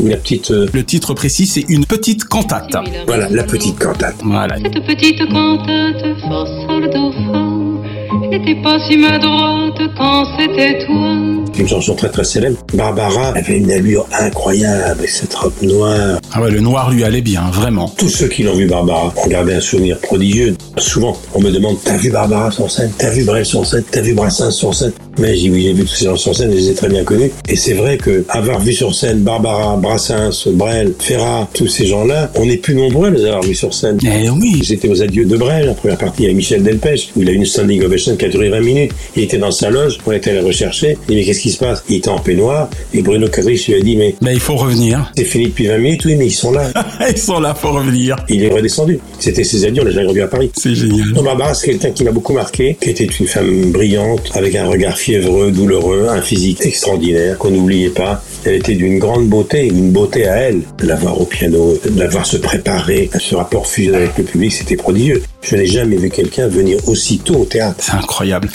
où 0.00 0.08
la 0.08 0.16
petite. 0.16 0.50
euh, 0.50 0.66
Le 0.72 0.84
titre 0.84 1.14
précis, 1.14 1.46
c'est 1.46 1.64
une 1.68 1.84
petite 1.84 2.24
cantate. 2.24 2.74
Voilà, 3.06 3.28
la 3.30 3.42
petite 3.44 3.78
cantate. 3.78 4.16
Voilà. 4.22 4.56
Cette 4.56 4.84
petite 4.86 5.18
cantate, 5.28 6.02
do 6.92 7.12
fa, 7.12 8.28
n'était 8.30 8.60
pas 8.62 8.78
si 8.88 8.96
main 8.98 9.18
droite 9.18 9.80
quand 9.96 10.24
c'était 10.38 10.84
toi. 10.86 11.37
Une 11.58 11.66
chanson 11.66 11.96
très 11.96 12.08
très 12.08 12.22
célèbre. 12.22 12.56
Barbara 12.72 13.30
avait 13.34 13.58
une 13.58 13.72
allure 13.72 14.06
incroyable 14.12 14.84
avec 14.84 15.08
cette 15.08 15.34
robe 15.34 15.52
noire. 15.62 16.20
Ah 16.32 16.40
ouais, 16.40 16.52
le 16.52 16.60
noir 16.60 16.90
lui 16.90 17.02
allait 17.02 17.20
bien, 17.20 17.50
vraiment. 17.50 17.92
Tous 17.98 18.08
ceux 18.08 18.28
qui 18.28 18.44
l'ont 18.44 18.54
vu 18.54 18.66
Barbara 18.66 19.12
ont 19.16 19.28
gardé 19.28 19.54
un 19.54 19.60
souvenir 19.60 19.98
prodigieux. 19.98 20.54
Souvent, 20.76 21.16
on 21.34 21.40
me 21.40 21.50
demande 21.50 21.76
T'as 21.84 21.96
vu 21.96 22.10
Barbara 22.10 22.50
sur 22.50 22.70
scène? 22.70 22.90
T'as 22.98 23.10
vu 23.10 23.24
Brel 23.24 23.44
sur 23.44 23.64
scène? 23.66 23.82
T'as 23.90 24.00
vu 24.00 24.14
Brassens 24.14 24.50
sur 24.52 24.74
scène? 24.74 24.92
Mais 25.18 25.34
j'ai 25.36 25.50
oui, 25.50 25.62
j'ai 25.62 25.72
vu 25.72 25.82
tous 25.82 25.94
ces 25.94 26.04
gens 26.04 26.16
sur 26.16 26.34
scène 26.36 26.52
et 26.52 26.54
je 26.54 26.60
les 26.60 26.68
ai 26.70 26.74
très 26.74 26.88
bien 26.88 27.02
connus. 27.02 27.30
Et 27.48 27.56
c'est 27.56 27.72
vrai 27.74 27.96
que 27.98 28.24
avoir 28.28 28.60
vu 28.60 28.72
sur 28.72 28.94
scène 28.94 29.20
Barbara, 29.20 29.76
Brassens, 29.76 30.46
Brel, 30.52 30.92
Ferrat, 30.98 31.48
tous 31.54 31.66
ces 31.66 31.86
gens-là, 31.86 32.30
on 32.36 32.46
n'est 32.46 32.56
plus 32.58 32.74
nombreux 32.74 33.08
à 33.08 33.10
les 33.10 33.24
avoir 33.24 33.42
vus 33.42 33.56
sur 33.56 33.74
scène. 33.74 33.98
Eh 34.04 34.30
oui 34.30 34.60
J'étais 34.62 34.88
aux 34.88 35.02
adieux 35.02 35.24
de 35.24 35.36
Brel, 35.36 35.66
la 35.66 35.74
première 35.74 35.98
partie 35.98 36.24
avec 36.24 36.36
Michel 36.36 36.62
Delpech, 36.62 37.10
où 37.16 37.22
il 37.22 37.28
a 37.28 37.32
eu 37.32 37.36
une 37.36 37.46
standing 37.46 37.82
ovation 37.82 38.14
qui 38.16 38.26
a 38.26 38.28
duré 38.28 38.48
20 38.50 38.60
minutes. 38.60 38.92
Il 39.16 39.24
était 39.24 39.38
dans 39.38 39.50
sa 39.50 39.70
loge, 39.70 39.98
on 40.06 40.12
était 40.12 40.30
allé 40.30 40.40
rechercher. 40.40 40.96
Il 41.08 41.14
dit 41.14 41.16
Mais 41.16 41.24
qu'est-ce 41.24 41.40
qui 41.40 41.50
se 41.50 41.58
passe? 41.58 41.82
Il 41.88 41.96
était 41.96 42.10
en 42.10 42.18
peignoir 42.20 42.70
et 42.94 43.02
Bruno 43.02 43.26
Cadrich 43.28 43.66
lui 43.66 43.74
a 43.74 43.80
dit 43.80 43.96
Mais 43.96 44.14
Mais 44.22 44.34
il 44.34 44.40
faut 44.40 44.56
revenir. 44.56 45.10
c'est 45.16 45.24
fini 45.24 45.46
depuis 45.46 45.66
20 45.66 45.78
minutes, 45.78 46.04
oui, 46.04 46.14
mais 46.14 46.26
ils 46.26 46.30
sont 46.32 46.52
là. 46.52 46.70
Ils 47.10 47.16
sont 47.18 47.40
là 47.40 47.54
pour 47.54 47.72
revenir. 47.72 48.16
Il 48.28 48.44
est 48.44 48.50
redescendu. 48.50 48.98
C'était 49.18 49.42
ses 49.44 49.64
adieux, 49.64 49.82
on 49.82 49.86
l'a 49.86 49.90
jamais 49.92 50.06
revu 50.06 50.20
à 50.22 50.28
Paris. 50.28 50.50
C'est 50.68 50.74
génial. 50.74 51.14
C'est 51.54 51.66
quelqu'un 51.66 51.90
qui 51.92 52.04
m'a 52.04 52.10
beaucoup 52.10 52.34
marqué, 52.34 52.76
qui 52.78 52.90
était 52.90 53.06
une 53.06 53.26
femme 53.26 53.72
brillante, 53.72 54.30
avec 54.34 54.54
un 54.54 54.66
regard 54.66 54.98
fiévreux, 54.98 55.50
douloureux, 55.50 56.08
un 56.10 56.20
physique 56.20 56.60
extraordinaire 56.60 57.38
qu'on 57.38 57.50
n'oubliait 57.50 57.88
pas. 57.88 58.22
Elle 58.44 58.56
était 58.56 58.74
d'une 58.74 58.98
grande 58.98 59.28
beauté, 59.28 59.66
une 59.66 59.92
beauté 59.92 60.28
à 60.28 60.36
elle. 60.36 60.60
L'avoir 60.82 61.18
au 61.20 61.24
piano, 61.24 61.74
l'avoir 61.96 62.26
se 62.26 62.36
préparer, 62.36 63.08
ce 63.18 63.34
rapport 63.34 63.66
fusion 63.66 63.94
avec 63.94 64.18
le 64.18 64.24
public, 64.24 64.52
c'était 64.52 64.76
prodigieux. 64.76 65.22
Je 65.40 65.56
n'ai 65.56 65.66
jamais 65.66 65.96
vu 65.96 66.10
quelqu'un 66.10 66.48
venir 66.48 66.86
aussitôt 66.86 67.36
au 67.36 67.44
théâtre. 67.46 67.76
C'est 67.80 67.92
incroyable. 67.92 68.50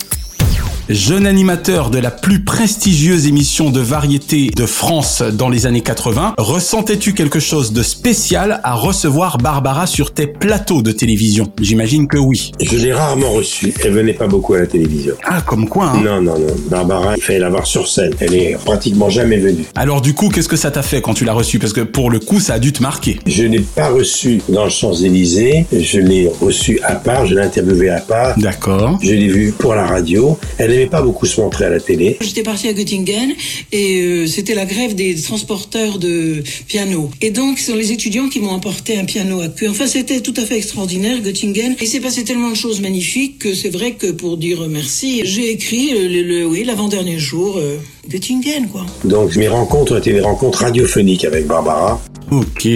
Jeune 0.94 1.26
animateur 1.26 1.90
de 1.90 1.98
la 1.98 2.12
plus 2.12 2.44
prestigieuse 2.44 3.26
émission 3.26 3.72
de 3.72 3.80
variété 3.80 4.52
de 4.56 4.68
France 4.68 5.24
dans 5.24 5.50
les 5.50 5.66
années 5.66 5.82
80, 5.82 6.36
ressentais-tu 6.38 7.16
quelque 7.16 7.40
chose 7.40 7.74
de 7.74 7.82
spécial 7.82 8.62
à 8.64 8.76
recevoir 8.76 9.40
Barbara 9.40 9.88
sur 9.88 10.14
tes 10.14 10.28
plateaux 10.28 10.84
de 10.84 10.92
télévision? 10.92 11.52
J'imagine 11.60 12.08
que 12.08 12.20
oui. 12.20 12.52
Je 12.62 12.78
l'ai 12.78 12.94
rarement 12.94 13.32
reçue. 13.32 13.74
Elle 13.84 13.94
venait 13.94 14.14
pas 14.14 14.28
beaucoup 14.28 14.54
à 14.54 14.60
la 14.60 14.68
télévision. 14.68 15.16
Ah, 15.24 15.42
comme 15.42 15.68
quoi 15.68 15.86
hein 15.88 16.00
Non, 16.04 16.22
non, 16.22 16.38
non. 16.38 16.54
Barbara, 16.70 17.16
il 17.18 17.24
fallait 17.24 17.40
la 17.40 17.50
voir 17.50 17.66
sur 17.66 17.88
scène. 17.88 18.14
Elle 18.20 18.36
est 18.36 18.56
pratiquement 18.64 19.10
jamais 19.10 19.38
venue. 19.38 19.66
Alors 19.74 20.00
du 20.00 20.14
coup, 20.14 20.30
qu'est-ce 20.30 20.48
que 20.50 20.58
ça 20.58 20.70
t'a 20.70 20.84
fait 20.84 21.02
quand 21.02 21.16
tu 21.16 21.26
l'as 21.26 21.34
reçue? 21.34 21.58
Parce 21.58 21.74
que 21.74 21.82
pour 21.82 22.12
le 22.12 22.20
coup, 22.20 22.40
ça 22.40 22.54
a 22.54 22.60
dû 22.60 22.72
te 22.72 22.84
marquer. 22.84 23.20
Je 23.26 23.46
n'ai 23.46 23.62
pas 23.62 23.90
reçu 23.90 24.44
dans 24.48 24.66
le 24.66 24.70
Champs-Élysées. 24.70 25.66
Je 25.76 26.00
l'ai 26.00 26.30
reçue 26.40 26.80
à 26.84 26.94
part. 26.94 27.26
Je 27.26 27.34
l'ai 27.34 27.42
interviewée 27.42 27.90
à 27.90 28.00
part. 28.00 28.38
D'accord. 28.38 29.00
Je 29.02 29.10
l'ai 29.10 29.28
vue 29.28 29.56
pour 29.58 29.74
la 29.74 29.88
radio. 29.88 30.38
Elle 30.60 30.83
pas 30.88 31.02
beaucoup 31.02 31.26
se 31.26 31.40
montrer 31.42 31.66
à 31.66 31.70
la 31.70 31.80
télé. 31.80 32.18
J'étais 32.22 32.44
partie 32.44 32.68
à 32.68 32.74
Göttingen 32.74 33.34
et 33.72 34.02
euh, 34.02 34.28
c'était 34.28 34.56
la 34.56 34.66
grève 34.66 34.96
des 34.96 35.16
transporteurs 35.16 36.00
de 36.00 36.44
piano. 36.68 37.10
Et 37.22 37.32
donc, 37.32 37.60
ce 37.60 37.72
sont 37.72 37.78
les 37.78 37.92
étudiants 37.92 38.30
qui 38.30 38.40
m'ont 38.40 38.56
apporté 38.56 38.98
un 38.98 39.06
piano 39.06 39.42
à 39.42 39.48
queue. 39.50 39.70
Enfin, 39.70 39.88
c'était 39.88 40.22
tout 40.22 40.34
à 40.38 40.46
fait 40.46 40.58
extraordinaire, 40.58 41.22
Göttingen. 41.22 41.76
Il 41.82 41.88
s'est 41.88 42.00
passé 42.00 42.24
tellement 42.24 42.50
de 42.50 42.56
choses 42.56 42.82
magnifiques 42.82 43.40
que 43.40 43.54
c'est 43.54 43.70
vrai 43.70 43.94
que 43.94 44.08
pour 44.12 44.38
dire 44.38 44.68
merci, 44.70 45.22
j'ai 45.26 45.52
écrit 45.52 45.92
le- 45.92 46.22
le- 46.24 46.46
oui, 46.46 46.64
l'avant-dernier 46.64 47.20
jour, 47.20 47.58
euh, 47.58 47.78
Göttingen, 48.08 48.68
quoi. 48.68 48.86
Donc 49.06 49.36
mes 49.36 49.48
rencontres 49.48 49.98
étaient 49.98 50.14
des 50.14 50.22
rencontres 50.22 50.60
radiophoniques 50.64 51.26
avec 51.26 51.48
Barbara. 51.48 52.02
Ok. 52.32 52.68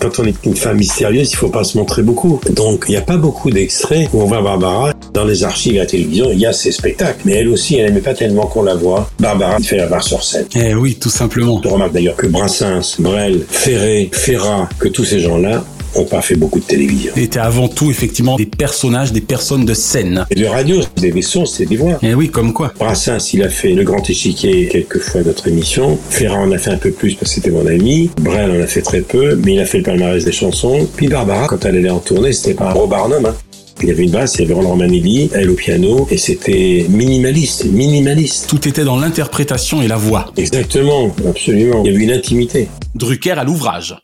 Quand 0.00 0.18
on 0.18 0.24
est 0.24 0.34
une 0.44 0.56
femme 0.56 0.78
mystérieuse, 0.78 1.30
il 1.32 1.36
faut 1.36 1.48
pas 1.48 1.64
se 1.64 1.78
montrer 1.78 2.02
beaucoup. 2.02 2.40
Donc 2.50 2.84
il 2.88 2.92
n'y 2.92 2.96
a 2.96 3.02
pas 3.02 3.16
beaucoup 3.16 3.50
d'extraits 3.50 4.08
où 4.12 4.20
on 4.20 4.26
voit 4.26 4.42
Barbara. 4.42 4.92
Dans 5.14 5.24
les 5.24 5.44
archives 5.44 5.76
à 5.76 5.80
la 5.80 5.86
télévision, 5.86 6.26
il 6.30 6.38
y 6.38 6.46
a 6.46 6.52
ses 6.52 6.72
spectacles. 6.72 7.20
Mais 7.24 7.34
elle 7.34 7.48
aussi, 7.48 7.76
elle 7.76 7.86
n'aimait 7.86 8.00
pas 8.00 8.14
tellement 8.14 8.46
qu'on 8.46 8.62
la 8.62 8.74
voit. 8.74 9.08
Barbara, 9.18 9.58
fait 9.60 9.76
la 9.76 9.86
voir 9.86 10.02
sur 10.02 10.22
scène. 10.22 10.46
Eh 10.54 10.74
oui, 10.74 10.96
tout 11.00 11.08
simplement. 11.08 11.60
Je 11.62 11.68
remarque 11.68 11.92
d'ailleurs 11.92 12.16
que 12.16 12.26
Brassens, 12.26 12.96
Brel, 12.98 13.44
Ferré, 13.48 14.10
Ferrat, 14.12 14.68
que 14.78 14.88
tous 14.88 15.04
ces 15.04 15.20
gens-là 15.20 15.64
ont 15.98 16.04
pas 16.04 16.22
fait 16.22 16.36
beaucoup 16.36 16.60
de 16.60 16.64
télévision. 16.64 17.12
Était 17.16 17.38
avant 17.38 17.68
tout 17.68 17.90
effectivement 17.90 18.36
des 18.36 18.46
personnages, 18.46 19.12
des 19.12 19.20
personnes 19.20 19.64
de 19.64 19.74
scène. 19.74 20.26
Et 20.30 20.34
de 20.34 20.46
radio, 20.46 20.80
des 20.96 21.22
sons, 21.22 21.46
c'est 21.46 21.66
des 21.66 21.76
voix. 21.76 21.98
Eh 22.02 22.14
oui, 22.14 22.28
comme 22.30 22.52
quoi. 22.52 22.72
Brassens, 22.78 23.32
il 23.32 23.42
a 23.42 23.48
fait 23.48 23.72
Le 23.72 23.84
Grand 23.84 24.08
Échiquier 24.08 24.68
quelques 24.68 25.00
fois 25.00 25.22
notre 25.22 25.48
émission. 25.48 25.98
Ferrand 26.10 26.44
en 26.44 26.52
a 26.52 26.58
fait 26.58 26.70
un 26.70 26.78
peu 26.78 26.90
plus 26.90 27.14
parce 27.14 27.30
que 27.30 27.34
c'était 27.36 27.50
mon 27.50 27.66
ami. 27.66 28.10
Brel 28.20 28.50
en 28.50 28.62
a 28.62 28.66
fait 28.66 28.82
très 28.82 29.00
peu, 29.00 29.36
mais 29.44 29.54
il 29.54 29.60
a 29.60 29.64
fait 29.64 29.78
le 29.78 29.84
palmarès 29.84 30.24
des 30.24 30.32
chansons. 30.32 30.86
Puis 30.96 31.08
Barbara, 31.08 31.46
quand 31.46 31.64
elle 31.64 31.76
allait 31.76 31.90
en 31.90 31.98
tournée, 31.98 32.32
c'était 32.32 32.54
pas 32.54 32.70
un 32.70 32.72
gros 32.72 32.86
barnum. 32.86 33.24
Hein. 33.26 33.34
Il 33.82 33.88
y 33.88 33.90
avait 33.90 34.04
une 34.04 34.10
basse, 34.10 34.36
il 34.36 34.42
y 34.42 34.44
avait 34.44 34.54
Roland 34.54 34.76
Manelli, 34.76 35.28
elle 35.34 35.50
au 35.50 35.54
piano, 35.54 36.08
et 36.10 36.16
c'était 36.16 36.86
minimaliste, 36.88 37.66
minimaliste. 37.66 38.46
Tout 38.48 38.66
était 38.66 38.84
dans 38.84 38.96
l'interprétation 38.96 39.82
et 39.82 39.88
la 39.88 39.96
voix. 39.96 40.32
Exactement, 40.38 41.14
absolument. 41.28 41.82
Il 41.84 41.92
y 41.92 41.94
avait 41.94 42.04
une 42.04 42.12
intimité. 42.12 42.68
Drucker 42.94 43.32
à 43.32 43.44
l'ouvrage. 43.44 43.94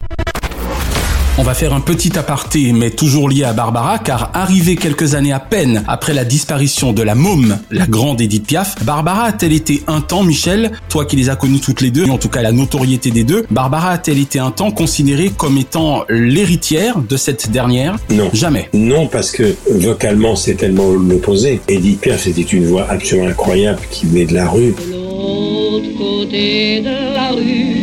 On 1.38 1.44
va 1.44 1.54
faire 1.54 1.72
un 1.72 1.80
petit 1.80 2.18
aparté, 2.18 2.72
mais 2.72 2.90
toujours 2.90 3.30
lié 3.30 3.44
à 3.44 3.54
Barbara, 3.54 3.98
car 3.98 4.30
arrivée 4.34 4.76
quelques 4.76 5.14
années 5.14 5.32
à 5.32 5.40
peine 5.40 5.82
après 5.88 6.12
la 6.12 6.26
disparition 6.26 6.92
de 6.92 7.02
la 7.02 7.14
môme, 7.14 7.58
la 7.70 7.86
grande 7.86 8.20
Edith 8.20 8.46
Piaf, 8.46 8.84
Barbara 8.84 9.24
a-t-elle 9.24 9.54
été 9.54 9.82
un 9.86 10.02
temps, 10.02 10.24
Michel, 10.24 10.72
toi 10.90 11.06
qui 11.06 11.16
les 11.16 11.30
as 11.30 11.36
connues 11.36 11.60
toutes 11.60 11.80
les 11.80 11.90
deux, 11.90 12.04
en 12.04 12.18
tout 12.18 12.28
cas 12.28 12.42
la 12.42 12.52
notoriété 12.52 13.10
des 13.10 13.24
deux, 13.24 13.46
Barbara 13.50 13.92
a-t-elle 13.92 14.18
été 14.18 14.40
un 14.40 14.50
temps 14.50 14.70
considérée 14.72 15.32
comme 15.34 15.56
étant 15.56 16.04
l'héritière 16.10 16.98
de 16.98 17.16
cette 17.16 17.50
dernière? 17.50 17.96
Non. 18.10 18.28
Jamais. 18.34 18.68
Non, 18.74 19.06
parce 19.06 19.30
que 19.30 19.56
vocalement, 19.70 20.36
c'est 20.36 20.54
tellement 20.54 20.90
l'opposé. 20.92 21.62
Edith 21.66 22.02
Piaf, 22.02 22.24
c'était 22.24 22.42
une 22.42 22.66
voix 22.66 22.86
absolument 22.90 23.28
incroyable 23.28 23.80
qui 23.90 24.04
venait 24.04 24.26
de 24.26 24.34
la 24.34 24.50
rue. 24.50 24.74
l'autre 24.90 25.98
côté 25.98 26.82
de 26.82 27.14
la 27.14 27.30
rue, 27.30 27.76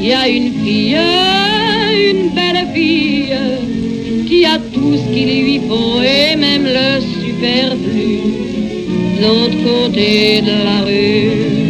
il 0.00 0.06
y 0.06 0.12
a 0.14 0.26
une 0.26 0.52
fille, 0.64 0.96
une 2.10 2.30
belle 2.34 2.66
fille, 2.74 3.34
qui 4.26 4.44
a 4.44 4.58
tout 4.58 4.96
ce 4.96 5.12
qu'il 5.12 5.42
lui 5.44 5.60
faut 5.68 6.00
et 6.02 6.36
même 6.36 6.64
le 6.64 7.00
superflu. 7.00 8.18
De 9.16 9.22
l'autre 9.22 9.58
côté 9.64 10.42
de 10.42 10.64
la 10.64 10.80
rue. 10.84 11.60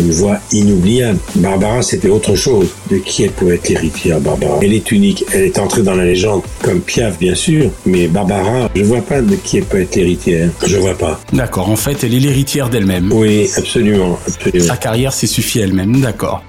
Une 0.00 0.12
voix 0.12 0.38
inoubliable. 0.52 1.18
Barbara, 1.36 1.82
c'était 1.82 2.08
autre 2.08 2.34
chose. 2.34 2.68
De 2.90 2.96
qui 2.96 3.24
elle 3.24 3.32
pouvait 3.32 3.56
être 3.56 3.68
l'héritière, 3.68 4.20
Barbara? 4.20 4.58
Elle 4.62 4.72
est 4.72 4.90
unique. 4.92 5.24
Elle 5.32 5.42
est 5.42 5.58
entrée 5.58 5.82
dans 5.82 5.94
la 5.94 6.04
légende, 6.04 6.42
comme 6.62 6.80
Piaf, 6.80 7.18
bien 7.18 7.34
sûr. 7.34 7.70
Mais 7.84 8.08
Barbara, 8.08 8.70
je 8.74 8.82
vois 8.82 9.02
pas 9.02 9.20
de 9.20 9.34
qui 9.34 9.58
elle 9.58 9.64
peut 9.64 9.82
être 9.82 9.96
l'héritière. 9.96 10.50
Je 10.66 10.78
vois 10.78 10.96
pas. 10.96 11.20
D'accord, 11.32 11.68
en 11.68 11.76
fait, 11.76 12.02
elle 12.04 12.14
est 12.14 12.20
l'héritière 12.20 12.70
d'elle-même. 12.70 13.12
Oui, 13.12 13.50
absolument, 13.56 14.18
absolument. 14.26 14.64
Sa 14.64 14.76
carrière 14.76 15.12
s'est 15.12 15.26
suffi 15.26 15.58
elle-même, 15.58 16.00
d'accord. 16.00 16.42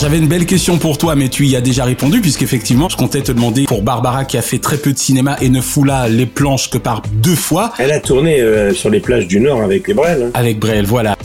J'avais 0.00 0.18
une 0.18 0.26
belle 0.28 0.44
question 0.44 0.76
pour 0.76 0.98
toi, 0.98 1.14
mais 1.16 1.28
tu 1.30 1.46
y 1.46 1.56
as 1.56 1.62
déjà 1.62 1.84
répondu, 1.84 2.20
puisqu'effectivement, 2.20 2.88
je 2.90 2.96
comptais 2.96 3.22
te 3.22 3.32
demander 3.32 3.64
pour 3.64 3.82
Barbara 3.82 4.24
qui 4.26 4.36
a 4.36 4.42
fait 4.42 4.58
très 4.58 4.76
peu 4.76 4.92
de 4.92 4.98
cinéma 4.98 5.36
et 5.40 5.48
ne 5.48 5.60
fout 5.62 5.86
là 5.86 6.08
les 6.08 6.26
planches 6.26 6.68
que 6.68 6.76
par 6.76 7.00
deux 7.10 7.34
fois. 7.36 7.72
Elle 7.78 7.92
a 7.92 8.00
tourné 8.00 8.40
euh, 8.40 8.74
sur 8.74 8.90
les 8.90 9.00
plages 9.00 9.26
du 9.26 9.40
Nord 9.40 9.62
avec 9.62 9.88
les 9.88 9.94
Brel. 9.94 10.24
hein. 10.24 10.30
Avec 10.34 10.58
Brel, 10.58 10.84
voilà. 10.84 11.16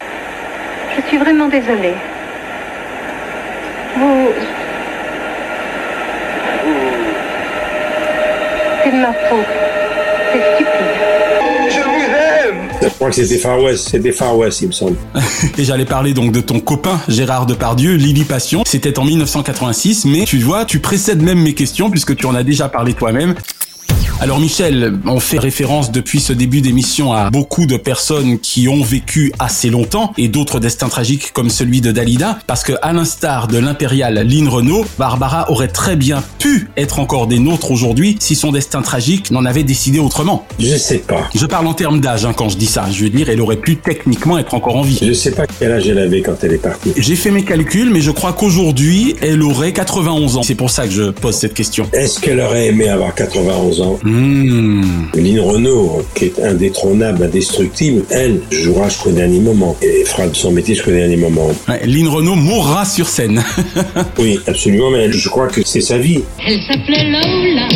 Je 0.95 1.07
suis 1.09 1.17
vraiment 1.17 1.49
désolée. 1.49 1.93
Vous... 3.97 4.28
C'est 8.84 8.91
de 8.91 9.01
ma 9.01 9.13
faute. 9.13 9.45
Je 12.82 12.88
crois 12.88 13.09
que 13.09 13.15
c'était 13.15 13.38
Far 13.38 13.61
West. 13.61 13.89
C'était 13.89 14.11
Far 14.11 14.38
West, 14.38 14.61
il 14.61 14.67
me 14.67 14.71
semble. 14.71 14.95
Et 15.57 15.63
j'allais 15.63 15.86
parler 15.86 16.13
donc 16.13 16.32
de 16.32 16.41
ton 16.41 16.59
copain 16.59 16.99
Gérard 17.07 17.45
Depardieu, 17.45 17.95
Lily 17.95 18.23
Passion. 18.23 18.63
C'était 18.65 18.97
en 18.99 19.05
1986, 19.05 20.05
mais 20.05 20.23
tu 20.23 20.39
vois, 20.39 20.65
tu 20.65 20.80
précèdes 20.80 21.21
même 21.21 21.39
mes 21.39 21.53
questions 21.53 21.89
puisque 21.89 22.15
tu 22.15 22.25
en 22.25 22.36
as 22.36 22.43
déjà 22.43 22.69
parlé 22.69 22.93
toi-même. 22.93 23.36
Alors 24.22 24.41
Michel, 24.41 24.99
on 25.05 25.22
fait 25.22 25.39
référence 25.39 25.93
depuis 25.93 26.20
ce 26.20 26.34
début 26.34 26.59
d'émission 26.59 27.13
à 27.13 27.30
beaucoup 27.30 27.65
de 27.65 27.78
personnes 27.78 28.38
qui 28.38 28.67
ont 28.67 28.84
vécu 28.84 29.32
assez 29.39 29.70
longtemps 29.70 30.11
et 30.17 30.28
d'autres 30.28 30.59
destins 30.59 30.89
tragiques 30.89 31.32
comme 31.32 31.49
celui 31.49 31.80
de 31.80 31.93
Dalida, 31.93 32.38
parce 32.45 32.63
que 32.63 32.74
à 32.82 32.91
l'instar 32.91 33.47
de 33.47 33.57
l'impériale 33.57 34.15
Lynn 34.28 34.49
Renault, 34.49 34.84
Barbara 34.97 35.49
aurait 35.49 35.70
très 35.70 35.95
bien 35.95 36.22
pu 36.38 36.67
être 36.76 36.99
encore 36.99 37.28
des 37.28 37.39
nôtres 37.39 37.72
aujourd'hui 37.72 38.17
si 38.20 38.36
son 38.36 38.51
destin 38.51 38.82
tragique 38.82 39.32
n'en 39.32 39.45
avait 39.45 39.63
décidé 39.63 39.99
autrement. 39.99 40.45
Je 40.59 40.76
sais 40.76 40.97
pas. 40.97 41.30
Je 41.34 41.45
parle 41.45 41.67
en 41.67 41.74
termes 41.74 42.01
d'âge 42.01 42.26
hein, 42.26 42.34
quand 42.36 42.49
je 42.49 42.57
dis 42.57 42.65
ça. 42.65 42.88
Je 42.91 43.05
veux 43.05 43.09
dire, 43.09 43.30
elle 43.30 43.39
aurait 43.39 43.55
pu 43.55 43.78
techniquement 43.78 44.38
être 44.38 44.53
encore 44.53 44.76
en 44.76 44.82
vie. 44.82 44.99
Je 45.01 45.13
sais 45.13 45.32
pas 45.32 45.45
quel 45.47 45.72
âge 45.72 45.88
elle 45.88 45.97
avait 45.97 46.22
quand 46.22 46.43
elle 46.43 46.51
est 46.51 46.61
partie. 46.61 46.91
J'ai 46.97 47.15
fait 47.15 47.32
mes 47.32 47.43
calculs, 47.45 47.89
mais 47.89 48.01
je 48.01 48.11
crois 48.11 48.34
qu'aujourd'hui, 48.34 49.15
elle 49.22 49.41
aurait 49.43 49.72
91 49.72 50.36
ans. 50.36 50.43
C'est 50.43 50.55
pour 50.55 50.72
ça 50.72 50.88
que 50.88 50.91
je 50.91 51.03
pose 51.03 51.36
cette 51.36 51.53
question. 51.53 51.88
Est-ce 51.93 52.20
qu'elle 52.20 52.41
aurait 52.41 52.67
aimé 52.67 52.89
avoir 52.89 53.15
91 53.15 53.80
ans? 53.80 53.97
Hmm. 54.10 54.82
Lynn 55.14 55.39
Renault, 55.39 56.01
qui 56.16 56.26
est 56.26 56.39
indétrônable, 56.39 57.26
indestructible, 57.26 58.03
elle 58.10 58.41
jouera 58.49 58.89
jusqu'au 58.89 59.12
dernier 59.12 59.39
moment 59.39 59.78
et 59.84 60.03
fera 60.03 60.28
de 60.28 60.36
son 60.36 60.51
métier 60.51 60.74
jusqu'au 60.74 60.89
dernier 60.89 61.16
moment. 61.16 61.51
Ouais, 61.68 61.86
Lynn 61.86 62.07
Renault 62.07 62.36
mourra 62.36 62.86
sur 62.86 63.07
scène. 63.07 63.43
Oui, 64.18 64.39
absolument, 64.47 64.89
mais 64.89 65.12
je 65.12 65.30
crois 65.30 65.47
que 65.47 65.62
c'est 65.64 65.82
sa 65.82 65.97
vie. 65.97 66.22
Elle 66.45 66.60
s'appelait 66.64 67.05
Lola, 67.05 67.68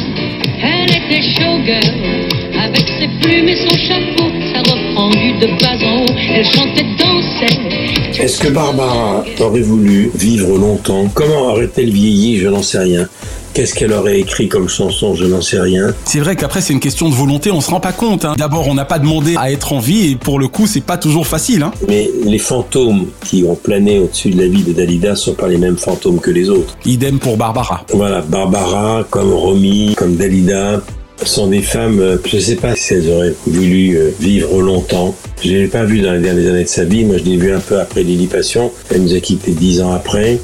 elle 0.61 0.89
était 0.89 1.21
showgirl, 1.21 2.59
avec 2.59 2.85
ses 2.99 3.07
plumes 3.21 3.47
et 3.47 3.55
son 3.55 3.77
chapeau, 3.77 4.29
sa 4.53 4.59
robe 4.71 4.95
fendue 4.95 5.33
de 5.39 5.47
bas 5.61 5.85
en 5.85 6.03
haut, 6.03 6.15
elle 6.33 6.45
chantait, 6.45 6.85
dansait. 6.97 8.21
Est-ce 8.21 8.39
que 8.39 8.49
Barbara 8.49 9.23
aurait 9.39 9.61
voulu 9.61 10.11
vivre 10.15 10.57
longtemps? 10.57 11.07
Comment 11.13 11.51
aurait-elle 11.51 11.91
vieilli? 11.91 12.39
Je 12.39 12.47
n'en 12.47 12.61
sais 12.61 12.79
rien. 12.79 13.07
Qu'est-ce 13.53 13.75
qu'elle 13.75 13.93
aurait 13.93 14.19
écrit 14.19 14.47
comme 14.49 14.67
chanson 14.67 15.13
Je 15.13 15.25
n'en 15.25 15.41
sais 15.41 15.59
rien. 15.59 15.93
C'est 16.05 16.19
vrai 16.19 16.35
qu'après 16.35 16.59
c'est 16.59 16.73
une 16.73 16.79
question 16.79 17.07
de 17.07 17.13
volonté, 17.13 17.51
on 17.51 17.61
se 17.61 17.69
rend 17.69 17.79
pas 17.79 17.91
compte. 17.91 18.25
hein. 18.25 18.33
D'abord, 18.35 18.67
on 18.67 18.73
n'a 18.73 18.85
pas 18.85 18.97
demandé 18.97 19.35
à 19.37 19.51
être 19.51 19.73
en 19.73 19.79
vie 19.79 20.11
et 20.11 20.15
pour 20.15 20.39
le 20.39 20.47
coup, 20.47 20.65
c'est 20.65 20.81
pas 20.81 20.97
toujours 20.97 21.27
facile. 21.27 21.61
Hein. 21.61 21.71
Mais 21.87 22.09
les 22.25 22.39
fantômes 22.39 23.05
qui 23.23 23.43
ont 23.43 23.55
plané 23.55 23.99
au-dessus 23.99 24.31
de 24.31 24.41
la 24.41 24.47
vie 24.47 24.63
de 24.63 24.73
Dalida 24.73 25.15
sont 25.15 25.33
pas 25.35 25.47
les 25.47 25.57
mêmes 25.59 25.77
fantômes 25.77 26.19
que 26.19 26.31
les 26.31 26.49
autres. 26.49 26.75
Idem 26.85 27.19
pour 27.19 27.37
Barbara. 27.37 27.85
Voilà, 27.93 28.21
Barbara, 28.21 29.05
comme 29.11 29.31
Romy, 29.31 29.93
comme 29.95 30.15
Dalida, 30.15 30.81
sont 31.23 31.47
des 31.47 31.61
femmes, 31.61 31.99
euh, 31.99 32.17
je 32.25 32.37
sais 32.39 32.55
pas 32.55 32.75
si 32.75 32.95
elles 32.95 33.09
auraient 33.09 33.35
voulu 33.45 33.95
euh, 33.97 34.09
vivre 34.19 34.59
longtemps. 34.61 35.15
Je 35.43 35.51
l'ai 35.51 35.67
pas 35.67 35.83
vu 35.83 36.01
dans 36.01 36.11
les 36.13 36.19
dernières 36.19 36.49
années 36.51 36.63
de 36.63 36.67
sa 36.69 36.83
vie. 36.85 37.05
Moi, 37.05 37.17
je 37.17 37.23
l'ai 37.23 37.37
vu 37.37 37.53
un 37.53 37.59
peu 37.59 37.79
après 37.79 38.01
Lily 38.03 38.27
Passion. 38.27 38.71
Elle 38.89 39.03
nous 39.03 39.13
a 39.13 39.19
quittés 39.19 39.51
dix 39.51 39.79
ans 39.81 39.93
après. 39.93 40.39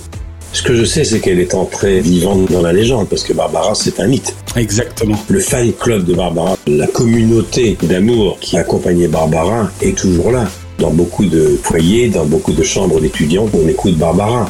Ce 0.51 0.63
que 0.63 0.73
je 0.73 0.83
sais, 0.83 1.03
c'est 1.03 1.19
qu'elle 1.19 1.39
est 1.39 1.53
entrée 1.53 2.01
vivante 2.01 2.51
dans 2.51 2.61
la 2.61 2.73
légende, 2.73 3.07
parce 3.07 3.23
que 3.23 3.33
Barbara, 3.33 3.75
c'est 3.75 3.99
un 3.99 4.07
mythe. 4.07 4.35
Exactement. 4.55 5.17
Le 5.29 5.39
fan 5.39 5.71
club 5.73 6.05
de 6.05 6.15
Barbara, 6.15 6.57
la 6.67 6.87
communauté 6.87 7.77
d'amour 7.83 8.37
qui 8.41 8.57
accompagnait 8.57 9.07
Barbara 9.07 9.69
est 9.81 9.95
toujours 9.95 10.31
là. 10.31 10.47
Dans 10.79 10.91
beaucoup 10.91 11.25
de 11.25 11.59
foyers, 11.61 12.09
dans 12.09 12.25
beaucoup 12.25 12.53
de 12.53 12.63
chambres 12.63 12.99
d'étudiants, 12.99 13.47
on 13.53 13.67
écoute 13.67 13.97
Barbara. 13.97 14.49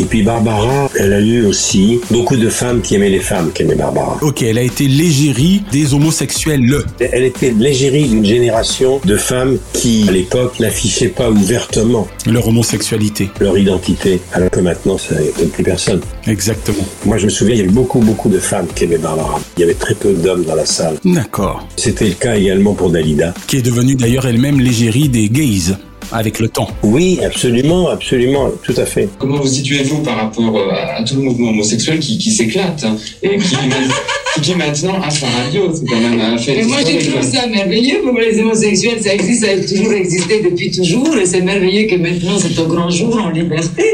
Et 0.00 0.04
puis 0.04 0.22
Barbara, 0.22 0.88
elle 0.96 1.12
a 1.12 1.20
eu 1.20 1.44
aussi 1.44 2.00
beaucoup 2.10 2.36
de 2.36 2.48
femmes 2.48 2.80
qui 2.82 2.94
aimaient 2.94 3.08
les 3.08 3.18
femmes 3.18 3.50
qui 3.52 3.62
aimaient 3.62 3.74
Barbara. 3.74 4.16
Ok, 4.22 4.42
elle 4.42 4.58
a 4.58 4.62
été 4.62 4.86
l'égérie 4.86 5.62
des 5.72 5.92
homosexuels. 5.92 6.60
Le. 6.64 6.84
Elle 7.00 7.24
était 7.24 7.52
l'égérie 7.58 8.08
d'une 8.08 8.24
génération 8.24 9.00
de 9.04 9.16
femmes 9.16 9.58
qui, 9.72 10.06
à 10.08 10.12
l'époque, 10.12 10.60
n'affichaient 10.60 11.08
pas 11.08 11.30
ouvertement 11.30 12.06
leur 12.26 12.46
homosexualité, 12.46 13.30
leur 13.40 13.58
identité, 13.58 14.20
alors 14.32 14.50
que 14.50 14.60
maintenant, 14.60 14.98
ça 14.98 15.16
n'aime 15.16 15.48
plus 15.48 15.64
personne. 15.64 16.00
Exactement. 16.26 16.84
Moi, 17.04 17.18
je 17.18 17.24
me 17.24 17.30
souviens, 17.30 17.54
il 17.54 17.58
y 17.58 17.62
avait 17.62 17.70
beaucoup, 17.70 18.00
beaucoup 18.00 18.28
de 18.28 18.38
femmes 18.38 18.66
qui 18.74 18.84
aimaient 18.84 18.98
Barbara. 18.98 19.40
Il 19.56 19.60
y 19.60 19.64
avait 19.64 19.74
très 19.74 19.94
peu 19.94 20.12
d'hommes 20.12 20.44
dans 20.44 20.54
la 20.54 20.66
salle. 20.66 20.96
D'accord. 21.04 21.66
C'était 21.76 22.06
le 22.06 22.14
cas 22.14 22.36
également 22.36 22.74
pour 22.74 22.90
Dalida. 22.90 23.34
Qui 23.46 23.56
est 23.56 23.62
devenue 23.62 23.96
d'ailleurs 23.96 24.26
elle-même 24.26 24.60
l'égérie 24.60 25.08
des 25.08 25.28
gays 25.28 25.74
avec 26.12 26.38
le 26.38 26.48
temps. 26.48 26.68
Oui, 26.82 27.20
absolument, 27.24 27.88
absolument, 27.88 28.50
tout 28.62 28.74
à 28.76 28.84
fait. 28.84 29.08
Comment 29.18 29.38
vous 29.38 29.46
situez-vous 29.46 30.02
par 30.02 30.16
rapport 30.16 30.56
euh, 30.56 30.70
à 30.96 31.02
tout 31.02 31.16
le 31.16 31.22
mouvement 31.22 31.50
homosexuel 31.50 31.98
qui, 31.98 32.18
qui 32.18 32.30
s'éclate 32.30 32.84
hein, 32.84 32.96
et 33.22 33.36
qui, 33.38 33.56
qui 34.42 34.54
maintenant 34.54 35.00
a 35.02 35.10
sa 35.10 35.26
radio 35.26 35.70
C'est 35.72 35.84
quand 35.86 36.00
même 36.00 36.20
un 36.20 36.38
fait. 36.38 36.56
Mais 36.56 36.64
moi, 36.64 36.78
je 36.80 37.10
trouve 37.10 37.22
ça 37.22 37.46
merveilleux 37.46 38.00
pour 38.02 38.18
les 38.18 38.40
homosexuels. 38.40 39.02
Ça 39.02 39.14
existe, 39.14 39.44
ça 39.44 39.52
a 39.52 39.56
toujours 39.56 39.92
existé 39.92 40.42
depuis 40.42 40.70
toujours. 40.70 41.16
Et 41.16 41.26
c'est 41.26 41.40
merveilleux 41.42 41.86
que 41.86 41.96
maintenant, 41.96 42.38
c'est 42.38 42.58
au 42.58 42.66
grand 42.66 42.90
jour 42.90 43.16
en 43.16 43.30
liberté. 43.30 43.84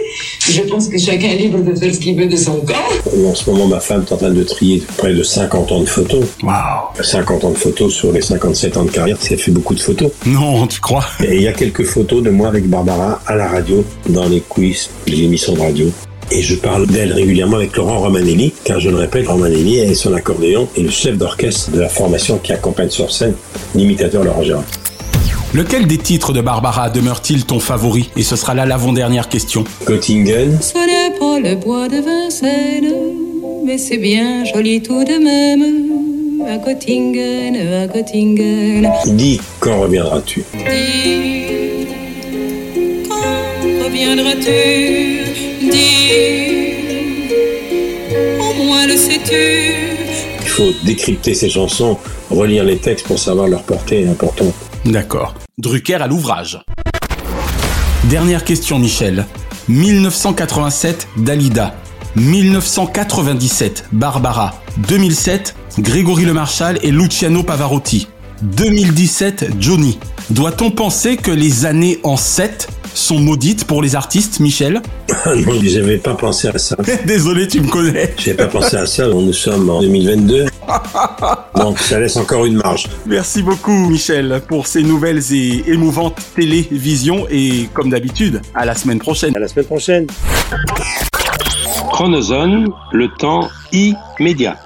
Je 0.49 0.61
pense 0.63 0.89
que 0.89 0.99
chacun 0.99 1.29
est 1.29 1.37
libre 1.37 1.59
de 1.59 1.75
faire 1.75 1.95
ce 1.95 2.01
qu'il 2.01 2.17
veut 2.17 2.27
de 2.27 2.37
son 2.37 2.61
corps. 2.61 2.93
En 3.27 3.35
ce 3.35 3.51
moment, 3.51 3.67
ma 3.67 3.81
femme 3.81 4.05
est 4.07 4.13
en 4.13 4.17
train 4.17 4.31
de 4.31 4.45
trier 4.45 4.83
près 4.97 5.15
de 5.15 5.23
50 5.23 5.73
ans 5.73 5.81
de 5.81 5.87
photos. 5.87 6.25
Waouh 6.43 7.03
50 7.03 7.45
ans 7.45 7.51
de 7.51 7.59
photos 7.59 7.93
sur 7.93 8.13
les 8.13 8.21
57 8.21 8.77
ans 8.77 8.85
de 8.85 8.91
carrière, 8.91 9.17
ça 9.21 9.37
fait 9.37 9.51
beaucoup 9.51 9.75
de 9.75 9.81
photos. 9.81 10.11
Non, 10.27 10.67
tu 10.67 10.81
crois? 10.81 11.05
Et 11.27 11.37
il 11.37 11.43
y 11.43 11.49
a 11.49 11.53
quelques 11.53 11.85
photos 11.85 12.04
de 12.05 12.31
moi 12.31 12.49
avec 12.49 12.69
Barbara 12.69 13.21
à 13.27 13.35
la 13.35 13.49
radio, 13.49 13.85
dans 14.09 14.29
les 14.29 14.41
quiz, 14.41 14.91
les 15.07 15.23
émissions 15.23 15.55
de 15.55 15.61
radio. 15.61 15.87
Et 16.31 16.43
je 16.43 16.55
parle 16.55 16.87
d'elle 16.87 17.13
régulièrement 17.13 17.57
avec 17.57 17.77
Laurent 17.77 17.99
Romanelli, 18.01 18.53
car 18.65 18.81
je 18.81 18.91
le 18.91 18.97
répète, 18.97 19.27
Romanelli 19.27 19.79
est 19.79 19.95
son 19.95 20.15
accordéon 20.15 20.69
et 20.77 20.83
le 20.83 20.91
chef 20.91 21.17
d'orchestre 21.17 21.71
de 21.71 21.81
la 21.81 21.89
formation 21.89 22.39
qui 22.39 22.53
accompagne 22.53 22.91
sur 22.91 23.13
scène 23.13 23.35
l'imitateur 23.75 24.25
Laurent 24.25 24.43
Gérard. 24.43 24.65
Lequel 25.55 25.87
des 25.87 25.99
titres 25.99 26.33
de 26.33 26.41
Barbara 26.41 26.91
demeure-t-il 26.91 27.45
ton 27.45 27.61
favori? 27.61 28.11
Et 28.17 28.23
ce 28.23 28.37
sera 28.37 28.55
là 28.55 28.67
l'avant-dernière 28.67 29.29
question. 29.29 29.65
Göttingen. 29.87 30.59
Ce 30.61 30.75
n'est 30.75 31.17
pas 31.19 31.39
le 31.39 31.57
bois 31.57 31.89
de 31.89 31.97
Vincennes, 31.97 32.95
mais 33.65 33.79
c'est 33.79 33.99
bien 33.99 34.45
joli 34.45 34.83
tout 34.83 35.05
de 35.05 35.23
même. 35.23 35.63
À 36.47 36.59
Göttingen, 36.59 37.57
à 37.57 37.87
Göttingen. 37.87 38.91
Dis, 39.07 39.41
quand 39.61 39.81
reviendras-tu? 39.83 40.45
Dis, 40.55 41.44
quand 44.05 44.11
reviendras-tu? 44.11 45.71
Dis, 45.71 46.11
au 48.39 48.65
moins 48.65 48.87
le 48.87 48.97
sais-tu? 48.97 49.97
Il 50.43 50.49
faut 50.49 50.73
décrypter 50.85 51.35
ces 51.35 51.49
chansons, 51.49 51.99
relire 52.31 52.65
les 52.65 52.79
textes 52.79 53.07
pour 53.07 53.19
savoir 53.19 53.49
leur 53.49 53.63
portée 53.63 54.07
importante. 54.07 54.55
D'accord. 54.85 55.35
Drucker 55.59 55.95
à 55.95 56.07
l'ouvrage. 56.07 56.61
Dernière 58.05 58.45
question, 58.45 58.79
Michel. 58.79 59.27
1987, 59.69 61.09
Dalida. 61.17 61.75
1997, 62.17 63.87
Barbara. 63.93 64.61
2007, 64.89 65.55
Grégory 65.79 66.25
Lemarchal 66.25 66.79
et 66.83 66.91
Luciano 66.91 67.43
Pavarotti. 67.43 68.09
2017, 68.43 69.53
Johnny. 69.59 69.99
Doit-on 70.31 70.71
penser 70.71 71.17
que 71.17 71.31
les 71.31 71.65
années 71.65 71.99
en 72.03 72.17
7 72.17 72.69
sont 72.95 73.19
maudites 73.19 73.65
pour 73.65 73.83
les 73.83 73.97
artistes, 73.97 74.41
Michel 74.41 74.81
Non, 75.27 75.61
j'avais 75.63 75.99
pas 75.99 76.15
pensé 76.15 76.49
à 76.49 76.59
ça. 76.59 76.77
Désolé, 77.07 77.49
tu 77.49 77.61
me 77.61 77.69
connais. 77.69 78.15
J'ai 78.19 78.35
pas 78.35 78.47
pensé 78.47 78.77
à 78.77 78.87
ça. 78.87 79.09
Nous 79.09 79.33
sommes 79.33 79.69
en 79.69 79.81
2022. 79.81 80.47
Donc 81.57 81.79
ça 81.79 82.01
laisse 82.01 82.17
encore 82.17 82.47
une 82.47 82.57
marge. 82.57 82.87
Merci 83.07 83.43
beaucoup, 83.43 83.89
Michel, 83.89 84.41
pour 84.49 84.67
ces 84.67 84.83
nouvelles 84.83 85.21
et 85.33 85.65
émouvantes 85.67 86.21
télévisions. 86.35 87.27
Et 87.31 87.69
comme 87.75 87.91
d'habitude, 87.91 88.41
à 88.55 88.65
la 88.65 88.75
semaine 88.75 88.99
prochaine. 88.99 89.37
À 89.37 89.41
la 89.41 89.49
semaine 89.49 89.67
prochaine. 89.67 90.07
Chronozone, 91.91 92.69
le 92.93 93.09
temps 93.19 93.49
immédiat. 93.73 94.57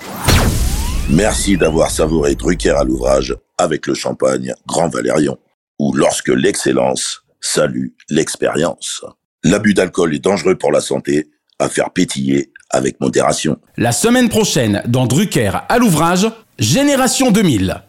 Merci 1.11 1.57
d'avoir 1.57 1.91
savouré 1.91 2.35
Drucker 2.35 2.71
à 2.77 2.85
l'ouvrage 2.85 3.35
avec 3.57 3.87
le 3.87 3.95
champagne 3.95 4.55
Grand 4.67 4.89
Valérion, 4.89 5.39
ou 5.79 5.95
lorsque 5.95 6.29
l'excellence 6.29 7.23
salue 7.49 7.89
l'expérience. 8.11 9.05
L'abus 9.43 9.73
d'alcool 9.73 10.15
est 10.15 10.19
dangereux 10.19 10.57
pour 10.57 10.71
la 10.71 10.81
santé, 10.81 11.29
à 11.59 11.69
faire 11.69 11.91
pétiller 11.91 12.53
avec 12.71 13.01
modération. 13.01 13.57
La 13.77 13.93
semaine 13.93 14.29
prochaine, 14.29 14.83
dans 14.87 15.07
Drucker 15.07 15.53
à 15.69 15.79
l'ouvrage, 15.79 16.29
Génération 16.59 17.31
2000. 17.31 17.83